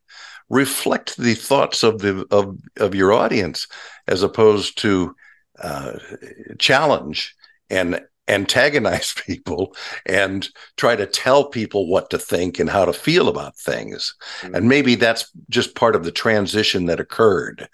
Reflect 0.51 1.17
the 1.17 1.35
thoughts 1.35 1.85
of 1.85 2.01
the 2.01 2.27
of 2.31 2.59
of 2.79 2.95
your 2.95 3.13
audience 3.13 3.69
as 4.09 4.23
opposed 4.23 4.79
to 4.79 5.15
uh, 5.63 5.99
challenge 6.59 7.35
and 7.71 8.01
antagonize 8.29 9.15
people 9.27 9.75
and 10.07 10.49
try 10.77 10.95
to 10.95 11.07
tell 11.07 11.49
people 11.49 11.89
what 11.89 12.11
to 12.11 12.19
think 12.19 12.59
and 12.59 12.71
how 12.71 12.85
to 12.85 12.93
feel 12.93 13.29
about 13.29 13.57
things. 13.57 14.15
Mm-hmm. 14.41 14.55
And 14.55 14.69
maybe 14.69 14.95
that's 14.95 15.31
just 15.49 15.75
part 15.75 15.97
of 15.97 16.05
the 16.05 16.13
transition 16.13 16.87
that 16.87 17.01
occurred. 17.01 17.69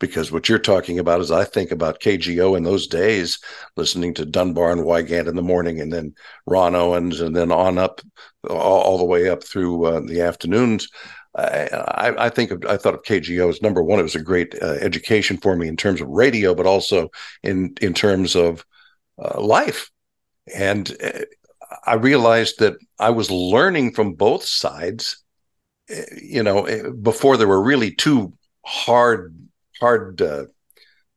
Because 0.00 0.30
what 0.30 0.48
you're 0.48 0.60
talking 0.60 1.00
about 1.00 1.20
is 1.20 1.32
I 1.32 1.44
think 1.44 1.72
about 1.72 2.00
KGO 2.00 2.56
in 2.56 2.62
those 2.62 2.86
days, 2.86 3.40
listening 3.76 4.14
to 4.14 4.24
Dunbar 4.24 4.70
and 4.70 4.84
Wygant 4.84 5.26
in 5.26 5.34
the 5.34 5.42
morning, 5.42 5.80
and 5.80 5.92
then 5.92 6.14
Ronn 6.48 6.76
Owens, 6.76 7.20
and 7.20 7.34
then 7.34 7.50
on 7.50 7.78
up 7.78 8.00
all, 8.48 8.58
all 8.58 8.98
the 8.98 9.04
way 9.04 9.28
up 9.28 9.42
through 9.42 9.86
uh, 9.86 10.00
the 10.00 10.20
afternoons. 10.20 10.88
I, 11.38 12.26
I, 12.26 12.28
think 12.30 12.50
of, 12.50 12.64
I 12.68 12.76
thought 12.76 12.94
of 12.94 13.02
KGO 13.02 13.48
as 13.48 13.62
number 13.62 13.82
one. 13.82 13.98
It 13.98 14.04
was 14.04 14.16
a 14.16 14.22
great 14.22 14.54
uh, 14.60 14.78
education 14.80 15.36
for 15.36 15.56
me 15.56 15.68
in 15.68 15.76
terms 15.76 16.00
of 16.00 16.08
radio, 16.08 16.54
but 16.54 16.66
also 16.66 17.10
in 17.42 17.74
in 17.80 17.94
terms 17.94 18.34
of 18.34 18.64
uh, 19.22 19.40
life. 19.40 19.90
And 20.54 20.94
uh, 21.02 21.20
I 21.86 21.94
realized 21.94 22.58
that 22.58 22.74
I 22.98 23.10
was 23.10 23.30
learning 23.30 23.92
from 23.92 24.14
both 24.14 24.44
sides. 24.44 25.22
Uh, 25.90 26.02
you 26.20 26.42
know, 26.42 26.66
uh, 26.66 26.90
before 26.90 27.36
there 27.36 27.48
were 27.48 27.62
really 27.62 27.94
two 27.94 28.32
hard, 28.64 29.34
hard, 29.80 30.20
uh, 30.20 30.46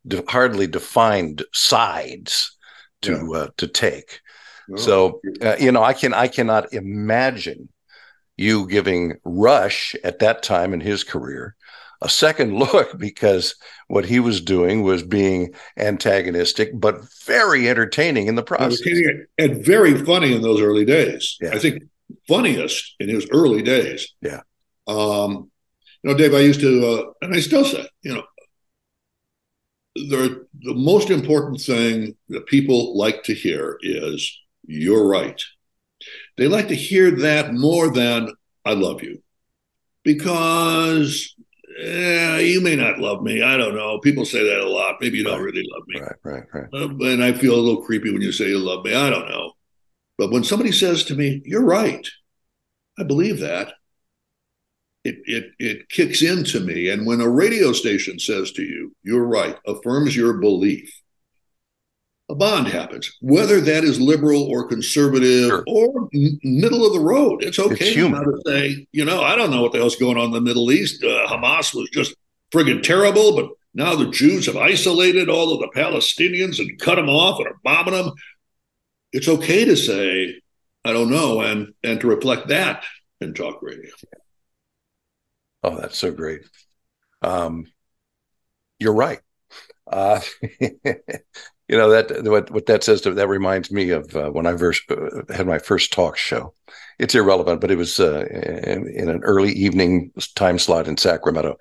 de- 0.07 0.23
hardly 0.29 0.67
defined 0.67 1.43
sides 1.53 2.55
to 3.01 3.31
yeah. 3.33 3.47
to 3.57 3.67
take. 3.67 4.21
So 4.77 5.19
you 5.59 5.71
know, 5.73 5.83
I 5.83 5.91
can 5.91 6.13
I 6.13 6.29
cannot 6.29 6.73
imagine 6.73 7.67
you 8.37 8.67
giving 8.67 9.17
Rush 9.23 9.95
at 10.03 10.19
that 10.19 10.43
time 10.43 10.73
in 10.73 10.81
his 10.81 11.03
career 11.03 11.55
a 12.01 12.09
second 12.09 12.55
look 12.59 12.97
because 12.97 13.55
what 13.87 14.05
he 14.05 14.19
was 14.19 14.41
doing 14.41 14.83
was 14.83 15.03
being 15.03 15.53
antagonistic, 15.77 16.71
but 16.79 17.01
very 17.25 17.69
entertaining 17.69 18.27
in 18.27 18.35
the 18.35 18.43
process. 18.43 18.81
And 19.37 19.63
very 19.63 20.03
funny 20.03 20.33
in 20.33 20.41
those 20.41 20.61
early 20.61 20.85
days. 20.85 21.37
Yeah. 21.39 21.51
I 21.53 21.59
think 21.59 21.83
funniest 22.27 22.95
in 22.99 23.09
his 23.09 23.27
early 23.31 23.61
days. 23.61 24.13
Yeah. 24.21 24.41
Um, 24.87 25.51
you 26.03 26.09
know, 26.09 26.17
Dave, 26.17 26.33
I 26.33 26.39
used 26.39 26.61
to, 26.61 26.85
uh, 26.85 27.11
and 27.21 27.35
I 27.35 27.39
still 27.39 27.63
say, 27.63 27.87
you 28.01 28.15
know, 28.15 28.23
the 29.93 30.47
the 30.61 30.73
most 30.73 31.09
important 31.09 31.59
thing 31.59 32.15
that 32.29 32.45
people 32.45 32.97
like 32.97 33.23
to 33.23 33.33
hear 33.33 33.77
is 33.81 34.39
you're 34.65 35.05
right. 35.05 35.39
They 36.37 36.47
like 36.47 36.69
to 36.69 36.75
hear 36.75 37.11
that 37.11 37.53
more 37.53 37.89
than 37.89 38.29
I 38.65 38.73
love 38.73 39.03
you. 39.03 39.21
Because 40.03 41.35
eh, 41.79 42.39
you 42.39 42.61
may 42.61 42.75
not 42.75 42.99
love 42.99 43.21
me. 43.21 43.41
I 43.41 43.57
don't 43.57 43.75
know. 43.75 43.99
People 43.99 44.25
say 44.25 44.43
that 44.43 44.61
a 44.61 44.69
lot. 44.69 44.97
Maybe 44.99 45.17
you 45.17 45.23
don't 45.23 45.41
really 45.41 45.67
love 45.71 45.83
me. 45.87 45.99
Right, 45.99 46.15
right, 46.23 46.43
right. 46.53 46.67
Uh, 46.73 46.89
and 47.05 47.23
I 47.23 47.33
feel 47.33 47.55
a 47.55 47.61
little 47.61 47.83
creepy 47.83 48.11
when 48.11 48.21
you 48.21 48.31
say 48.31 48.49
you 48.49 48.59
love 48.59 48.83
me. 48.83 48.95
I 48.95 49.09
don't 49.09 49.29
know. 49.29 49.53
But 50.17 50.31
when 50.31 50.43
somebody 50.43 50.71
says 50.71 51.03
to 51.05 51.15
me, 51.15 51.41
you're 51.45 51.65
right, 51.65 52.07
I 52.97 53.03
believe 53.03 53.39
that 53.39 53.73
it, 55.03 55.15
it, 55.25 55.51
it 55.59 55.89
kicks 55.89 56.21
into 56.21 56.59
me. 56.59 56.89
And 56.89 57.05
when 57.05 57.21
a 57.21 57.29
radio 57.29 57.73
station 57.73 58.19
says 58.19 58.51
to 58.53 58.63
you, 58.63 58.95
you're 59.03 59.25
right, 59.25 59.57
affirms 59.65 60.15
your 60.15 60.33
belief, 60.33 61.00
a 62.31 62.35
bond 62.35 62.67
happens, 62.67 63.11
whether 63.21 63.59
that 63.61 63.83
is 63.83 63.99
liberal 63.99 64.43
or 64.43 64.67
conservative 64.67 65.49
sure. 65.49 65.63
or 65.67 66.09
m- 66.13 66.39
middle 66.43 66.85
of 66.85 66.93
the 66.93 66.99
road. 66.99 67.43
It's 67.43 67.59
okay 67.59 67.89
it's 67.89 67.95
to 67.95 68.41
say, 68.45 68.87
you 68.91 69.03
know, 69.03 69.21
I 69.21 69.35
don't 69.35 69.51
know 69.51 69.61
what 69.61 69.73
the 69.73 69.79
hell's 69.79 69.97
going 69.97 70.17
on 70.17 70.25
in 70.25 70.31
the 70.31 70.41
Middle 70.41 70.71
East. 70.71 71.03
Uh, 71.03 71.27
Hamas 71.27 71.73
was 71.73 71.89
just 71.91 72.15
friggin' 72.51 72.83
terrible, 72.83 73.35
but 73.35 73.49
now 73.73 73.95
the 73.95 74.09
Jews 74.09 74.45
have 74.45 74.57
isolated 74.57 75.29
all 75.29 75.53
of 75.53 75.59
the 75.59 75.79
Palestinians 75.79 76.59
and 76.59 76.79
cut 76.79 76.95
them 76.95 77.09
off 77.09 77.39
and 77.39 77.47
are 77.47 77.59
bombing 77.63 77.93
them. 77.93 78.13
It's 79.11 79.27
okay 79.27 79.65
to 79.65 79.75
say, 79.75 80.39
I 80.85 80.93
don't 80.93 81.11
know, 81.11 81.41
and 81.41 81.73
and 81.83 81.99
to 81.99 82.07
reflect 82.07 82.47
that 82.47 82.83
in 83.19 83.33
talk 83.33 83.61
radio. 83.61 83.91
Oh, 85.63 85.77
that's 85.77 85.97
so 85.97 86.11
great. 86.11 86.41
Um, 87.21 87.65
you're 88.79 88.95
right. 88.95 89.19
Uh, 89.85 90.21
you 91.71 91.77
know 91.77 91.89
that 91.89 92.25
what 92.25 92.51
what 92.51 92.65
that 92.65 92.83
says 92.83 92.99
to 93.01 93.13
that 93.13 93.29
reminds 93.29 93.71
me 93.71 93.91
of 93.91 94.13
uh, 94.13 94.29
when 94.29 94.45
I 94.45 94.57
first 94.57 94.83
uh, 94.91 95.21
had 95.33 95.47
my 95.47 95.57
first 95.57 95.93
talk 95.93 96.17
show. 96.17 96.53
It's 96.99 97.15
irrelevant, 97.15 97.61
but 97.61 97.71
it 97.71 97.77
was 97.77 97.99
uh, 97.99 98.25
in, 98.65 98.87
in, 98.87 99.09
an 99.09 99.23
early 99.23 99.53
evening 99.53 100.11
time 100.35 100.59
slot 100.59 100.87
in 100.87 100.97
Sacramento 100.97 101.57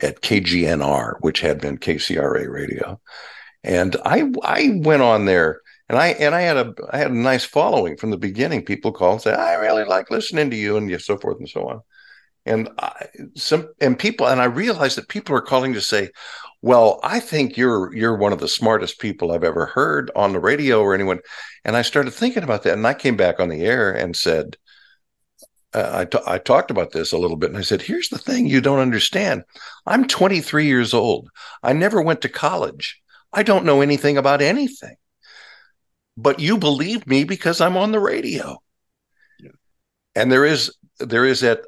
at 0.00 0.20
KGNR, 0.20 1.14
which 1.20 1.40
had 1.40 1.60
been 1.60 1.78
KCRA 1.78 2.46
radio, 2.46 3.00
and 3.64 3.96
I 4.04 4.30
I 4.42 4.80
went 4.82 5.02
on 5.02 5.24
there 5.24 5.62
and 5.88 5.98
I 5.98 6.08
and 6.08 6.34
I 6.34 6.42
had 6.42 6.58
a 6.58 6.74
I 6.92 6.98
had 6.98 7.10
a 7.10 7.14
nice 7.14 7.46
following 7.46 7.96
from 7.96 8.10
the 8.10 8.18
beginning. 8.18 8.66
People 8.66 8.92
call 8.92 9.12
and 9.12 9.22
say 9.22 9.32
I 9.32 9.54
really 9.54 9.84
like 9.84 10.10
listening 10.10 10.50
to 10.50 10.56
you 10.56 10.76
and 10.76 11.00
so 11.00 11.16
forth 11.16 11.38
and 11.38 11.48
so 11.48 11.68
on 11.68 11.80
and 12.46 12.68
I, 12.78 13.06
some 13.34 13.68
and 13.80 13.98
people 13.98 14.26
and 14.26 14.40
I 14.40 14.44
realized 14.44 14.98
that 14.98 15.08
people 15.08 15.34
are 15.34 15.40
calling 15.40 15.72
to 15.74 15.80
say, 15.80 16.10
"Well, 16.64 16.98
I 17.02 17.20
think 17.20 17.58
you're 17.58 17.94
you're 17.94 18.16
one 18.16 18.32
of 18.32 18.40
the 18.40 18.48
smartest 18.48 18.98
people 18.98 19.32
I've 19.32 19.44
ever 19.44 19.66
heard 19.66 20.10
on 20.16 20.32
the 20.32 20.40
radio 20.40 20.80
or 20.80 20.94
anyone." 20.94 21.20
And 21.62 21.76
I 21.76 21.82
started 21.82 22.12
thinking 22.12 22.42
about 22.42 22.62
that, 22.62 22.72
and 22.72 22.86
I 22.86 22.94
came 22.94 23.16
back 23.16 23.38
on 23.38 23.50
the 23.50 23.62
air 23.62 23.92
and 23.92 24.16
said, 24.16 24.56
uh, 25.74 25.90
I, 25.92 26.04
t- 26.06 26.18
I 26.26 26.38
talked 26.38 26.70
about 26.70 26.92
this 26.92 27.12
a 27.12 27.18
little 27.18 27.36
bit, 27.36 27.50
and 27.50 27.58
I 27.58 27.62
said, 27.62 27.82
"Here's 27.82 28.08
the 28.08 28.18
thing 28.18 28.46
you 28.46 28.62
don't 28.62 28.78
understand. 28.78 29.44
I'm 29.84 30.06
23 30.06 30.64
years 30.64 30.94
old. 30.94 31.28
I 31.62 31.74
never 31.74 32.00
went 32.00 32.22
to 32.22 32.28
college. 32.30 32.98
I 33.30 33.42
don't 33.42 33.66
know 33.66 33.82
anything 33.82 34.16
about 34.16 34.40
anything." 34.40 34.96
But 36.16 36.40
you 36.40 36.56
believe 36.56 37.06
me 37.06 37.24
because 37.24 37.60
I'm 37.60 37.76
on 37.76 37.92
the 37.92 38.00
radio. 38.00 38.56
Yeah. 39.38 39.50
And 40.14 40.32
there 40.32 40.46
is 40.46 40.74
there 40.98 41.26
is 41.26 41.40
that 41.40 41.60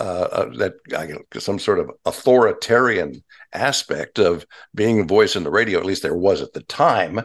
uh, 0.00 0.28
uh, 0.32 0.50
that 0.56 0.74
uh, 0.92 1.38
some 1.38 1.60
sort 1.60 1.78
of 1.78 1.90
authoritarian 2.04 3.22
aspect 3.52 4.18
of 4.18 4.46
being 4.74 5.00
a 5.00 5.04
voice 5.04 5.36
in 5.36 5.44
the 5.44 5.50
radio. 5.50 5.78
At 5.78 5.86
least 5.86 6.02
there 6.02 6.16
was 6.16 6.42
at 6.42 6.52
the 6.52 6.62
time 6.62 7.20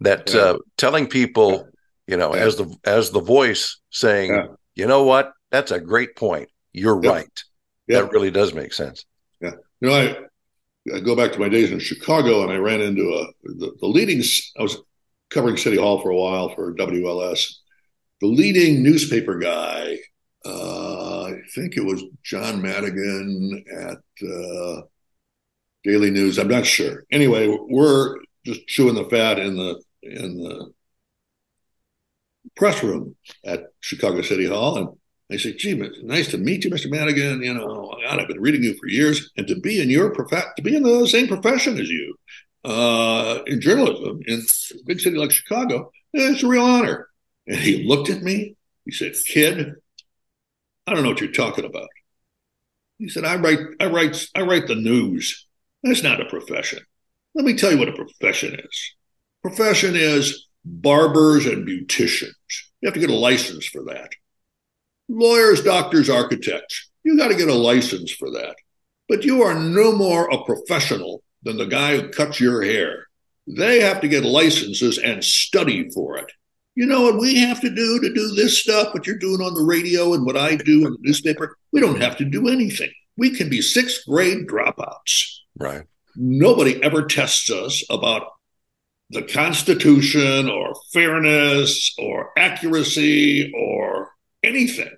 that 0.00 0.32
yeah. 0.32 0.40
uh, 0.40 0.58
telling 0.76 1.06
people, 1.06 1.68
you 2.06 2.16
know, 2.16 2.34
yeah. 2.34 2.42
as 2.42 2.56
the 2.56 2.74
as 2.84 3.10
the 3.10 3.20
voice 3.20 3.78
saying, 3.90 4.32
yeah. 4.32 4.46
you 4.74 4.86
know 4.86 5.04
what, 5.04 5.32
that's 5.50 5.70
a 5.70 5.80
great 5.80 6.16
point. 6.16 6.48
You're 6.72 7.00
right. 7.00 7.44
That 7.88 8.12
really 8.12 8.30
does 8.30 8.52
make 8.52 8.74
sense. 8.74 9.06
Yeah. 9.40 9.52
You 9.80 9.88
know, 9.88 9.94
I, 9.94 10.96
I 10.96 11.00
go 11.00 11.16
back 11.16 11.32
to 11.32 11.38
my 11.38 11.48
days 11.48 11.72
in 11.72 11.78
Chicago, 11.78 12.42
and 12.42 12.52
I 12.52 12.56
ran 12.56 12.80
into 12.80 13.02
a 13.02 13.26
the, 13.44 13.72
the 13.80 13.86
leading. 13.86 14.22
I 14.58 14.62
was 14.62 14.76
covering 15.30 15.56
City 15.56 15.78
Hall 15.78 16.00
for 16.00 16.10
a 16.10 16.16
while 16.16 16.54
for 16.54 16.74
WLS. 16.74 17.54
The 18.20 18.26
leading 18.26 18.82
newspaper 18.82 19.38
guy. 19.38 19.98
Uh, 20.44 21.24
I 21.24 21.36
think 21.54 21.76
it 21.76 21.84
was 21.84 22.04
John 22.22 22.62
Madigan 22.62 23.64
at 23.70 23.98
uh, 24.26 24.82
Daily 25.88 26.10
News. 26.10 26.38
I'm 26.38 26.48
not 26.48 26.66
sure. 26.66 27.04
Anyway, 27.10 27.48
we're 27.48 28.16
just 28.44 28.66
chewing 28.66 28.94
the 28.94 29.04
fat 29.04 29.38
in 29.38 29.56
the 29.56 29.80
in 30.02 30.38
the 30.38 30.72
press 32.56 32.82
room 32.82 33.16
at 33.44 33.64
Chicago 33.80 34.20
City 34.22 34.46
Hall, 34.46 34.76
and 34.76 34.88
I 35.32 35.38
said, 35.38 35.58
"Gee, 35.58 35.74
nice 36.02 36.28
to 36.32 36.38
meet 36.38 36.64
you, 36.64 36.70
Mr. 36.70 36.90
Madigan. 36.90 37.42
You 37.42 37.54
know, 37.54 37.94
God, 38.02 38.20
I've 38.20 38.28
been 38.28 38.40
reading 38.40 38.62
you 38.62 38.76
for 38.78 38.86
years, 38.86 39.30
and 39.36 39.46
to 39.48 39.58
be 39.58 39.80
in 39.80 39.88
your 39.88 40.10
prof- 40.10 40.54
to 40.56 40.62
be 40.62 40.76
in 40.76 40.82
the 40.82 41.08
same 41.08 41.26
profession 41.26 41.78
as 41.78 41.88
you 41.88 42.14
uh, 42.64 43.38
in 43.46 43.60
journalism 43.60 44.20
in 44.26 44.40
a 44.40 44.84
big 44.86 45.00
city 45.00 45.16
like 45.16 45.30
Chicago, 45.30 45.90
it's 46.12 46.42
a 46.42 46.48
real 46.48 46.64
honor." 46.64 47.08
And 47.46 47.56
he 47.56 47.84
looked 47.84 48.10
at 48.10 48.22
me. 48.22 48.56
He 48.84 48.92
said, 48.92 49.14
"Kid, 49.26 49.74
I 50.86 50.94
don't 50.94 51.02
know 51.02 51.10
what 51.10 51.20
you're 51.20 51.32
talking 51.32 51.64
about. 51.64 51.88
He 52.98 53.08
said, 53.08 53.24
I 53.24 53.36
write, 53.36 53.60
I 53.78 53.86
write, 53.86 54.28
I 54.34 54.42
write 54.42 54.66
the 54.66 54.74
news. 54.74 55.47
That's 55.82 56.02
not 56.02 56.20
a 56.20 56.26
profession. 56.26 56.80
Let 57.34 57.44
me 57.44 57.54
tell 57.54 57.72
you 57.72 57.78
what 57.78 57.88
a 57.88 57.92
profession 57.92 58.54
is. 58.54 58.94
Profession 59.42 59.94
is 59.94 60.48
barbers 60.64 61.46
and 61.46 61.66
beauticians. 61.66 62.32
You 62.80 62.86
have 62.86 62.94
to 62.94 63.00
get 63.00 63.10
a 63.10 63.14
license 63.14 63.66
for 63.66 63.84
that. 63.84 64.10
Lawyers, 65.08 65.62
doctors, 65.62 66.10
architects. 66.10 66.90
You 67.04 67.16
got 67.16 67.28
to 67.28 67.36
get 67.36 67.48
a 67.48 67.54
license 67.54 68.12
for 68.12 68.30
that. 68.32 68.56
But 69.08 69.24
you 69.24 69.42
are 69.42 69.54
no 69.54 69.92
more 69.92 70.28
a 70.30 70.44
professional 70.44 71.22
than 71.42 71.56
the 71.56 71.66
guy 71.66 71.96
who 71.96 72.10
cuts 72.10 72.40
your 72.40 72.62
hair. 72.62 73.06
They 73.46 73.80
have 73.80 74.00
to 74.02 74.08
get 74.08 74.24
licenses 74.24 74.98
and 74.98 75.24
study 75.24 75.88
for 75.90 76.18
it 76.18 76.30
you 76.78 76.86
know 76.86 77.02
what 77.02 77.18
we 77.18 77.40
have 77.40 77.60
to 77.60 77.70
do 77.70 77.98
to 77.98 78.14
do 78.14 78.36
this 78.36 78.60
stuff, 78.60 78.94
what 78.94 79.04
you're 79.04 79.18
doing 79.18 79.40
on 79.40 79.52
the 79.52 79.64
radio 79.64 80.14
and 80.14 80.24
what 80.24 80.36
I 80.36 80.54
do 80.54 80.86
in 80.86 80.92
the 80.92 80.98
newspaper? 81.00 81.56
We 81.72 81.80
don't 81.80 82.00
have 82.00 82.16
to 82.18 82.24
do 82.24 82.46
anything. 82.46 82.92
We 83.16 83.30
can 83.34 83.48
be 83.48 83.60
sixth 83.60 84.06
grade 84.06 84.46
dropouts. 84.46 85.37
Right. 85.58 85.84
Nobody 86.16 86.82
ever 86.82 87.04
tests 87.04 87.50
us 87.50 87.84
about 87.90 88.28
the 89.10 89.22
Constitution 89.22 90.48
or 90.48 90.74
fairness 90.92 91.94
or 91.98 92.30
accuracy 92.36 93.52
or 93.54 94.10
anything. 94.42 94.90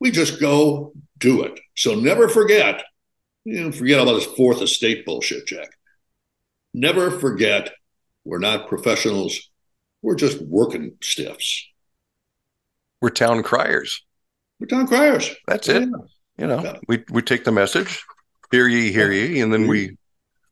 We 0.00 0.10
just 0.10 0.40
go 0.40 0.92
do 1.18 1.42
it. 1.42 1.58
So 1.76 1.94
never 1.94 2.28
forget, 2.28 2.82
you 3.44 3.62
know, 3.62 3.72
forget 3.72 4.00
about 4.00 4.14
this 4.14 4.24
fourth 4.24 4.62
estate 4.62 5.04
bullshit, 5.04 5.46
Jack. 5.46 5.68
Never 6.72 7.10
forget 7.10 7.70
we're 8.24 8.38
not 8.38 8.68
professionals 8.68 9.50
we're 10.02 10.14
just 10.14 10.40
working 10.40 10.96
stiffs. 11.02 11.66
We're 13.00 13.10
town 13.10 13.42
criers. 13.42 14.02
We're 14.58 14.66
town 14.66 14.86
criers. 14.86 15.34
That's 15.46 15.68
it. 15.68 15.88
You 16.38 16.46
know, 16.46 16.62
yeah. 16.62 16.78
we, 16.88 17.04
we 17.10 17.22
take 17.22 17.44
the 17.44 17.52
message, 17.52 18.02
hear 18.50 18.68
ye, 18.68 18.92
hear 18.92 19.12
ye, 19.12 19.40
and 19.40 19.52
then 19.52 19.66
we. 19.66 19.96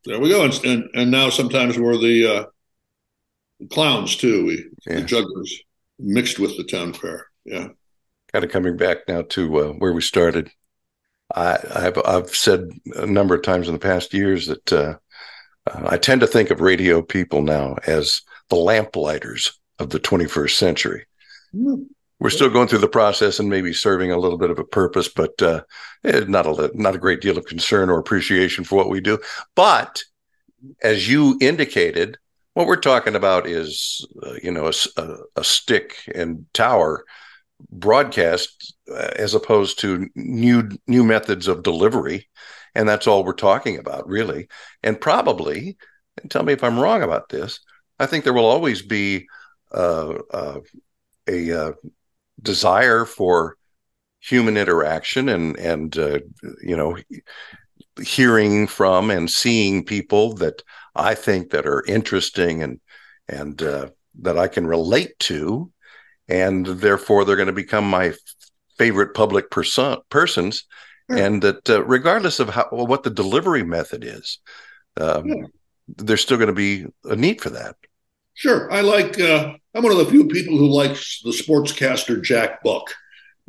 There 0.05 0.19
we 0.19 0.29
go. 0.29 0.45
And, 0.45 0.65
and, 0.65 0.89
and 0.93 1.11
now 1.11 1.29
sometimes 1.29 1.77
we're 1.77 1.97
the 1.97 2.27
uh, 2.27 3.65
clowns 3.69 4.15
too. 4.15 4.45
We 4.45 4.65
yeah. 4.87 5.01
the 5.01 5.05
jugglers 5.05 5.61
mixed 5.99 6.39
with 6.39 6.55
the 6.57 6.63
town 6.63 6.93
crier. 6.93 7.27
Yeah. 7.45 7.69
Kind 8.31 8.45
of 8.45 8.51
coming 8.51 8.77
back 8.77 8.99
now 9.07 9.23
to 9.23 9.59
uh, 9.59 9.71
where 9.73 9.93
we 9.93 10.01
started. 10.01 10.51
I, 11.35 11.59
have 11.75 11.99
I've 12.05 12.35
said 12.35 12.69
a 12.95 13.05
number 13.05 13.35
of 13.35 13.43
times 13.43 13.67
in 13.67 13.73
the 13.73 13.79
past 13.79 14.13
years 14.13 14.47
that 14.47 14.73
uh, 14.73 14.97
I 15.67 15.97
tend 15.97 16.21
to 16.21 16.27
think 16.27 16.49
of 16.49 16.61
radio 16.61 17.01
people 17.01 17.41
now 17.41 17.75
as 17.85 18.21
the 18.49 18.55
lamplighters 18.55 19.59
of 19.77 19.89
the 19.89 19.99
21st 19.99 20.51
century. 20.51 21.05
Mm. 21.53 21.87
We're 22.19 22.29
still 22.29 22.49
going 22.49 22.67
through 22.67 22.79
the 22.79 22.87
process 22.87 23.39
and 23.39 23.49
maybe 23.49 23.73
serving 23.73 24.11
a 24.11 24.17
little 24.17 24.37
bit 24.37 24.49
of 24.49 24.59
a 24.59 24.65
purpose, 24.65 25.07
but 25.07 25.41
uh, 25.41 25.61
eh, 26.03 26.25
not 26.27 26.45
a 26.45 26.71
not 26.73 26.95
a 26.95 26.99
great 26.99 27.21
deal 27.21 27.37
of 27.37 27.45
concern 27.45 27.89
or 27.89 27.97
appreciation 27.97 28.63
for 28.63 28.75
what 28.75 28.89
we 28.89 28.99
do. 28.99 29.19
But 29.55 30.03
as 30.83 31.07
you 31.07 31.37
indicated, 31.39 32.17
what 32.53 32.67
we're 32.67 32.75
talking 32.75 33.15
about 33.15 33.47
is 33.47 34.05
uh, 34.23 34.33
you 34.43 34.51
know 34.51 34.69
a, 34.97 35.17
a, 35.37 35.43
stick 35.43 35.95
and 36.13 36.45
tower 36.53 37.05
broadcast 37.71 38.75
uh, 38.91 39.11
as 39.15 39.33
opposed 39.33 39.79
to 39.79 40.09
new 40.15 40.69
new 40.87 41.03
methods 41.05 41.47
of 41.47 41.63
delivery, 41.63 42.27
and 42.75 42.87
that's 42.87 43.07
all 43.07 43.23
we're 43.23 43.33
talking 43.33 43.77
about 43.77 44.07
really. 44.07 44.49
And 44.83 44.99
probably, 44.99 45.77
and 46.21 46.29
tell 46.29 46.43
me 46.43 46.53
if 46.53 46.63
I'm 46.63 46.79
wrong 46.79 47.01
about 47.01 47.29
this, 47.29 47.61
I 47.99 48.05
think 48.05 48.23
there 48.23 48.33
will 48.33 48.45
always 48.45 48.81
be 48.81 49.27
uh, 49.71 50.15
uh, 50.31 50.59
a 51.27 51.51
uh, 51.51 51.71
desire 52.41 53.05
for 53.05 53.57
human 54.19 54.57
interaction 54.57 55.29
and 55.29 55.57
and 55.57 55.97
uh, 55.97 56.19
you 56.61 56.75
know 56.75 56.97
hearing 58.01 58.67
from 58.67 59.11
and 59.11 59.29
seeing 59.29 59.83
people 59.83 60.33
that 60.35 60.61
I 60.95 61.15
think 61.15 61.51
that 61.51 61.65
are 61.65 61.83
interesting 61.85 62.63
and 62.63 62.79
and 63.27 63.61
uh, 63.61 63.89
that 64.21 64.37
I 64.37 64.47
can 64.47 64.65
relate 64.67 65.17
to, 65.19 65.71
and 66.27 66.65
therefore 66.65 67.25
they're 67.25 67.35
going 67.35 67.47
to 67.47 67.53
become 67.53 67.89
my 67.89 68.13
favorite 68.77 69.13
public 69.13 69.51
person 69.51 69.97
persons, 70.09 70.65
sure. 71.09 71.19
and 71.19 71.41
that 71.41 71.69
uh, 71.69 71.83
regardless 71.83 72.39
of 72.39 72.49
how 72.49 72.67
what 72.71 73.03
the 73.03 73.09
delivery 73.09 73.63
method 73.63 74.03
is, 74.03 74.39
um, 74.97 75.27
yeah. 75.27 75.45
there's 75.87 76.21
still 76.21 76.37
going 76.37 76.47
to 76.47 76.53
be 76.53 76.85
a 77.05 77.15
need 77.15 77.41
for 77.41 77.51
that. 77.51 77.75
Sure, 78.39 78.71
I 78.71 78.79
like. 78.79 79.19
Uh, 79.19 79.55
I'm 79.75 79.83
one 79.83 79.91
of 79.91 79.97
the 79.97 80.05
few 80.05 80.25
people 80.25 80.57
who 80.57 80.69
likes 80.69 81.19
the 81.25 81.31
sportscaster 81.31 82.23
Jack 82.23 82.63
Buck. 82.63 82.89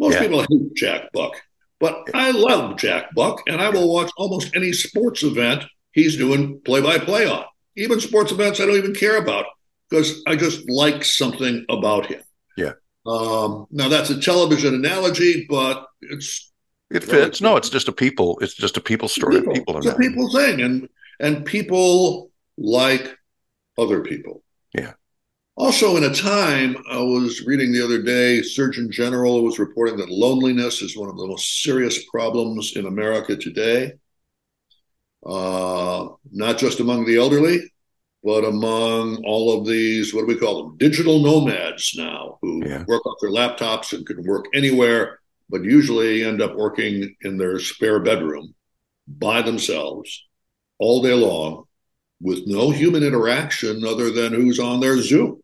Most 0.01 0.15
yeah. 0.15 0.23
people 0.23 0.41
hate 0.41 0.75
Jack 0.75 1.13
Buck, 1.13 1.41
but 1.79 2.09
I 2.13 2.33
love 2.33 2.77
Jack 2.77 3.15
Buck, 3.15 3.41
and 3.47 3.61
I 3.61 3.71
will 3.71 3.95
watch 3.95 4.11
almost 4.17 4.57
any 4.57 4.73
sports 4.73 5.23
event 5.23 5.63
he's 5.93 6.17
doing 6.17 6.61
play-by-play 6.65 7.25
on. 7.29 7.45
Even 7.77 8.01
sports 8.01 8.33
events 8.33 8.59
I 8.59 8.67
don't 8.67 8.79
even 8.79 8.93
care 8.93 9.17
about 9.19 9.45
because 9.89 10.25
I 10.27 10.35
just 10.35 10.69
like 10.69 11.05
something 11.05 11.65
about 11.69 12.07
him. 12.07 12.23
Yeah. 12.57 12.73
Um, 13.07 13.69
now 13.71 13.89
that's 13.89 14.11
a 14.11 14.21
television 14.21 14.75
analogy, 14.75 15.47
but 15.49 15.87
it's 16.01 16.51
it 16.91 17.05
fits. 17.05 17.41
No, 17.41 17.57
it's 17.57 17.71
just 17.71 17.87
a 17.87 17.93
people. 17.93 18.41
It's 18.41 18.55
just 18.55 18.77
a 18.77 18.81
people 18.81 19.07
story. 19.07 19.37
People. 19.37 19.55
people 19.55 19.77
it's 19.77 19.87
a 19.87 19.95
people 19.95 20.33
thing, 20.33 20.63
and 20.63 20.89
and 21.21 21.47
people 21.47 22.33
like 22.59 23.17
other 23.79 24.01
people. 24.01 24.43
Yeah. 24.75 24.93
Also, 25.57 25.97
in 25.97 26.05
a 26.05 26.15
time 26.15 26.77
I 26.91 26.99
was 26.99 27.45
reading 27.45 27.73
the 27.73 27.85
other 27.85 28.01
day, 28.01 28.41
Surgeon 28.41 28.91
General 28.91 29.45
was 29.45 29.59
reporting 29.59 29.97
that 29.99 30.09
loneliness 30.09 30.81
is 30.81 30.97
one 30.97 31.11
of 31.11 31.17
the 31.17 31.27
most 31.27 31.63
serious 31.63 32.07
problems 32.07 32.77
in 32.77 32.87
America 32.87 33.37
today. 33.37 33.93
Uh, 35.27 36.09
not 36.33 36.57
just 36.57 36.81
among 36.81 37.05
the 37.05 37.19
elderly, 37.19 37.61
but 38.25 38.45
among 38.45 39.23
all 39.25 39.59
of 39.59 39.67
these, 39.67 40.15
what 40.15 40.23
do 40.23 40.27
we 40.29 40.39
call 40.39 40.63
them? 40.63 40.79
Digital 40.79 41.21
nomads 41.21 41.95
now 41.97 42.39
who 42.41 42.67
yeah. 42.67 42.85
work 42.87 43.05
off 43.05 43.19
their 43.21 43.31
laptops 43.31 43.93
and 43.93 44.07
can 44.07 44.23
work 44.25 44.47
anywhere, 44.55 45.19
but 45.51 45.65
usually 45.65 46.25
end 46.25 46.41
up 46.41 46.55
working 46.55 47.15
in 47.23 47.37
their 47.37 47.59
spare 47.59 48.01
bedroom 48.01 48.55
by 49.07 49.43
themselves 49.43 50.27
all 50.79 51.03
day 51.03 51.13
long 51.13 51.65
with 52.21 52.47
no 52.47 52.71
human 52.71 53.03
interaction 53.03 53.85
other 53.85 54.11
than 54.11 54.33
who's 54.33 54.59
on 54.59 54.81
their 54.81 54.99
Zoom. 54.99 55.43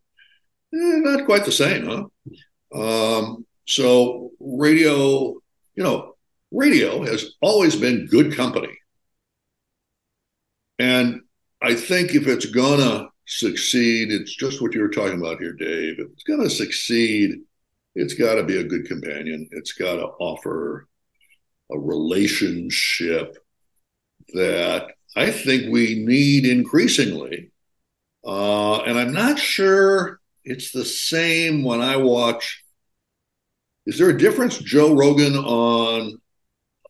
Eh, 0.75 0.99
not 1.03 1.25
quite 1.25 1.45
the 1.45 1.53
same, 1.53 1.87
huh? 1.87 3.19
Um, 3.19 3.47
so, 3.67 4.31
radio, 4.41 5.35
you 5.75 5.83
know, 5.83 6.17
radio 6.51 7.03
has 7.05 7.35
always 7.41 7.77
been 7.77 8.07
good 8.07 8.35
company. 8.35 8.77
And 10.79 11.23
I 11.63 11.75
think 11.75 12.15
if 12.15 12.27
it's 12.27 12.47
gonna 12.47 13.09
succeed, 13.27 14.13
it's 14.13 14.35
just 14.35 14.61
what 14.61 14.75
you 14.75 14.81
were 14.81 14.89
talking 14.89 15.19
about 15.19 15.41
here, 15.41 15.55
Dave. 15.55 15.99
If 15.99 16.09
it's 16.13 16.25
gonna 16.25 16.51
succeed, 16.51 17.41
it's 17.97 18.15
got 18.15 18.35
to 18.35 18.45
be 18.45 18.59
a 18.59 18.65
good 18.65 18.87
companion. 18.87 19.49
It's 19.53 19.73
got 19.73 19.97
to 19.97 20.05
offer 20.21 20.87
a 21.71 21.79
relationship 21.79 23.37
that 24.35 24.89
I 25.17 25.31
think 25.31 25.73
we 25.73 26.05
need 26.05 26.45
increasingly. 26.45 27.51
Uh, 28.25 28.83
and 28.83 28.99
I'm 28.99 29.13
not 29.13 29.39
sure 29.39 30.21
it's 30.45 30.73
the 30.73 30.85
same 30.85 31.65
when 31.65 31.81
I 31.81 31.97
watch. 31.97 32.63
Is 33.87 33.99
there 33.99 34.11
a 34.11 34.19
difference, 34.19 34.59
Joe 34.59 34.95
Rogan 34.95 35.35
on 35.37 36.21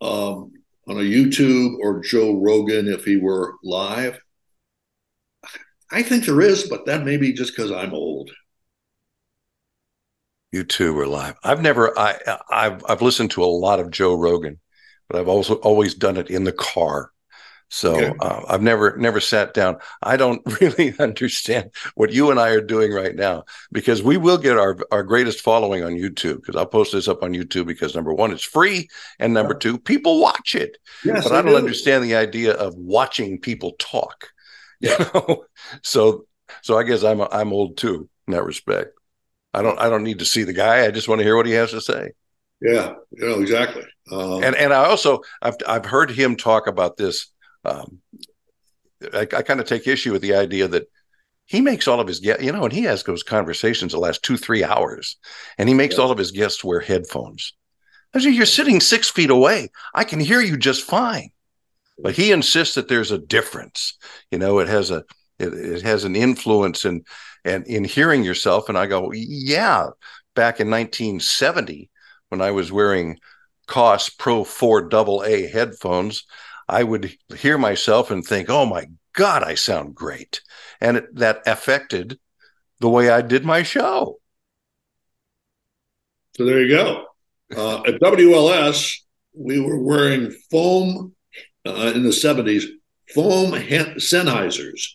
um, 0.00 0.52
on 0.88 0.96
a 0.96 1.00
YouTube 1.00 1.76
or 1.80 2.00
Joe 2.00 2.40
Rogan 2.40 2.88
if 2.88 3.04
he 3.04 3.16
were 3.16 3.54
live? 3.62 4.18
I 5.90 6.02
think 6.02 6.24
there 6.24 6.40
is, 6.40 6.64
but 6.64 6.86
that 6.86 7.04
may 7.04 7.16
be 7.16 7.32
just 7.32 7.54
because 7.54 7.70
I'm 7.70 7.94
old. 7.94 8.30
You 10.50 10.64
YouTube 10.64 10.96
or 10.96 11.06
live. 11.06 11.36
I've 11.44 11.62
never. 11.62 11.96
I 11.98 12.18
I've 12.50 12.82
I've 12.88 13.02
listened 13.02 13.30
to 13.32 13.44
a 13.44 13.46
lot 13.46 13.78
of 13.78 13.90
Joe 13.90 14.14
Rogan, 14.14 14.58
but 15.08 15.20
I've 15.20 15.28
also 15.28 15.56
always 15.56 15.94
done 15.94 16.16
it 16.16 16.30
in 16.30 16.44
the 16.44 16.52
car. 16.52 17.12
So 17.68 17.96
okay. 17.96 18.12
uh, 18.20 18.42
I've 18.48 18.62
never 18.62 18.96
never 18.96 19.20
sat 19.20 19.52
down. 19.52 19.78
I 20.02 20.16
don't 20.16 20.42
really 20.60 20.94
understand 20.98 21.70
what 21.94 22.12
you 22.12 22.30
and 22.30 22.38
I 22.38 22.50
are 22.50 22.60
doing 22.60 22.92
right 22.92 23.14
now 23.14 23.44
because 23.72 24.02
we 24.02 24.16
will 24.16 24.38
get 24.38 24.56
our 24.56 24.76
our 24.92 25.02
greatest 25.02 25.40
following 25.40 25.82
on 25.82 25.92
YouTube 25.92 26.36
because 26.36 26.56
I'll 26.56 26.66
post 26.66 26.92
this 26.92 27.08
up 27.08 27.22
on 27.22 27.32
YouTube 27.32 27.66
because 27.66 27.94
number 27.94 28.14
one, 28.14 28.32
it's 28.32 28.44
free, 28.44 28.88
and 29.18 29.34
number 29.34 29.54
two, 29.54 29.78
people 29.78 30.20
watch 30.20 30.54
it. 30.54 30.78
Yes, 31.04 31.24
but 31.24 31.32
I, 31.32 31.38
I 31.38 31.42
don't 31.42 31.52
do. 31.52 31.58
understand 31.58 32.04
the 32.04 32.14
idea 32.14 32.52
of 32.52 32.76
watching 32.76 33.40
people 33.40 33.72
talk. 33.78 34.30
Yeah. 34.78 34.98
You 34.98 35.06
know? 35.14 35.44
so 35.82 36.26
so 36.60 36.76
I 36.76 36.82
guess 36.82 37.02
I'm 37.02 37.22
I'm 37.22 37.54
old 37.54 37.78
too 37.78 38.10
in 38.26 38.34
that 38.34 38.44
respect. 38.44 38.90
I 39.54 39.62
don't 39.62 39.78
I 39.80 39.88
don't 39.88 40.04
need 40.04 40.18
to 40.18 40.26
see 40.26 40.42
the 40.42 40.52
guy. 40.52 40.84
I 40.84 40.90
just 40.90 41.08
want 41.08 41.20
to 41.20 41.24
hear 41.24 41.34
what 41.34 41.46
he 41.46 41.52
has 41.52 41.70
to 41.70 41.80
say. 41.80 42.10
Yeah, 42.60 42.94
you 43.10 43.26
know 43.26 43.40
exactly. 43.40 43.84
Um, 44.12 44.42
and 44.42 44.54
and 44.54 44.74
I 44.74 44.84
also 44.84 45.20
I've 45.40 45.56
I've 45.66 45.86
heard 45.86 46.10
him 46.10 46.36
talk 46.36 46.66
about 46.66 46.98
this 46.98 47.32
um, 47.66 48.00
I, 49.12 49.20
I 49.20 49.42
kind 49.42 49.60
of 49.60 49.66
take 49.66 49.86
issue 49.86 50.12
with 50.12 50.22
the 50.22 50.34
idea 50.34 50.68
that 50.68 50.88
he 51.44 51.60
makes 51.60 51.86
all 51.86 52.00
of 52.00 52.08
his 52.08 52.20
guests, 52.20 52.42
you 52.42 52.52
know, 52.52 52.64
and 52.64 52.72
he 52.72 52.82
has 52.82 53.04
those 53.04 53.22
conversations 53.22 53.92
the 53.92 53.98
last 53.98 54.22
two, 54.22 54.36
three 54.36 54.64
hours, 54.64 55.16
and 55.58 55.68
he 55.68 55.74
makes 55.74 55.96
yeah. 55.96 56.02
all 56.02 56.10
of 56.10 56.18
his 56.18 56.32
guests 56.32 56.64
wear 56.64 56.80
headphones. 56.80 57.52
I 58.14 58.20
say, 58.20 58.30
you're 58.30 58.46
sitting 58.46 58.80
six 58.80 59.08
feet 59.08 59.30
away. 59.30 59.70
I 59.94 60.04
can 60.04 60.20
hear 60.20 60.40
you 60.40 60.56
just 60.56 60.84
fine. 60.84 61.30
But 61.98 62.14
he 62.14 62.32
insists 62.32 62.74
that 62.74 62.88
there's 62.88 63.10
a 63.10 63.18
difference. 63.18 63.96
You 64.30 64.38
know, 64.38 64.58
it 64.58 64.68
has 64.68 64.90
a 64.90 65.04
it, 65.38 65.52
it 65.52 65.82
has 65.82 66.04
an 66.04 66.16
influence 66.16 66.84
in 66.84 67.04
and 67.44 67.66
in 67.66 67.84
hearing 67.84 68.24
yourself. 68.24 68.68
And 68.68 68.76
I 68.76 68.86
go, 68.86 69.12
yeah, 69.12 69.88
back 70.34 70.60
in 70.60 70.70
1970, 70.70 71.90
when 72.28 72.40
I 72.40 72.50
was 72.50 72.72
wearing 72.72 73.18
Koss 73.68 74.16
Pro 74.16 74.44
4 74.44 74.88
double 74.88 75.22
A 75.24 75.46
headphones, 75.46 76.24
I 76.68 76.82
would 76.82 77.16
hear 77.36 77.58
myself 77.58 78.10
and 78.10 78.24
think, 78.24 78.50
oh 78.50 78.66
my 78.66 78.86
God, 79.14 79.42
I 79.42 79.54
sound 79.54 79.94
great. 79.94 80.40
And 80.80 80.98
it, 80.98 81.14
that 81.16 81.42
affected 81.46 82.18
the 82.80 82.88
way 82.88 83.08
I 83.08 83.22
did 83.22 83.44
my 83.44 83.62
show. 83.62 84.18
So 86.36 86.44
there 86.44 86.62
you 86.62 86.76
go. 86.76 87.06
Uh, 87.56 87.82
at 87.86 88.00
WLS, 88.00 88.96
we 89.32 89.60
were 89.60 89.78
wearing 89.78 90.34
foam 90.50 91.14
uh, 91.64 91.92
in 91.94 92.02
the 92.02 92.10
70s, 92.10 92.64
foam 93.14 93.52
Sennheisers, 93.52 94.88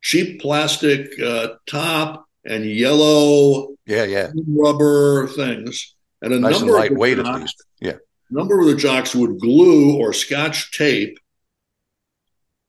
cheap 0.00 0.40
plastic 0.40 1.18
uh, 1.20 1.48
top 1.66 2.26
and 2.44 2.64
yellow 2.64 3.74
yeah, 3.86 4.04
yeah. 4.04 4.30
rubber 4.48 5.28
things. 5.28 5.94
And 6.22 6.32
a 6.32 6.40
nice 6.40 6.58
number 6.58 6.76
and 6.76 6.90
lightweight 6.90 7.18
at 7.18 7.40
least. 7.40 7.62
Yeah 7.80 7.96
number 8.34 8.60
of 8.60 8.66
the 8.66 8.74
jocks 8.74 9.14
would 9.14 9.38
glue 9.38 9.96
or 9.96 10.12
scotch 10.12 10.76
tape 10.76 11.18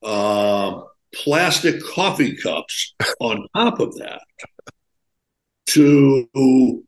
uh, 0.04 0.82
plastic 1.14 1.84
coffee 1.84 2.36
cups 2.36 2.94
on 3.20 3.48
top 3.56 3.80
of 3.80 3.98
that 3.98 4.22
to 5.66 6.84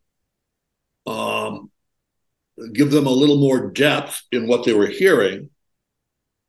um, 1.07 1.71
give 2.73 2.91
them 2.91 3.07
a 3.07 3.11
little 3.11 3.39
more 3.39 3.71
depth 3.71 4.21
in 4.31 4.47
what 4.47 4.63
they 4.63 4.73
were 4.73 4.87
hearing. 4.87 5.49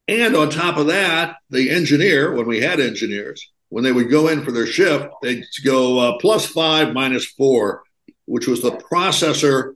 And 0.06 0.36
on 0.36 0.50
top 0.50 0.76
of 0.76 0.88
that, 0.88 1.36
the 1.48 1.70
engineer, 1.70 2.34
when 2.34 2.46
we 2.46 2.60
had 2.60 2.78
engineers, 2.78 3.50
when 3.70 3.84
they 3.84 3.92
would 3.92 4.10
go 4.10 4.28
in 4.28 4.44
for 4.44 4.52
their 4.52 4.66
shift, 4.66 5.08
they'd 5.22 5.44
go 5.64 5.98
uh, 5.98 6.18
plus 6.18 6.46
five, 6.46 6.92
minus 6.92 7.24
four, 7.24 7.82
which 8.26 8.46
was 8.46 8.60
the 8.60 8.72
processor 8.72 9.74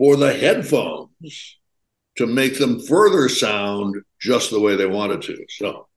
for 0.00 0.16
the 0.16 0.32
headphones 0.32 1.58
to 2.16 2.26
make 2.26 2.58
them 2.58 2.80
further 2.80 3.28
sound 3.28 3.96
just 4.18 4.50
the 4.50 4.58
way 4.58 4.74
they 4.74 4.86
wanted 4.86 5.20
to. 5.20 5.44
So 5.50 5.88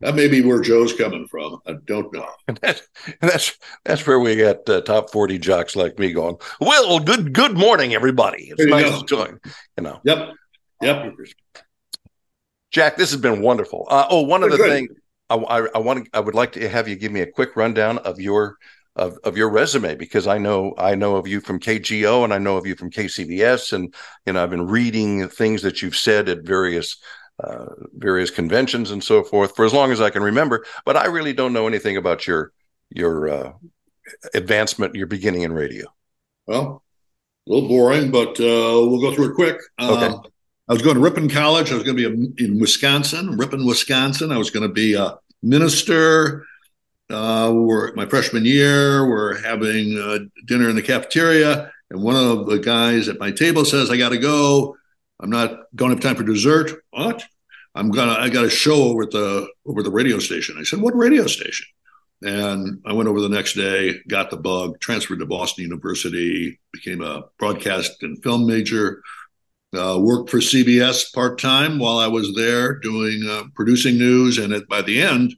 that 0.00 0.14
may 0.14 0.28
be 0.28 0.42
where 0.42 0.60
Joe's 0.60 0.92
coming 0.92 1.26
from. 1.28 1.58
I 1.66 1.76
don't 1.86 2.12
know. 2.12 2.28
And 2.46 2.58
that's 2.62 2.82
that's, 3.22 3.58
that's 3.86 4.06
where 4.06 4.20
we 4.20 4.36
got 4.36 4.68
uh, 4.68 4.82
top 4.82 5.10
forty 5.10 5.38
jocks 5.38 5.74
like 5.74 5.98
me 5.98 6.12
going. 6.12 6.36
Well, 6.60 7.00
good 7.00 7.32
good 7.32 7.56
morning, 7.56 7.94
everybody. 7.94 8.52
It's 8.54 8.66
nice 8.66 8.90
go. 8.90 9.00
to 9.00 9.06
join. 9.06 9.40
You 9.78 9.84
know. 9.84 10.00
Yep. 10.04 10.28
Yep. 10.82 11.14
Jack, 12.70 12.98
this 12.98 13.10
has 13.12 13.20
been 13.20 13.40
wonderful. 13.40 13.86
Uh, 13.88 14.06
oh, 14.10 14.22
one 14.22 14.44
other 14.44 14.58
thing, 14.58 14.88
I, 15.30 15.36
I, 15.36 15.68
I 15.74 15.78
want 15.78 16.06
I 16.12 16.20
would 16.20 16.34
like 16.34 16.52
to 16.52 16.68
have 16.68 16.86
you 16.86 16.96
give 16.96 17.12
me 17.12 17.22
a 17.22 17.26
quick 17.26 17.56
rundown 17.56 17.96
of 17.98 18.20
your 18.20 18.58
of, 18.98 19.18
of 19.24 19.36
your 19.36 19.48
resume 19.48 19.94
because 19.94 20.26
I 20.26 20.38
know 20.38 20.74
I 20.76 20.94
know 20.94 21.16
of 21.16 21.26
you 21.26 21.40
from 21.40 21.60
KGO 21.60 22.24
and 22.24 22.34
I 22.34 22.38
know 22.38 22.56
of 22.56 22.66
you 22.66 22.74
from 22.74 22.90
KCBS 22.90 23.72
and 23.72 23.94
you 24.26 24.32
know 24.32 24.42
I've 24.42 24.50
been 24.50 24.66
reading 24.66 25.28
things 25.28 25.62
that 25.62 25.80
you've 25.80 25.96
said 25.96 26.28
at 26.28 26.42
various 26.42 26.96
uh, 27.42 27.66
various 27.96 28.30
conventions 28.30 28.90
and 28.90 29.02
so 29.02 29.22
forth 29.22 29.54
for 29.54 29.64
as 29.64 29.72
long 29.72 29.92
as 29.92 30.00
I 30.00 30.10
can 30.10 30.22
remember. 30.22 30.64
But 30.84 30.96
I 30.96 31.06
really 31.06 31.32
don't 31.32 31.52
know 31.52 31.68
anything 31.68 31.96
about 31.96 32.26
your 32.26 32.52
your 32.90 33.28
uh, 33.28 33.52
advancement, 34.34 34.94
your 34.94 35.06
beginning 35.06 35.42
in 35.42 35.52
radio. 35.52 35.86
Well, 36.46 36.82
a 37.46 37.52
little 37.52 37.68
boring, 37.68 38.10
but 38.10 38.40
uh, 38.40 38.82
we'll 38.88 39.00
go 39.00 39.14
through 39.14 39.30
it 39.30 39.34
quick. 39.34 39.58
Okay. 39.80 40.06
Um, 40.06 40.22
I 40.68 40.72
was 40.74 40.82
going 40.82 40.96
to 40.96 41.00
Ripon 41.00 41.30
College. 41.30 41.70
I 41.70 41.74
was 41.74 41.84
going 41.84 41.96
to 41.96 42.10
be 42.10 42.44
in 42.44 42.58
Wisconsin, 42.58 43.38
Ripon, 43.38 43.64
Wisconsin. 43.64 44.32
I 44.32 44.38
was 44.38 44.50
going 44.50 44.68
to 44.68 44.72
be 44.72 44.94
a 44.94 45.18
minister. 45.42 46.44
Uh, 47.10 47.52
we're 47.54 47.92
my 47.94 48.06
freshman 48.06 48.44
year. 48.44 49.08
We're 49.08 49.40
having 49.40 49.98
uh, 49.98 50.18
dinner 50.46 50.68
in 50.68 50.76
the 50.76 50.82
cafeteria, 50.82 51.70
and 51.90 52.02
one 52.02 52.16
of 52.16 52.46
the 52.46 52.58
guys 52.58 53.08
at 53.08 53.18
my 53.18 53.30
table 53.30 53.64
says, 53.64 53.90
"I 53.90 53.96
got 53.96 54.10
to 54.10 54.18
go. 54.18 54.76
I'm 55.20 55.30
not 55.30 55.62
going 55.74 55.90
to 55.90 55.96
have 55.96 56.02
time 56.02 56.16
for 56.16 56.30
dessert." 56.30 56.82
What? 56.90 57.24
I'm 57.74 57.90
gonna. 57.90 58.12
I 58.12 58.28
got 58.28 58.44
a 58.44 58.50
show 58.50 58.82
over 58.82 59.04
at 59.04 59.10
the 59.10 59.48
over 59.64 59.82
the 59.82 59.90
radio 59.90 60.18
station. 60.18 60.56
I 60.58 60.64
said, 60.64 60.80
"What 60.80 60.96
radio 60.96 61.26
station?" 61.26 61.66
And 62.22 62.80
I 62.84 62.92
went 62.92 63.08
over 63.08 63.20
the 63.20 63.28
next 63.28 63.54
day, 63.54 64.00
got 64.08 64.30
the 64.30 64.36
bug, 64.36 64.80
transferred 64.80 65.20
to 65.20 65.26
Boston 65.26 65.64
University, 65.64 66.58
became 66.72 67.00
a 67.00 67.22
broadcast 67.38 68.02
and 68.02 68.20
film 68.24 68.44
major, 68.44 69.02
uh, 69.76 69.98
worked 70.00 70.28
for 70.28 70.38
CBS 70.38 71.12
part 71.14 71.38
time 71.38 71.78
while 71.78 71.98
I 71.98 72.08
was 72.08 72.34
there 72.34 72.74
doing 72.74 73.22
uh, 73.28 73.44
producing 73.54 73.98
news. 73.98 74.38
And 74.38 74.52
at, 74.52 74.66
by 74.68 74.82
the 74.82 75.00
end, 75.00 75.34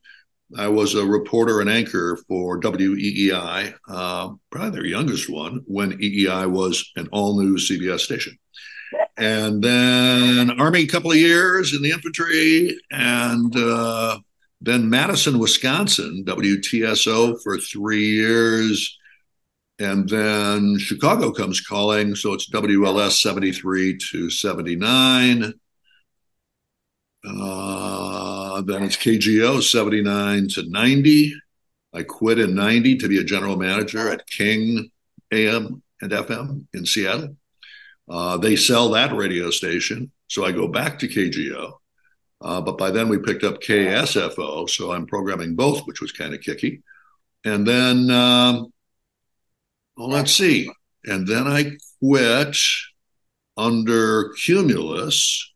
I 0.59 0.69
was 0.69 0.95
a 0.95 1.07
reporter 1.07 1.61
and 1.61 1.71
anchor 1.71 2.19
for 2.29 2.61
WEEI, 2.61 3.75
uh, 3.89 4.31
probably 4.51 4.71
their 4.71 4.87
youngest 4.87 5.31
one, 5.31 5.63
when 5.67 5.99
EEI 5.99 6.51
was 6.51 6.91
an 6.97 7.09
all 7.13 7.41
new 7.41 7.57
CBS 7.57 8.01
station. 8.01 8.37
And 9.17 9.63
then 9.63 10.59
Army, 10.61 10.81
a 10.81 10.87
couple 10.87 11.13
of 11.13 11.17
years 11.17 11.75
in 11.75 11.83
the 11.83 11.93
infantry, 11.93 12.77
and 12.91 13.55
uh, 13.57 14.19
then 14.61 14.91
Madison, 14.91 15.39
Wisconsin, 15.39 16.25
WTSO 16.27 17.41
for 17.43 17.59
three 17.59 18.09
years. 18.09 18.99
And 19.79 20.09
then 20.09 20.79
Chicago 20.79 21.31
comes 21.31 21.61
calling. 21.61 22.15
So 22.15 22.35
it's 22.35 22.51
WLS 22.51 23.21
73 23.21 23.99
to 24.11 24.29
79. 24.29 25.55
Uh, 27.25 28.00
then 28.67 28.83
it's 28.83 28.97
KGO 28.97 29.63
79 29.63 30.49
to 30.49 30.69
90. 30.69 31.35
I 31.93 32.03
quit 32.03 32.39
in 32.39 32.55
90 32.55 32.97
to 32.99 33.09
be 33.09 33.19
a 33.19 33.25
general 33.25 33.57
manager 33.57 34.09
at 34.09 34.27
King 34.29 34.91
AM 35.33 35.83
and 36.01 36.13
FM 36.13 36.67
in 36.73 36.87
Seattle. 36.87 37.37
Uh, 38.09 38.37
they 38.37 38.57
sell 38.57 38.91
that 38.91 39.15
radio 39.15 39.51
station. 39.51 40.11
So 40.29 40.45
I 40.45 40.53
go 40.53 40.69
back 40.69 40.99
to 41.01 41.09
KGO. 41.09 41.73
Uh, 42.41 42.61
but 42.61 42.79
by 42.79 42.91
then 42.91 43.09
we 43.09 43.19
picked 43.19 43.45
up 43.45 43.61
KSFO, 43.61 44.69
so 44.69 44.93
I'm 44.93 45.07
programming 45.07 45.55
both, 45.57 45.87
which 45.87 46.01
was 46.01 46.13
kind 46.13 46.33
of 46.33 46.41
kicky. 46.41 46.83
And 47.45 47.67
then, 47.67 48.11
um, 48.11 48.73
well, 49.97 50.09
let's 50.09 50.33
see. 50.33 50.71
And 51.05 51.27
then 51.27 51.47
I 51.47 51.73
quit 52.01 52.57
under 53.57 54.31
Cumulus 54.43 55.53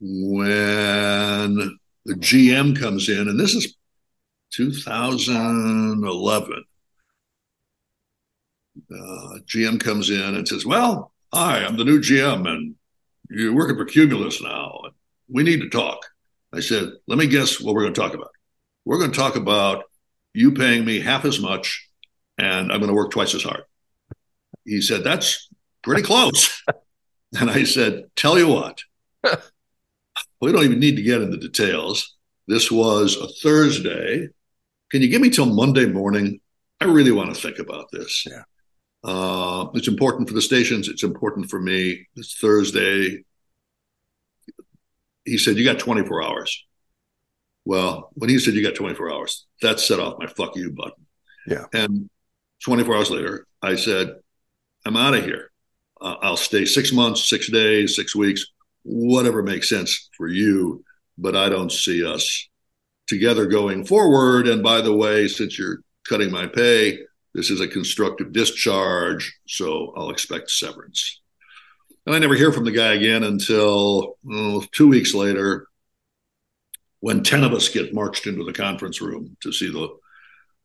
when 0.00 1.78
the 2.06 2.14
GM 2.14 2.78
comes 2.78 3.08
in, 3.08 3.28
and 3.28 3.38
this 3.38 3.54
is 3.54 3.76
2011. 4.52 6.64
Uh, 8.90 9.38
GM 9.46 9.80
comes 9.80 10.10
in 10.10 10.34
and 10.34 10.46
says, 10.46 10.66
Well, 10.66 11.12
hi, 11.32 11.64
I'm 11.64 11.76
the 11.76 11.84
new 11.84 12.00
GM, 12.00 12.48
and 12.48 12.74
you're 13.30 13.54
working 13.54 13.76
for 13.76 13.84
Cumulus 13.84 14.42
now 14.42 14.80
we 15.28 15.42
need 15.42 15.60
to 15.60 15.68
talk. 15.68 16.06
I 16.52 16.60
said, 16.60 16.92
let 17.06 17.18
me 17.18 17.26
guess 17.26 17.60
what 17.60 17.74
we're 17.74 17.82
going 17.82 17.94
to 17.94 18.00
talk 18.00 18.14
about. 18.14 18.30
We're 18.84 18.98
going 18.98 19.10
to 19.10 19.18
talk 19.18 19.36
about 19.36 19.84
you 20.32 20.52
paying 20.52 20.84
me 20.84 21.00
half 21.00 21.24
as 21.24 21.40
much 21.40 21.88
and 22.38 22.70
I'm 22.70 22.78
going 22.78 22.88
to 22.88 22.94
work 22.94 23.10
twice 23.10 23.34
as 23.34 23.42
hard. 23.42 23.62
He 24.64 24.80
said, 24.80 25.04
that's 25.04 25.48
pretty 25.82 26.02
close. 26.02 26.62
and 27.38 27.50
I 27.50 27.64
said, 27.64 28.04
tell 28.14 28.38
you 28.38 28.48
what, 28.48 28.82
we 30.40 30.52
don't 30.52 30.64
even 30.64 30.80
need 30.80 30.96
to 30.96 31.02
get 31.02 31.22
into 31.22 31.36
details. 31.36 32.16
This 32.46 32.70
was 32.70 33.16
a 33.16 33.28
Thursday. 33.42 34.28
Can 34.90 35.02
you 35.02 35.08
give 35.08 35.20
me 35.20 35.30
till 35.30 35.46
Monday 35.46 35.86
morning? 35.86 36.40
I 36.80 36.84
really 36.84 37.12
want 37.12 37.34
to 37.34 37.40
think 37.40 37.58
about 37.58 37.86
this. 37.90 38.26
Yeah. 38.26 38.42
Uh, 39.02 39.68
it's 39.74 39.88
important 39.88 40.28
for 40.28 40.34
the 40.34 40.42
stations. 40.42 40.88
It's 40.88 41.02
important 41.02 41.50
for 41.50 41.60
me. 41.60 42.06
It's 42.16 42.38
Thursday 42.38 43.24
he 45.26 45.36
said, 45.36 45.56
You 45.56 45.64
got 45.64 45.78
24 45.78 46.22
hours. 46.22 46.64
Well, 47.66 48.10
when 48.14 48.30
he 48.30 48.38
said 48.38 48.54
you 48.54 48.62
got 48.62 48.76
24 48.76 49.12
hours, 49.12 49.44
that 49.60 49.80
set 49.80 49.98
off 49.98 50.20
my 50.20 50.28
fuck 50.28 50.56
you 50.56 50.70
button. 50.70 51.04
Yeah. 51.46 51.64
And 51.74 52.08
24 52.64 52.96
hours 52.96 53.10
later, 53.10 53.46
I 53.60 53.74
said, 53.74 54.14
I'm 54.84 54.96
out 54.96 55.14
of 55.14 55.24
here. 55.24 55.50
Uh, 56.00 56.14
I'll 56.22 56.36
stay 56.36 56.64
six 56.64 56.92
months, 56.92 57.28
six 57.28 57.50
days, 57.50 57.96
six 57.96 58.14
weeks, 58.14 58.46
whatever 58.86 59.42
makes 59.42 59.68
sense 59.68 60.08
for 60.16 60.28
you. 60.28 60.84
But 61.18 61.34
I 61.34 61.48
don't 61.48 61.72
see 61.72 62.04
us 62.04 62.48
together 63.06 63.46
going 63.46 63.84
forward. 63.84 64.48
And 64.48 64.62
by 64.62 64.80
the 64.80 64.94
way, 64.94 65.28
since 65.28 65.58
you're 65.58 65.80
cutting 66.08 66.30
my 66.30 66.46
pay, 66.46 66.98
this 67.34 67.50
is 67.50 67.60
a 67.60 67.68
constructive 67.68 68.32
discharge. 68.32 69.38
So 69.46 69.92
I'll 69.96 70.10
expect 70.10 70.50
severance. 70.50 71.20
And 72.04 72.14
I 72.14 72.18
never 72.18 72.34
hear 72.34 72.52
from 72.52 72.64
the 72.64 72.70
guy 72.70 72.94
again 72.94 73.24
until 73.24 74.16
oh, 74.30 74.64
two 74.72 74.88
weeks 74.88 75.14
later 75.14 75.66
when 77.00 77.22
10 77.22 77.44
of 77.44 77.52
us 77.52 77.68
get 77.68 77.94
marched 77.94 78.26
into 78.26 78.44
the 78.44 78.52
conference 78.52 79.00
room 79.00 79.36
to 79.40 79.52
see 79.52 79.70
the 79.70 79.88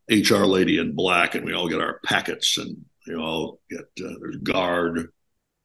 HR 0.10 0.46
lady 0.46 0.78
in 0.78 0.96
black, 0.96 1.36
and 1.36 1.46
we 1.46 1.54
all 1.54 1.70
get 1.70 1.82
our 1.82 2.00
packets, 2.06 2.58
and 2.58 2.84
we 3.08 3.16
all 3.16 3.60
get 3.70 3.82
uh, 4.04 4.14
there's 4.20 4.38
guard 4.38 5.10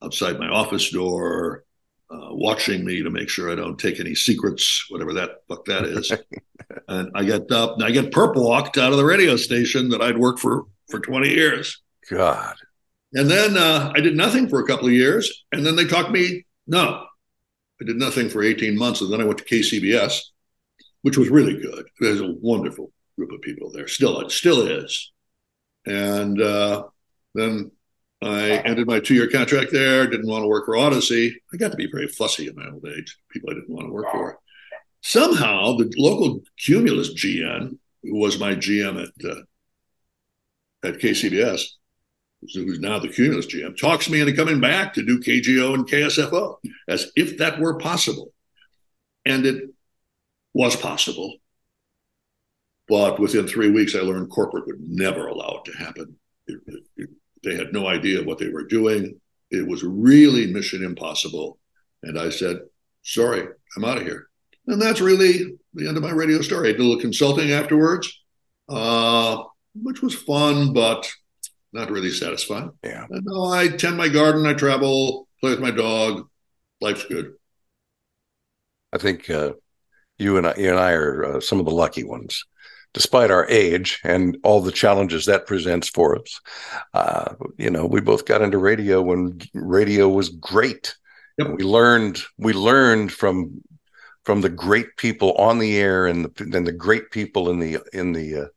outside 0.03 0.39
my 0.39 0.47
office 0.47 0.89
door, 0.91 1.63
uh, 2.09 2.29
watching 2.31 2.85
me 2.85 3.03
to 3.03 3.09
make 3.09 3.29
sure 3.29 3.51
I 3.51 3.55
don't 3.55 3.77
take 3.77 3.99
any 3.99 4.15
secrets, 4.15 4.85
whatever 4.89 5.13
that 5.13 5.43
fuck 5.47 5.65
that 5.65 5.85
is. 5.85 6.11
and 6.87 7.11
I 7.15 7.23
get 7.23 7.51
up, 7.51 7.75
and 7.75 7.83
I 7.83 7.91
get 7.91 8.11
perp 8.11 8.35
walked 8.35 8.77
out 8.77 8.91
of 8.91 8.97
the 8.97 9.05
radio 9.05 9.35
station 9.35 9.89
that 9.89 10.01
I'd 10.01 10.17
worked 10.17 10.39
for 10.39 10.65
for 10.89 10.99
20 10.99 11.29
years. 11.29 11.81
God. 12.09 12.55
And 13.13 13.29
then 13.29 13.57
uh, 13.57 13.91
I 13.95 13.99
did 13.99 14.15
nothing 14.15 14.47
for 14.47 14.59
a 14.59 14.67
couple 14.67 14.87
of 14.87 14.93
years. 14.93 15.45
And 15.51 15.65
then 15.65 15.75
they 15.75 15.85
talked 15.85 16.11
me, 16.11 16.45
no, 16.65 17.05
I 17.81 17.85
did 17.85 17.97
nothing 17.97 18.29
for 18.29 18.43
18 18.43 18.77
months. 18.77 19.01
And 19.01 19.11
then 19.11 19.21
I 19.21 19.25
went 19.25 19.39
to 19.39 19.45
KCBS, 19.45 20.19
which 21.01 21.17
was 21.17 21.29
really 21.29 21.57
good. 21.57 21.87
There's 21.99 22.21
a 22.21 22.35
wonderful 22.41 22.91
group 23.17 23.31
of 23.31 23.41
people 23.41 23.71
there. 23.71 23.87
Still, 23.87 24.19
it 24.21 24.31
still 24.31 24.61
is. 24.61 25.11
And 25.85 26.41
uh, 26.41 26.83
then 27.33 27.71
I 28.21 28.57
ended 28.57 28.87
my 28.87 28.99
two 28.99 29.13
year 29.13 29.29
contract 29.29 29.71
there, 29.71 30.07
didn't 30.07 30.27
want 30.27 30.43
to 30.43 30.47
work 30.47 30.65
for 30.65 30.75
Audacy. 30.75 31.33
I 31.53 31.57
got 31.57 31.71
to 31.71 31.77
be 31.77 31.89
very 31.91 32.07
fussy 32.07 32.47
in 32.47 32.55
my 32.55 32.67
old 32.69 32.85
age, 32.87 33.17
people 33.29 33.51
I 33.51 33.53
didn't 33.53 33.69
want 33.69 33.87
to 33.87 33.93
work 33.93 34.11
for. 34.11 34.39
Somehow, 35.01 35.77
the 35.77 35.93
local 35.97 36.41
Cumulus 36.57 37.13
GM, 37.13 37.77
who 38.03 38.15
was 38.15 38.39
my 38.39 38.55
GM 38.55 39.03
at, 39.03 39.29
uh, 39.29 39.41
at 40.83 40.99
KCBS, 40.99 41.63
who's 42.53 42.79
now 42.79 42.99
the 42.99 43.09
Cumulus 43.09 43.45
GM, 43.45 43.77
talks 43.77 44.09
me 44.09 44.19
into 44.19 44.35
coming 44.35 44.59
back 44.59 44.93
to 44.93 45.05
do 45.05 45.19
KGO 45.19 45.75
and 45.75 45.87
KSFO 45.87 46.57
as 46.87 47.11
if 47.15 47.37
that 47.37 47.59
were 47.59 47.77
possible. 47.77 48.33
And 49.25 49.45
it 49.45 49.69
was 50.53 50.75
possible. 50.75 51.35
But 52.87 53.19
within 53.19 53.47
three 53.47 53.69
weeks, 53.69 53.95
I 53.95 53.99
learned 53.99 54.29
corporate 54.29 54.65
would 54.65 54.79
never 54.81 55.27
allow 55.27 55.61
it 55.63 55.71
to 55.71 55.77
happen. 55.77 56.15
It, 56.47 56.59
it, 56.95 57.09
they 57.43 57.55
had 57.55 57.73
no 57.73 57.87
idea 57.87 58.23
what 58.23 58.37
they 58.37 58.49
were 58.49 58.65
doing. 58.65 59.19
It 59.51 59.67
was 59.67 59.83
really 59.83 60.47
mission 60.47 60.83
impossible. 60.83 61.59
And 62.03 62.19
I 62.19 62.29
said, 62.29 62.59
sorry, 63.03 63.47
I'm 63.75 63.85
out 63.85 63.97
of 63.97 64.03
here. 64.03 64.27
And 64.67 64.81
that's 64.81 65.01
really 65.01 65.57
the 65.73 65.87
end 65.87 65.97
of 65.97 66.03
my 66.03 66.11
radio 66.11 66.41
story. 66.41 66.69
I 66.69 66.71
did 66.73 66.81
a 66.81 66.83
little 66.83 67.01
consulting 67.01 67.51
afterwards, 67.51 68.11
uh, 68.67 69.43
which 69.75 70.01
was 70.01 70.13
fun, 70.13 70.73
but 70.73 71.09
not 71.71 71.91
really 71.91 72.11
satisfied. 72.11 72.69
Yeah. 72.83 73.05
And 73.09 73.23
no, 73.25 73.45
I 73.45 73.69
tend 73.69 73.97
my 73.97 74.09
garden, 74.09 74.45
I 74.45 74.53
travel, 74.53 75.27
play 75.39 75.51
with 75.51 75.61
my 75.61 75.71
dog. 75.71 76.27
Life's 76.81 77.05
good. 77.05 77.33
I 78.93 78.97
think 78.97 79.29
uh, 79.29 79.53
you 80.17 80.37
and 80.37 80.47
I, 80.47 80.55
you 80.57 80.69
and 80.69 80.79
I 80.79 80.91
are 80.91 81.37
uh, 81.37 81.39
some 81.39 81.59
of 81.59 81.65
the 81.65 81.71
lucky 81.71 82.03
ones, 82.03 82.45
despite 82.93 83.31
our 83.31 83.47
age 83.49 83.99
and 84.03 84.37
all 84.43 84.61
the 84.61 84.71
challenges 84.71 85.25
that 85.25 85.45
presents 85.45 85.89
for 85.89 86.17
us. 86.19 86.39
Uh, 86.93 87.35
you 87.57 87.69
know, 87.69 87.85
we 87.85 88.01
both 88.01 88.25
got 88.25 88.41
into 88.41 88.57
radio 88.57 89.01
when 89.01 89.39
radio 89.53 90.09
was 90.09 90.29
great. 90.29 90.95
Yep. 91.37 91.49
We 91.57 91.63
learned 91.63 92.19
we 92.37 92.53
learned 92.53 93.11
from 93.11 93.61
from 94.25 94.41
the 94.41 94.49
great 94.49 94.97
people 94.97 95.33
on 95.33 95.59
the 95.59 95.77
air 95.77 96.07
and 96.07 96.25
the 96.25 96.57
and 96.57 96.65
the 96.65 96.71
great 96.71 97.11
people 97.11 97.49
in 97.49 97.59
the 97.59 97.79
in 97.93 98.13
the 98.13 98.35
uh, 98.35 98.47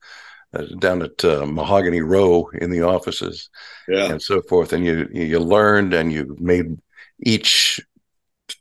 uh, 0.52 0.66
down 0.78 1.02
at 1.02 1.24
uh, 1.24 1.46
Mahogany 1.46 2.00
Row 2.00 2.50
in 2.54 2.70
the 2.70 2.82
offices, 2.82 3.50
yeah. 3.86 4.10
and 4.10 4.20
so 4.20 4.42
forth. 4.42 4.72
And 4.72 4.84
you 4.84 5.08
you 5.12 5.38
learned 5.38 5.94
and 5.94 6.12
you 6.12 6.36
made 6.40 6.76
each 7.22 7.80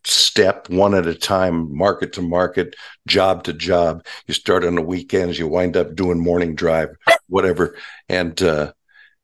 step 0.03 0.69
one 0.69 0.93
at 0.93 1.07
a 1.07 1.15
time, 1.15 1.75
market 1.75 2.13
to 2.13 2.21
market, 2.21 2.75
job 3.07 3.43
to 3.43 3.53
job. 3.53 4.05
You 4.27 4.33
start 4.33 4.63
on 4.63 4.75
the 4.75 4.81
weekends, 4.81 5.39
you 5.39 5.47
wind 5.47 5.77
up 5.77 5.95
doing 5.95 6.19
morning 6.19 6.55
drive, 6.55 6.89
whatever, 7.27 7.75
and 8.07 8.41
uh, 8.41 8.73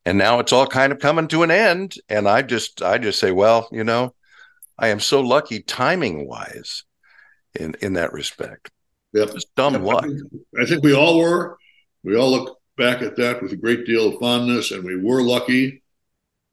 and 0.04 0.18
now 0.18 0.38
it's 0.38 0.52
all 0.52 0.66
kind 0.66 0.92
of 0.92 0.98
coming 0.98 1.28
to 1.28 1.42
an 1.42 1.50
end. 1.50 1.94
And 2.08 2.28
I 2.28 2.42
just 2.42 2.82
I 2.82 2.98
just 2.98 3.18
say, 3.18 3.32
well, 3.32 3.68
you 3.72 3.84
know, 3.84 4.14
I 4.78 4.88
am 4.88 5.00
so 5.00 5.20
lucky 5.20 5.60
timing 5.60 6.28
wise 6.28 6.84
in 7.54 7.74
in 7.80 7.94
that 7.94 8.12
respect. 8.12 8.70
Yep. 9.12 9.32
Just 9.32 9.54
dumb 9.54 9.82
luck. 9.82 10.04
I 10.04 10.08
think, 10.08 10.20
I 10.60 10.64
think 10.66 10.84
we 10.84 10.94
all 10.94 11.18
were. 11.18 11.56
We 12.04 12.16
all 12.16 12.30
look 12.30 12.58
back 12.76 13.02
at 13.02 13.16
that 13.16 13.42
with 13.42 13.52
a 13.52 13.56
great 13.56 13.86
deal 13.86 14.08
of 14.08 14.20
fondness, 14.20 14.70
and 14.70 14.84
we 14.84 14.96
were 14.96 15.22
lucky. 15.22 15.82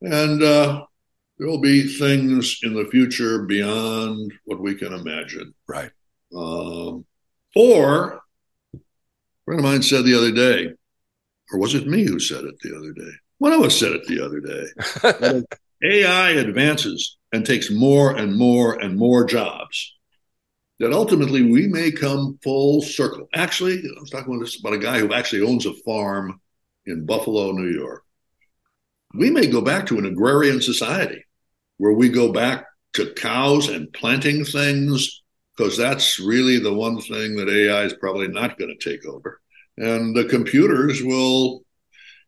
And 0.02 0.42
uh, 0.42 0.86
there 1.38 1.48
will 1.48 1.60
be 1.60 1.88
things 1.88 2.60
in 2.64 2.74
the 2.74 2.86
future 2.86 3.44
beyond 3.44 4.34
what 4.46 4.60
we 4.60 4.76
can 4.76 4.94
imagine. 4.94 5.54
Right. 5.68 5.92
Um, 6.36 7.06
or, 7.56 8.22
a 8.74 8.80
friend 9.46 9.60
of 9.60 9.64
mine 9.64 9.82
said 9.82 10.06
the 10.06 10.16
other 10.16 10.32
day, 10.32 10.74
or 11.52 11.60
was 11.60 11.76
it 11.76 11.88
me 11.88 12.04
who 12.06 12.20
said 12.20 12.46
it 12.46 12.60
the 12.62 12.76
other 12.76 12.94
day? 12.94 13.12
One 13.40 13.52
of 13.52 13.62
us 13.62 13.78
said 13.78 13.92
it 13.92 14.08
the 14.08 14.24
other 14.24 14.40
day. 14.40 15.44
AI 15.84 16.30
advances 16.32 17.18
and 17.34 17.46
takes 17.46 17.70
more 17.70 18.16
and 18.16 18.38
more 18.38 18.80
and 18.82 18.96
more 18.96 19.26
jobs. 19.26 19.96
That 20.80 20.94
ultimately 20.94 21.44
we 21.44 21.68
may 21.68 21.92
come 21.92 22.40
full 22.44 22.82
circle. 22.82 23.28
Actually, 23.34 23.80
I 23.80 24.00
was 24.00 24.10
talking 24.10 24.34
about 24.34 24.46
this 24.46 24.60
about 24.60 24.74
a 24.74 24.80
guy 24.80 25.00
who 25.00 25.14
actually 25.14 25.42
owns 25.42 25.66
a 25.66 25.74
farm 25.86 26.42
in 26.86 27.06
Buffalo, 27.06 27.52
New 27.52 27.70
York. 27.70 28.04
We 29.14 29.30
may 29.30 29.48
go 29.48 29.62
back 29.62 29.86
to 29.88 29.98
an 29.98 30.06
agrarian 30.06 30.62
society 30.62 31.24
where 31.78 31.94
we 31.94 32.10
go 32.10 32.32
back 32.32 32.66
to 32.94 33.14
cows 33.14 33.70
and 33.70 33.92
planting 33.94 34.46
things 34.46 35.24
because 35.56 35.78
that's 35.78 36.20
really 36.20 36.60
the 36.60 36.74
one 36.74 37.00
thing 37.00 37.36
that 37.36 37.50
AI 37.50 37.84
is 37.84 37.94
probably 37.94 38.28
not 38.28 38.58
going 38.58 38.76
to 38.76 38.90
take 38.90 39.06
over. 39.06 39.40
And 39.78 40.16
the 40.16 40.26
computers 40.26 41.02
will, 41.04 41.64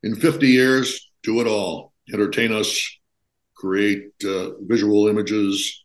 in 0.03 0.15
50 0.15 0.47
years, 0.47 1.09
do 1.23 1.41
it 1.41 1.47
all 1.47 1.93
entertain 2.13 2.51
us, 2.51 2.97
create 3.55 4.11
uh, 4.23 4.51
visual 4.61 5.07
images, 5.07 5.83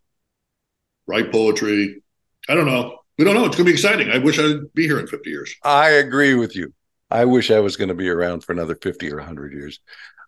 write 1.07 1.33
poetry. 1.33 2.03
I 2.49 2.55
don't 2.55 2.67
know. 2.67 2.99
We 3.19 3.25
don't 3.25 3.35
know. 3.35 3.45
It's 3.45 3.57
going 3.57 3.67
to 3.67 3.71
be 3.71 3.73
exciting. 3.73 4.11
I 4.11 4.19
wish 4.19 4.39
I'd 4.39 4.73
be 4.75 4.85
here 4.85 4.99
in 4.99 5.07
50 5.07 5.31
years. 5.31 5.55
I 5.63 5.91
agree 5.91 6.35
with 6.35 6.57
you. 6.57 6.73
I 7.11 7.25
wish 7.25 7.51
I 7.51 7.61
was 7.61 7.77
going 7.77 7.89
to 7.89 7.95
be 7.95 8.09
around 8.09 8.45
for 8.45 8.53
another 8.53 8.77
50 8.77 9.11
or 9.13 9.17
100 9.17 9.53
years. 9.53 9.81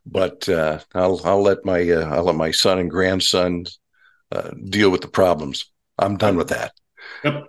But 0.04 0.48
uh, 0.48 0.80
I'll 0.94 1.20
I'll 1.24 1.42
let 1.42 1.64
my 1.64 1.88
uh, 1.88 2.14
I'll 2.14 2.24
let 2.24 2.34
my 2.34 2.50
son 2.50 2.78
and 2.78 2.90
grandson 2.90 3.66
uh, 4.32 4.50
deal 4.68 4.90
with 4.90 5.00
the 5.00 5.08
problems. 5.08 5.64
I'm 5.98 6.16
done 6.16 6.36
with 6.36 6.48
that. 6.48 6.72
Yep. 7.24 7.46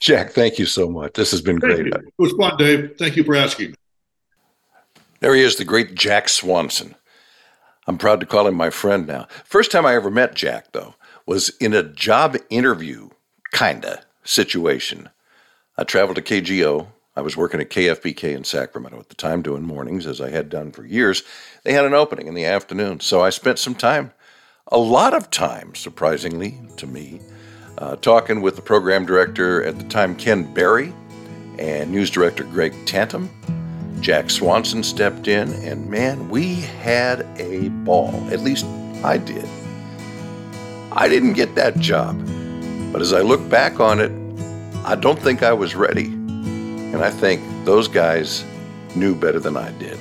Jack, 0.00 0.30
thank 0.30 0.58
you 0.58 0.66
so 0.66 0.88
much. 0.88 1.12
This 1.14 1.30
has 1.30 1.42
been 1.42 1.60
Thank 1.60 1.74
great. 1.74 1.86
you. 1.86 1.92
It 1.92 2.14
was 2.18 2.32
fun, 2.32 2.56
Dave. 2.56 2.94
Thank 2.98 3.16
you 3.16 3.24
for 3.24 3.34
asking. 3.34 3.74
There 5.20 5.34
he 5.34 5.42
is, 5.42 5.56
the 5.56 5.64
great 5.64 5.94
Jack 5.94 6.28
Swanson. 6.28 6.94
I'm 7.86 7.98
proud 7.98 8.20
to 8.20 8.26
call 8.26 8.46
him 8.46 8.54
my 8.54 8.70
friend 8.70 9.06
now. 9.06 9.26
First 9.44 9.70
time 9.70 9.84
I 9.84 9.94
ever 9.94 10.10
met 10.10 10.34
Jack, 10.34 10.72
though, 10.72 10.94
was 11.26 11.50
in 11.60 11.74
a 11.74 11.82
job 11.82 12.36
interview, 12.50 13.10
kinda 13.52 14.02
situation. 14.22 15.10
I 15.76 15.84
traveled 15.84 16.16
to 16.16 16.22
KGO. 16.22 16.88
I 17.16 17.20
was 17.20 17.36
working 17.36 17.60
at 17.60 17.70
KFBK 17.70 18.34
in 18.34 18.42
Sacramento 18.42 18.98
at 18.98 19.08
the 19.08 19.14
time 19.14 19.40
doing 19.40 19.62
mornings, 19.62 20.06
as 20.06 20.20
I 20.20 20.30
had 20.30 20.48
done 20.48 20.72
for 20.72 20.84
years. 20.84 21.22
They 21.62 21.72
had 21.72 21.84
an 21.84 21.94
opening 21.94 22.26
in 22.26 22.34
the 22.34 22.44
afternoon, 22.44 23.00
so 23.00 23.22
I 23.22 23.30
spent 23.30 23.60
some 23.60 23.76
time, 23.76 24.12
a 24.72 24.78
lot 24.78 25.14
of 25.14 25.30
time, 25.30 25.76
surprisingly 25.76 26.58
to 26.76 26.86
me, 26.88 27.20
uh, 27.78 27.96
talking 27.96 28.40
with 28.40 28.56
the 28.56 28.62
program 28.62 29.06
director 29.06 29.62
at 29.62 29.78
the 29.78 29.84
time, 29.84 30.16
Ken 30.16 30.52
Berry, 30.52 30.92
and 31.58 31.92
news 31.92 32.10
director 32.10 32.42
Greg 32.44 32.74
Tantum. 32.84 33.30
Jack 34.00 34.28
Swanson 34.28 34.82
stepped 34.82 35.28
in, 35.28 35.52
and 35.64 35.88
man, 35.88 36.28
we 36.28 36.56
had 36.56 37.26
a 37.38 37.68
ball. 37.84 38.12
At 38.30 38.40
least 38.40 38.66
I 39.04 39.18
did. 39.18 39.48
I 40.90 41.08
didn't 41.08 41.34
get 41.34 41.54
that 41.54 41.78
job, 41.78 42.18
but 42.92 43.00
as 43.00 43.12
I 43.12 43.20
look 43.20 43.48
back 43.48 43.78
on 43.78 44.00
it, 44.00 44.10
I 44.84 44.96
don't 44.96 45.18
think 45.18 45.42
I 45.42 45.52
was 45.52 45.74
ready. 45.76 46.13
And 46.94 47.02
I 47.02 47.10
think 47.10 47.42
those 47.64 47.88
guys 47.88 48.44
knew 48.94 49.16
better 49.16 49.40
than 49.40 49.56
I 49.56 49.72
did. 49.72 49.98